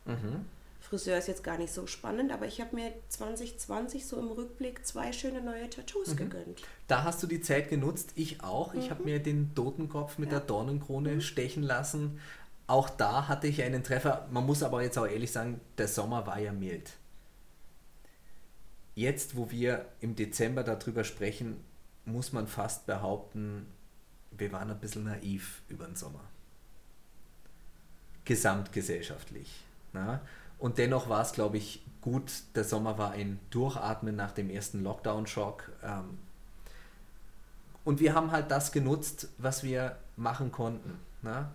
Mhm. 0.05 0.45
Friseur 0.81 1.17
ist 1.17 1.27
jetzt 1.27 1.43
gar 1.43 1.57
nicht 1.57 1.73
so 1.73 1.87
spannend, 1.87 2.31
aber 2.31 2.45
ich 2.45 2.61
habe 2.61 2.75
mir 2.75 2.93
2020 3.09 4.05
so 4.05 4.19
im 4.19 4.27
Rückblick 4.27 4.85
zwei 4.85 5.11
schöne 5.13 5.41
neue 5.41 5.67
Tattoos 5.69 6.09
mhm. 6.09 6.17
gegönnt. 6.17 6.61
Da 6.87 7.03
hast 7.03 7.23
du 7.23 7.27
die 7.27 7.41
Zeit 7.41 7.69
genutzt, 7.69 8.11
ich 8.15 8.43
auch. 8.43 8.73
Mhm. 8.73 8.79
Ich 8.79 8.91
habe 8.91 9.03
mir 9.03 9.19
den 9.19 9.55
Totenkopf 9.55 10.19
mit 10.19 10.31
ja. 10.31 10.39
der 10.39 10.47
Dornenkrone 10.47 11.15
mhm. 11.15 11.21
stechen 11.21 11.63
lassen. 11.63 12.19
Auch 12.67 12.89
da 12.89 13.27
hatte 13.27 13.47
ich 13.47 13.61
einen 13.61 13.83
Treffer. 13.83 14.27
Man 14.31 14.45
muss 14.45 14.63
aber 14.63 14.81
jetzt 14.81 14.97
auch 14.97 15.05
ehrlich 15.05 15.31
sagen, 15.31 15.61
der 15.77 15.87
Sommer 15.87 16.25
war 16.25 16.39
ja 16.39 16.51
mild. 16.51 16.93
Jetzt, 18.95 19.35
wo 19.35 19.51
wir 19.51 19.85
im 19.99 20.15
Dezember 20.15 20.63
darüber 20.63 21.03
sprechen, 21.03 21.63
muss 22.05 22.33
man 22.33 22.47
fast 22.47 22.85
behaupten, 22.85 23.67
wir 24.31 24.51
waren 24.51 24.71
ein 24.71 24.79
bisschen 24.79 25.03
naiv 25.03 25.61
über 25.67 25.85
den 25.85 25.95
Sommer. 25.95 26.21
Gesamtgesellschaftlich. 28.23 29.63
Na? 29.93 30.21
Und 30.57 30.77
dennoch 30.77 31.09
war 31.09 31.21
es, 31.21 31.33
glaube 31.33 31.57
ich, 31.57 31.85
gut. 32.01 32.31
Der 32.55 32.63
Sommer 32.63 32.97
war 32.97 33.11
ein 33.11 33.39
Durchatmen 33.49 34.15
nach 34.15 34.31
dem 34.31 34.49
ersten 34.49 34.83
Lockdown-Schock. 34.83 35.71
Ähm, 35.83 36.17
und 37.83 37.99
wir 37.99 38.15
haben 38.15 38.31
halt 38.31 38.49
das 38.49 38.71
genutzt, 38.71 39.29
was 39.37 39.63
wir 39.63 39.97
machen 40.15 40.51
konnten. 40.51 40.99
Ne? 41.21 41.47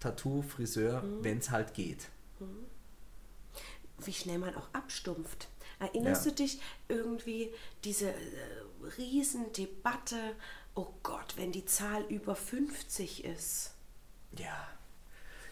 Tattoo, 0.00 0.42
Friseur, 0.42 1.02
mhm. 1.02 1.22
wenn 1.24 1.38
es 1.38 1.50
halt 1.50 1.74
geht. 1.74 2.08
Mhm. 2.40 2.66
Wie 4.04 4.12
schnell 4.12 4.38
man 4.38 4.54
auch 4.54 4.68
abstumpft. 4.72 5.48
Erinnerst 5.78 6.24
ja. 6.24 6.30
du 6.30 6.36
dich 6.38 6.60
irgendwie 6.88 7.50
diese 7.84 8.10
äh, 8.10 8.16
Riesendebatte, 8.98 10.16
oh 10.74 10.88
Gott, 11.02 11.34
wenn 11.36 11.52
die 11.52 11.64
Zahl 11.64 12.02
über 12.08 12.34
50 12.34 13.24
ist? 13.24 13.74
Ja. 14.36 14.68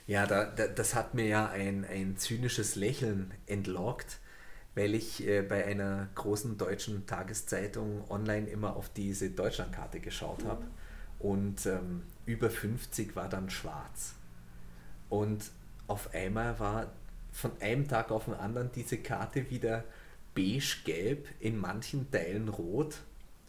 Ja, 0.07 0.27
da, 0.27 0.47
da, 0.47 0.67
das 0.69 0.95
hat 0.95 1.15
mir 1.15 1.27
ja 1.27 1.49
ein, 1.49 1.85
ein 1.85 2.17
zynisches 2.17 2.77
Lächeln 2.77 3.33
entlockt, 3.47 4.19
weil 4.75 4.95
ich 4.95 5.27
äh, 5.27 5.43
bei 5.43 5.67
einer 5.67 6.09
großen 6.15 6.57
deutschen 6.57 7.07
Tageszeitung 7.07 8.11
online 8.11 8.49
immer 8.49 8.77
auf 8.77 8.89
diese 8.89 9.31
Deutschlandkarte 9.31 10.01
geschaut 10.01 10.45
habe. 10.45 10.65
Mhm. 10.65 10.71
Und 11.19 11.67
ähm, 11.67 12.03
über 12.27 12.49
50 12.49 13.17
war 13.17 13.29
dann 13.29 13.51
schwarz. 13.51 14.15
Und 15.09 15.51
auf 15.87 16.15
einmal 16.15 16.59
war 16.59 16.87
von 17.33 17.53
einem 17.61 17.89
Tag 17.89 18.11
auf 18.11 18.27
den 18.27 18.35
anderen 18.35 18.71
diese 18.73 18.99
Karte 18.99 19.51
wieder 19.51 19.85
beige-gelb, 20.35 21.27
in 21.41 21.59
manchen 21.59 22.11
Teilen 22.11 22.49
rot. 22.49 22.97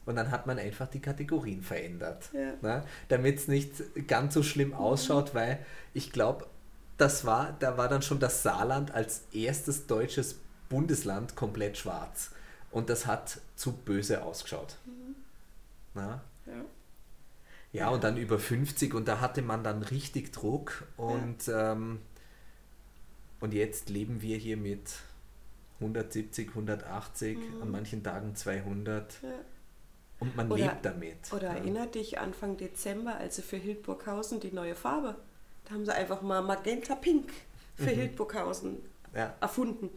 Und 0.05 0.16
dann 0.16 0.32
hat 0.32 0.47
man 0.47 0.57
einfach 0.57 0.88
die 0.88 1.01
Kategorien 1.01 1.62
verändert. 1.62 2.30
Ja. 2.34 2.53
Ne? 2.62 2.84
Damit 3.10 3.38
es 3.38 3.47
nicht 3.47 4.07
ganz 4.07 4.34
so 4.34 4.41
schlimm 4.41 4.74
ausschaut, 4.74 5.34
mhm. 5.34 5.38
weil 5.38 5.66
ich 5.93 6.12
glaube, 6.12 6.47
das 6.97 7.26
war, 7.26 7.55
da 7.60 7.78
war 7.78 7.88
dann 7.88 8.01
schon 8.01 8.20
das 8.20 8.43
Saarland 8.43 8.91
als 8.91 9.24
erstes 9.32 9.88
deutsches 9.88 10.39
Bundesland 10.68 11.36
komplett 11.36 11.78
schwarz. 11.78 12.32
Und 12.72 12.89
das 12.89 13.05
hat 13.05 13.39
zu 13.55 13.72
böse 13.74 14.24
ausgeschaut. 14.24 14.78
Na? 15.93 16.22
Ja. 16.45 16.66
Ja, 17.72 17.89
und 17.89 18.03
dann 18.03 18.17
über 18.17 18.39
50 18.39 18.93
und 18.95 19.07
da 19.07 19.20
hatte 19.22 19.41
man 19.43 19.63
dann 19.63 19.84
richtig 19.84 20.32
Druck 20.34 20.86
und, 20.97 21.47
ähm, 21.47 21.99
und 23.39 23.53
jetzt 23.53 23.89
leben 23.89 24.22
wir 24.24 24.38
hier 24.38 24.57
mit 24.57 24.82
170, 25.80 26.49
180, 26.49 27.38
an 27.61 27.70
manchen 27.72 28.03
Tagen 28.03 28.36
200 28.36 29.20
Ja. 29.22 29.30
und 30.20 30.36
man 30.36 30.51
Oder- 30.51 30.63
lebt 30.65 30.84
damit. 30.86 31.32
Oder 31.32 31.49
ja. 31.49 31.53
erinnert 31.57 31.93
dich 31.95 32.20
Anfang 32.20 32.57
Dezember, 32.57 33.15
also 33.15 33.41
für 33.43 33.57
Hildburghausen 33.57 34.39
die 34.39 34.51
neue 34.51 34.76
Farbe. 34.76 35.15
Da 35.65 35.76
haben 35.76 35.86
sie 35.86 35.93
einfach 35.93 36.22
mal 36.24 36.41
Magenta 36.41 36.95
Pink 36.95 37.30
für 37.76 37.91
Hildburghausen 37.91 38.78
Ja. 39.15 39.36
erfunden. 39.39 39.89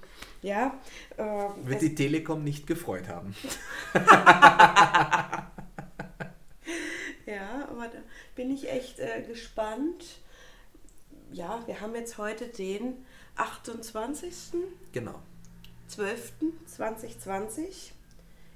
Ja, 0.43 0.79
äh, 1.17 1.23
Wird 1.65 1.81
die 1.83 1.95
Telekom 1.95 2.45
nicht 2.45 2.67
gefreut 2.67 3.09
haben. 3.09 3.35
Ja, 7.33 7.67
aber 7.71 7.89
da 7.89 7.99
bin 8.35 8.51
ich 8.51 8.71
echt 8.71 8.99
äh, 8.99 9.23
gespannt. 9.23 10.05
Ja, 11.31 11.67
wir 11.67 11.81
haben 11.81 11.95
jetzt 11.95 12.19
heute 12.19 12.47
den 12.49 13.07
28.12.2020. 13.37 14.73
Genau. 14.93 15.19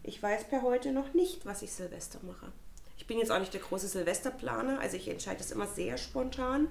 Ich 0.02 0.22
weiß 0.22 0.44
per 0.44 0.60
heute 0.62 0.92
noch 0.92 1.14
nicht, 1.14 1.46
was 1.46 1.62
ich 1.62 1.72
Silvester 1.72 2.20
mache. 2.22 2.52
Ich 2.98 3.06
bin 3.06 3.18
jetzt 3.18 3.30
auch 3.32 3.38
nicht 3.38 3.54
der 3.54 3.62
große 3.62 3.88
Silvesterplaner, 3.88 4.78
also 4.80 4.96
ich 4.96 5.08
entscheide 5.08 5.38
das 5.38 5.52
immer 5.52 5.66
sehr 5.66 5.96
spontan. 5.96 6.68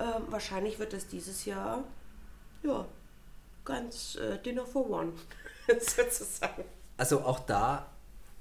Ähm, 0.00 0.24
wahrscheinlich 0.28 0.78
wird 0.80 0.92
es 0.92 1.06
dieses 1.06 1.44
Jahr, 1.44 1.84
ja, 2.62 2.84
ganz 3.64 4.16
äh, 4.16 4.38
Dinner 4.38 4.66
for 4.66 4.90
One 4.90 5.12
sozusagen. 5.78 6.64
Also 6.96 7.20
auch 7.20 7.40
da 7.40 7.90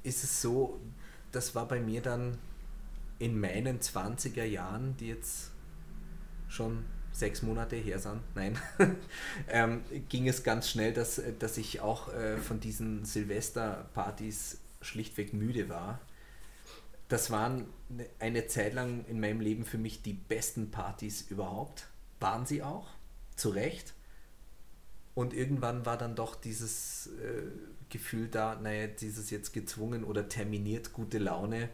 ist 0.04 0.24
es 0.24 0.42
so, 0.42 0.80
das 1.32 1.54
war 1.54 1.68
bei 1.68 1.80
mir 1.80 2.02
dann 2.02 2.40
in 3.20 3.40
meinen 3.40 3.80
20er 3.80 4.44
Jahren, 4.44 4.96
die 4.98 5.08
jetzt 5.08 5.52
schon 6.48 6.86
sechs 7.12 7.42
Monate 7.42 7.76
her 7.76 8.00
sind, 8.00 8.22
nein, 8.36 8.58
ähm, 9.50 9.82
ging 10.08 10.28
es 10.28 10.44
ganz 10.44 10.70
schnell, 10.70 10.94
dass, 10.94 11.22
dass 11.40 11.58
ich 11.58 11.82
auch 11.82 12.14
äh, 12.14 12.38
von 12.38 12.60
diesen 12.60 13.06
Silvesterpartys 13.06 14.60
schlichtweg 14.82 15.34
müde 15.34 15.68
war. 15.70 16.00
Das 17.08 17.32
waren 17.32 17.66
ne- 17.90 18.08
eine 18.20 18.48
Zeit 18.48 18.74
lang 18.74 19.06
in 19.08 19.20
meinem 19.20 19.42
Leben 19.42 19.66
für 19.66 19.78
mich 19.80 20.04
die 20.04 20.14
besten 20.14 20.70
Partys 20.70 21.24
überhaupt. 21.30 21.88
Waren 22.20 22.46
sie 22.46 22.62
auch, 22.62 22.88
zu 23.36 23.50
Recht. 23.50 23.94
Und 25.16 25.34
irgendwann 25.34 25.86
war 25.88 25.98
dann 25.98 26.16
doch 26.16 26.36
dieses 26.36 27.08
äh, 27.08 27.42
Gefühl 27.90 28.28
da, 28.28 28.56
naja, 28.62 28.86
dieses 28.88 29.32
jetzt 29.32 29.52
gezwungen 29.54 30.04
oder 30.04 30.30
terminiert 30.30 30.94
gute 30.94 31.18
Laune. 31.18 31.70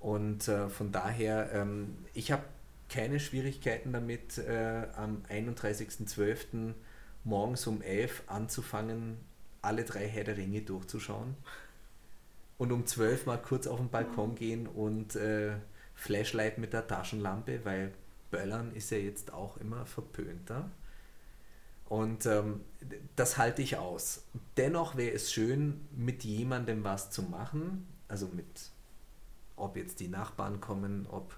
Und 0.00 0.48
äh, 0.48 0.68
von 0.68 0.92
daher, 0.92 1.52
ähm, 1.52 1.96
ich 2.14 2.32
habe 2.32 2.44
keine 2.88 3.18
Schwierigkeiten 3.18 3.92
damit, 3.92 4.38
äh, 4.38 4.86
am 4.96 5.22
31.12. 5.28 6.74
morgens 7.24 7.66
um 7.66 7.82
11 7.82 8.24
anzufangen, 8.26 9.16
alle 9.62 9.84
drei 9.84 10.06
Herr 10.06 10.24
der 10.24 10.36
Ringe 10.36 10.62
durchzuschauen. 10.62 11.34
Und 12.58 12.72
um 12.72 12.86
12 12.86 13.26
mal 13.26 13.38
kurz 13.38 13.66
auf 13.66 13.78
den 13.78 13.90
Balkon 13.90 14.34
gehen 14.34 14.66
und 14.66 15.16
äh, 15.16 15.56
Flashlight 15.94 16.58
mit 16.58 16.72
der 16.72 16.86
Taschenlampe, 16.86 17.64
weil 17.64 17.92
Böllern 18.30 18.74
ist 18.74 18.90
ja 18.90 18.98
jetzt 18.98 19.32
auch 19.32 19.56
immer 19.58 19.84
verpönter. 19.86 20.70
Und 21.88 22.26
ähm, 22.26 22.62
das 23.14 23.38
halte 23.38 23.62
ich 23.62 23.76
aus. 23.76 24.24
Dennoch 24.56 24.96
wäre 24.96 25.14
es 25.14 25.32
schön, 25.32 25.86
mit 25.94 26.24
jemandem 26.24 26.82
was 26.82 27.10
zu 27.10 27.22
machen. 27.22 27.86
Also 28.08 28.28
mit, 28.28 28.70
ob 29.56 29.76
jetzt 29.76 30.00
die 30.00 30.08
Nachbarn 30.08 30.60
kommen, 30.60 31.06
ob 31.10 31.36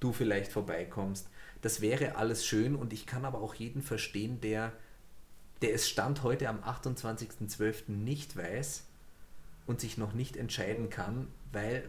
du 0.00 0.12
vielleicht 0.12 0.52
vorbeikommst. 0.52 1.28
Das 1.62 1.80
wäre 1.80 2.16
alles 2.16 2.44
schön 2.44 2.74
und 2.74 2.92
ich 2.92 3.06
kann 3.06 3.24
aber 3.24 3.40
auch 3.40 3.54
jeden 3.54 3.82
verstehen, 3.82 4.40
der, 4.40 4.72
der 5.62 5.74
es 5.74 5.88
Stand 5.88 6.22
heute 6.22 6.48
am 6.48 6.60
28.12. 6.60 7.90
nicht 7.90 8.36
weiß 8.36 8.84
und 9.66 9.80
sich 9.80 9.98
noch 9.98 10.12
nicht 10.12 10.36
entscheiden 10.36 10.88
kann, 10.88 11.28
weil 11.52 11.88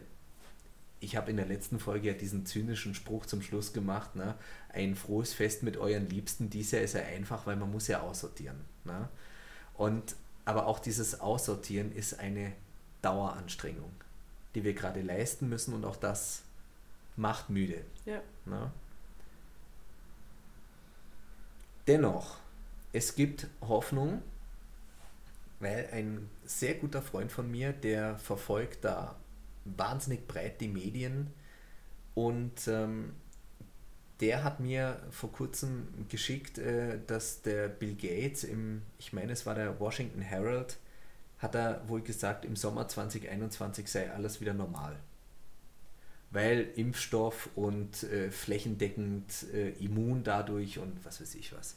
ich 0.99 1.15
habe 1.15 1.31
in 1.31 1.37
der 1.37 1.45
letzten 1.45 1.79
Folge 1.79 2.09
ja 2.09 2.13
diesen 2.13 2.45
zynischen 2.45 2.93
Spruch 2.93 3.25
zum 3.25 3.41
Schluss 3.41 3.73
gemacht, 3.73 4.15
ne? 4.15 4.35
ein 4.69 4.95
frohes 4.95 5.33
Fest 5.33 5.63
mit 5.63 5.77
euren 5.77 6.09
Liebsten, 6.09 6.49
dies 6.49 6.71
Jahr 6.71 6.81
ist 6.81 6.93
ja 6.93 7.01
einfach, 7.03 7.45
weil 7.45 7.55
man 7.55 7.71
muss 7.71 7.87
ja 7.87 8.01
aussortieren. 8.01 8.57
Ne? 8.83 9.07
Und 9.75 10.15
aber 10.45 10.65
auch 10.65 10.79
dieses 10.79 11.19
Aussortieren 11.19 11.91
ist 11.91 12.19
eine 12.19 12.53
Daueranstrengung, 13.01 13.91
die 14.55 14.63
wir 14.63 14.73
gerade 14.73 15.01
leisten 15.01 15.49
müssen 15.49 15.73
und 15.73 15.85
auch 15.85 15.95
das 15.95 16.43
macht 17.15 17.49
müde. 17.49 17.83
Ja. 18.05 18.21
Ne? 18.45 18.71
Dennoch, 21.87 22.37
es 22.93 23.15
gibt 23.15 23.47
Hoffnung, 23.61 24.21
weil 25.59 25.89
ein 25.91 26.29
sehr 26.45 26.75
guter 26.75 27.01
Freund 27.01 27.31
von 27.31 27.49
mir, 27.49 27.73
der 27.73 28.17
verfolgt 28.17 28.85
da 28.85 29.15
wahnsinnig 29.65 30.27
breit 30.27 30.61
die 30.61 30.67
Medien 30.67 31.33
und 32.15 32.67
ähm, 32.67 33.13
der 34.19 34.43
hat 34.43 34.59
mir 34.59 35.01
vor 35.11 35.31
kurzem 35.31 35.87
geschickt, 36.09 36.57
äh, 36.57 36.99
dass 37.07 37.41
der 37.41 37.69
Bill 37.69 37.95
Gates 37.95 38.43
im, 38.43 38.81
ich 38.97 39.13
meine 39.13 39.31
es 39.31 39.45
war 39.45 39.55
der 39.55 39.79
Washington 39.79 40.21
Herald, 40.21 40.77
hat 41.39 41.55
er 41.55 41.87
wohl 41.87 42.01
gesagt, 42.01 42.45
im 42.45 42.55
Sommer 42.55 42.87
2021 42.87 43.89
sei 43.89 44.11
alles 44.11 44.41
wieder 44.41 44.53
normal. 44.53 44.97
Weil 46.31 46.67
Impfstoff 46.75 47.49
und 47.55 48.03
äh, 48.03 48.29
flächendeckend 48.29 49.45
äh, 49.53 49.69
immun 49.83 50.23
dadurch 50.23 50.77
und 50.77 51.03
was 51.03 51.21
weiß 51.21 51.35
ich 51.35 51.53
was. 51.53 51.75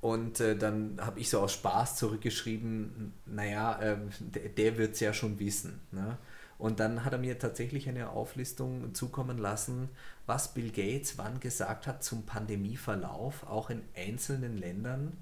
Und 0.00 0.38
äh, 0.38 0.56
dann 0.56 0.98
habe 1.00 1.18
ich 1.18 1.28
so 1.28 1.40
aus 1.40 1.54
Spaß 1.54 1.96
zurückgeschrieben, 1.96 3.12
naja, 3.26 3.80
ähm, 3.82 4.10
der, 4.20 4.48
der 4.50 4.78
wird 4.78 4.94
es 4.94 5.00
ja 5.00 5.12
schon 5.12 5.40
wissen. 5.40 5.80
Ne? 5.90 6.16
Und 6.56 6.80
dann 6.80 7.04
hat 7.04 7.12
er 7.12 7.18
mir 7.18 7.38
tatsächlich 7.38 7.88
eine 7.88 8.10
Auflistung 8.10 8.94
zukommen 8.94 9.38
lassen, 9.38 9.88
was 10.26 10.54
Bill 10.54 10.70
Gates 10.70 11.18
wann 11.18 11.40
gesagt 11.40 11.86
hat 11.86 12.04
zum 12.04 12.26
Pandemieverlauf, 12.26 13.44
auch 13.46 13.70
in 13.70 13.82
einzelnen 13.96 14.56
Ländern, 14.56 15.16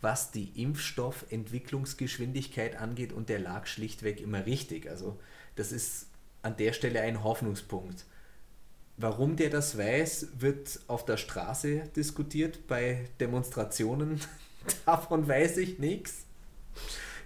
was 0.00 0.30
die 0.30 0.62
Impfstoffentwicklungsgeschwindigkeit 0.62 2.76
angeht. 2.76 3.12
Und 3.12 3.28
der 3.28 3.38
lag 3.38 3.66
schlichtweg 3.66 4.20
immer 4.20 4.46
richtig. 4.46 4.88
Also 4.88 5.20
das 5.56 5.72
ist 5.72 6.06
an 6.42 6.56
der 6.56 6.72
Stelle 6.72 7.02
ein 7.02 7.22
Hoffnungspunkt. 7.22 8.06
Warum 8.96 9.36
der 9.36 9.50
das 9.50 9.78
weiß, 9.78 10.28
wird 10.38 10.80
auf 10.86 11.04
der 11.04 11.16
Straße 11.16 11.88
diskutiert, 11.96 12.66
bei 12.66 13.08
Demonstrationen. 13.18 14.20
Davon 14.86 15.26
weiß 15.26 15.56
ich 15.58 15.78
nichts. 15.78 16.24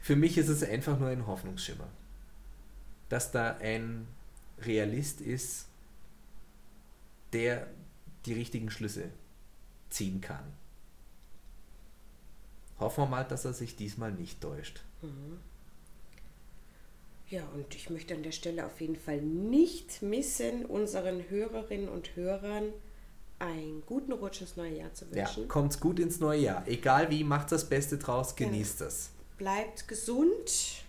Für 0.00 0.16
mich 0.16 0.38
ist 0.38 0.48
es 0.48 0.62
einfach 0.62 0.98
nur 0.98 1.08
ein 1.08 1.26
Hoffnungsschimmer. 1.26 1.88
Dass 3.08 3.32
da 3.32 3.56
ein 3.56 4.06
Realist 4.60 5.20
ist, 5.20 5.66
der 7.32 7.66
die 8.26 8.34
richtigen 8.34 8.70
Schlüsse 8.70 9.10
ziehen 9.90 10.20
kann. 10.20 10.44
Hoffen 12.80 13.04
wir 13.04 13.08
mal, 13.08 13.24
dass 13.24 13.44
er 13.44 13.52
sich 13.52 13.76
diesmal 13.76 14.12
nicht 14.12 14.40
täuscht. 14.40 14.82
Ja, 17.28 17.42
und 17.54 17.74
ich 17.74 17.90
möchte 17.90 18.14
an 18.14 18.22
der 18.22 18.32
Stelle 18.32 18.66
auf 18.66 18.80
jeden 18.80 18.96
Fall 18.96 19.20
nicht 19.20 20.02
missen, 20.02 20.66
unseren 20.66 21.28
Hörerinnen 21.30 21.88
und 21.88 22.14
Hörern 22.16 22.72
einen 23.38 23.82
guten 23.86 24.12
Rutsch 24.12 24.40
ins 24.40 24.56
neue 24.56 24.76
Jahr 24.78 24.92
zu 24.94 25.06
Ja, 25.06 25.26
wünschen. 25.26 25.48
kommt's 25.48 25.80
gut 25.80 25.98
ins 25.98 26.20
neue 26.20 26.40
Jahr. 26.40 26.66
Egal 26.68 27.10
wie, 27.10 27.24
macht 27.24 27.50
das 27.52 27.68
Beste 27.68 27.98
draus, 27.98 28.36
genießt 28.36 28.82
es. 28.82 29.10
Bleibt 29.38 29.88
gesund 29.88 30.84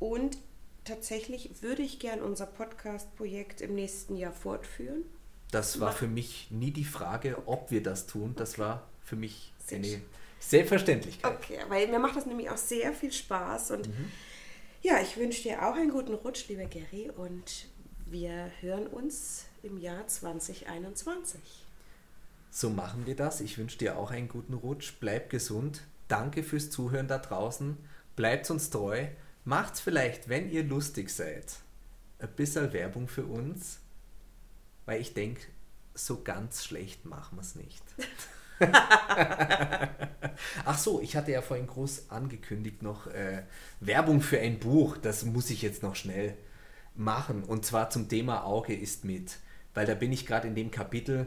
und 0.00 0.38
tatsächlich 0.84 1.62
würde 1.62 1.82
ich 1.82 1.98
gern 2.00 2.20
unser 2.20 2.46
Podcast-Projekt 2.46 3.60
im 3.60 3.74
nächsten 3.74 4.16
Jahr 4.16 4.32
fortführen. 4.32 5.04
Das 5.52 5.78
war 5.80 5.90
Mach- 5.90 5.96
für 5.98 6.08
mich 6.08 6.48
nie 6.50 6.70
die 6.72 6.84
Frage, 6.84 7.42
ob 7.46 7.70
wir 7.70 7.82
das 7.82 8.06
tun. 8.06 8.34
Das 8.36 8.58
war 8.58 8.88
für 9.04 9.16
mich 9.16 9.52
Sehr 9.64 9.78
eine 9.78 9.86
schön. 9.86 10.02
Selbstverständlichkeit. 10.40 11.32
Okay, 11.36 11.58
weil 11.68 11.86
mir 11.88 11.98
macht 11.98 12.16
das 12.16 12.26
nämlich 12.26 12.50
auch 12.50 12.56
sehr 12.56 12.92
viel 12.92 13.12
Spaß 13.12 13.70
und 13.72 13.88
Mhm. 13.88 14.10
ja, 14.82 15.00
ich 15.00 15.16
wünsche 15.16 15.42
dir 15.42 15.64
auch 15.66 15.74
einen 15.76 15.90
guten 15.90 16.14
Rutsch, 16.14 16.48
lieber 16.48 16.64
Gary, 16.64 17.10
und 17.14 17.66
wir 18.06 18.50
hören 18.60 18.86
uns 18.88 19.44
im 19.62 19.78
Jahr 19.78 20.06
2021. 20.06 21.40
So 22.50 22.70
machen 22.70 23.06
wir 23.06 23.14
das. 23.14 23.40
Ich 23.40 23.58
wünsche 23.58 23.78
dir 23.78 23.96
auch 23.96 24.10
einen 24.10 24.26
guten 24.28 24.54
Rutsch. 24.54 24.94
Bleib 24.98 25.30
gesund. 25.30 25.82
Danke 26.08 26.42
fürs 26.42 26.70
Zuhören 26.70 27.06
da 27.06 27.18
draußen. 27.18 27.76
Bleibt 28.16 28.50
uns 28.50 28.70
treu. 28.70 29.06
Macht's 29.44 29.80
vielleicht, 29.80 30.28
wenn 30.28 30.50
ihr 30.50 30.64
lustig 30.64 31.10
seid, 31.10 31.54
ein 32.18 32.28
bisschen 32.34 32.72
Werbung 32.72 33.06
für 33.06 33.24
uns. 33.24 33.78
Weil 34.86 35.00
ich 35.00 35.14
denke, 35.14 35.42
so 35.94 36.22
ganz 36.22 36.64
schlecht 36.64 37.04
machen 37.04 37.36
wir 37.36 37.42
es 37.42 37.54
nicht. 37.54 37.82
Ach 40.64 40.78
so, 40.78 41.00
ich 41.00 41.16
hatte 41.16 41.32
ja 41.32 41.42
vorhin 41.42 41.66
groß 41.66 42.10
angekündigt 42.10 42.82
noch 42.82 43.06
äh, 43.08 43.42
Werbung 43.80 44.20
für 44.20 44.38
ein 44.38 44.58
Buch. 44.58 44.96
Das 44.96 45.24
muss 45.24 45.50
ich 45.50 45.62
jetzt 45.62 45.82
noch 45.82 45.96
schnell 45.96 46.36
machen. 46.94 47.42
Und 47.44 47.64
zwar 47.64 47.90
zum 47.90 48.08
Thema 48.08 48.44
Auge 48.44 48.74
ist 48.74 49.04
mit. 49.04 49.38
Weil 49.74 49.86
da 49.86 49.94
bin 49.94 50.12
ich 50.12 50.26
gerade 50.26 50.48
in 50.48 50.54
dem 50.54 50.70
Kapitel. 50.70 51.26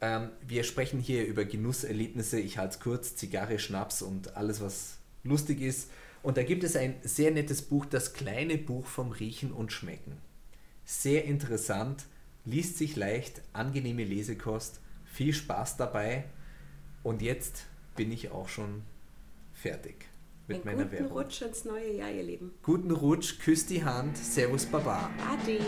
Ähm, 0.00 0.30
wir 0.46 0.64
sprechen 0.64 1.00
hier 1.00 1.26
über 1.26 1.44
Genusserlebnisse. 1.44 2.40
Ich 2.40 2.58
halte 2.58 2.74
es 2.74 2.80
kurz: 2.80 3.16
Zigarre, 3.16 3.58
Schnaps 3.58 4.02
und 4.02 4.36
alles, 4.36 4.60
was 4.60 4.98
lustig 5.24 5.60
ist. 5.60 5.90
Und 6.22 6.36
da 6.36 6.42
gibt 6.42 6.64
es 6.64 6.76
ein 6.76 6.94
sehr 7.02 7.30
nettes 7.32 7.62
Buch, 7.62 7.84
das 7.84 8.12
kleine 8.12 8.56
Buch 8.56 8.86
vom 8.86 9.10
Riechen 9.10 9.52
und 9.52 9.72
Schmecken. 9.72 10.18
Sehr 10.84 11.24
interessant, 11.24 12.04
liest 12.44 12.78
sich 12.78 12.96
leicht, 12.96 13.42
angenehme 13.52 14.04
Lesekost, 14.04 14.80
viel 15.04 15.32
Spaß 15.32 15.76
dabei. 15.76 16.24
Und 17.02 17.20
jetzt 17.20 17.66
bin 17.96 18.12
ich 18.12 18.30
auch 18.30 18.48
schon 18.48 18.82
fertig 19.52 20.06
mit 20.46 20.58
Einen 20.58 20.64
meiner 20.64 20.84
guten 20.84 20.92
Werbung. 21.04 21.18
Rutsch 21.18 21.42
ins 21.42 21.64
neue 21.64 21.96
Jahr, 21.96 22.10
ihr 22.10 22.22
Lieben. 22.22 22.52
Guten 22.62 22.90
Rutsch, 22.90 23.40
küsst 23.40 23.70
die 23.70 23.84
Hand, 23.84 24.16
Servus 24.16 24.66
Baba. 24.66 25.10
Ade. 25.28 25.58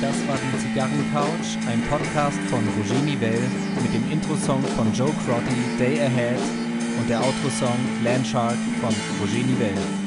Das 0.00 0.28
war 0.28 0.36
die 0.36 0.58
Zigarrencouch, 0.68 1.66
ein 1.68 1.82
Podcast 1.88 2.38
von 2.50 2.64
Roger 2.78 3.02
Nivelle 3.02 3.48
mit 3.82 3.94
dem 3.94 4.10
Intro-Song 4.10 4.62
von 4.62 4.92
Joe 4.92 5.12
Crotty, 5.24 5.78
Day 5.78 6.00
Ahead 6.00 6.38
und 6.98 7.08
der 7.08 7.20
Outro-Song 7.20 7.78
Landshark 8.04 8.58
von 8.80 8.94
Roger 9.20 9.46
Nivelle. 9.46 10.05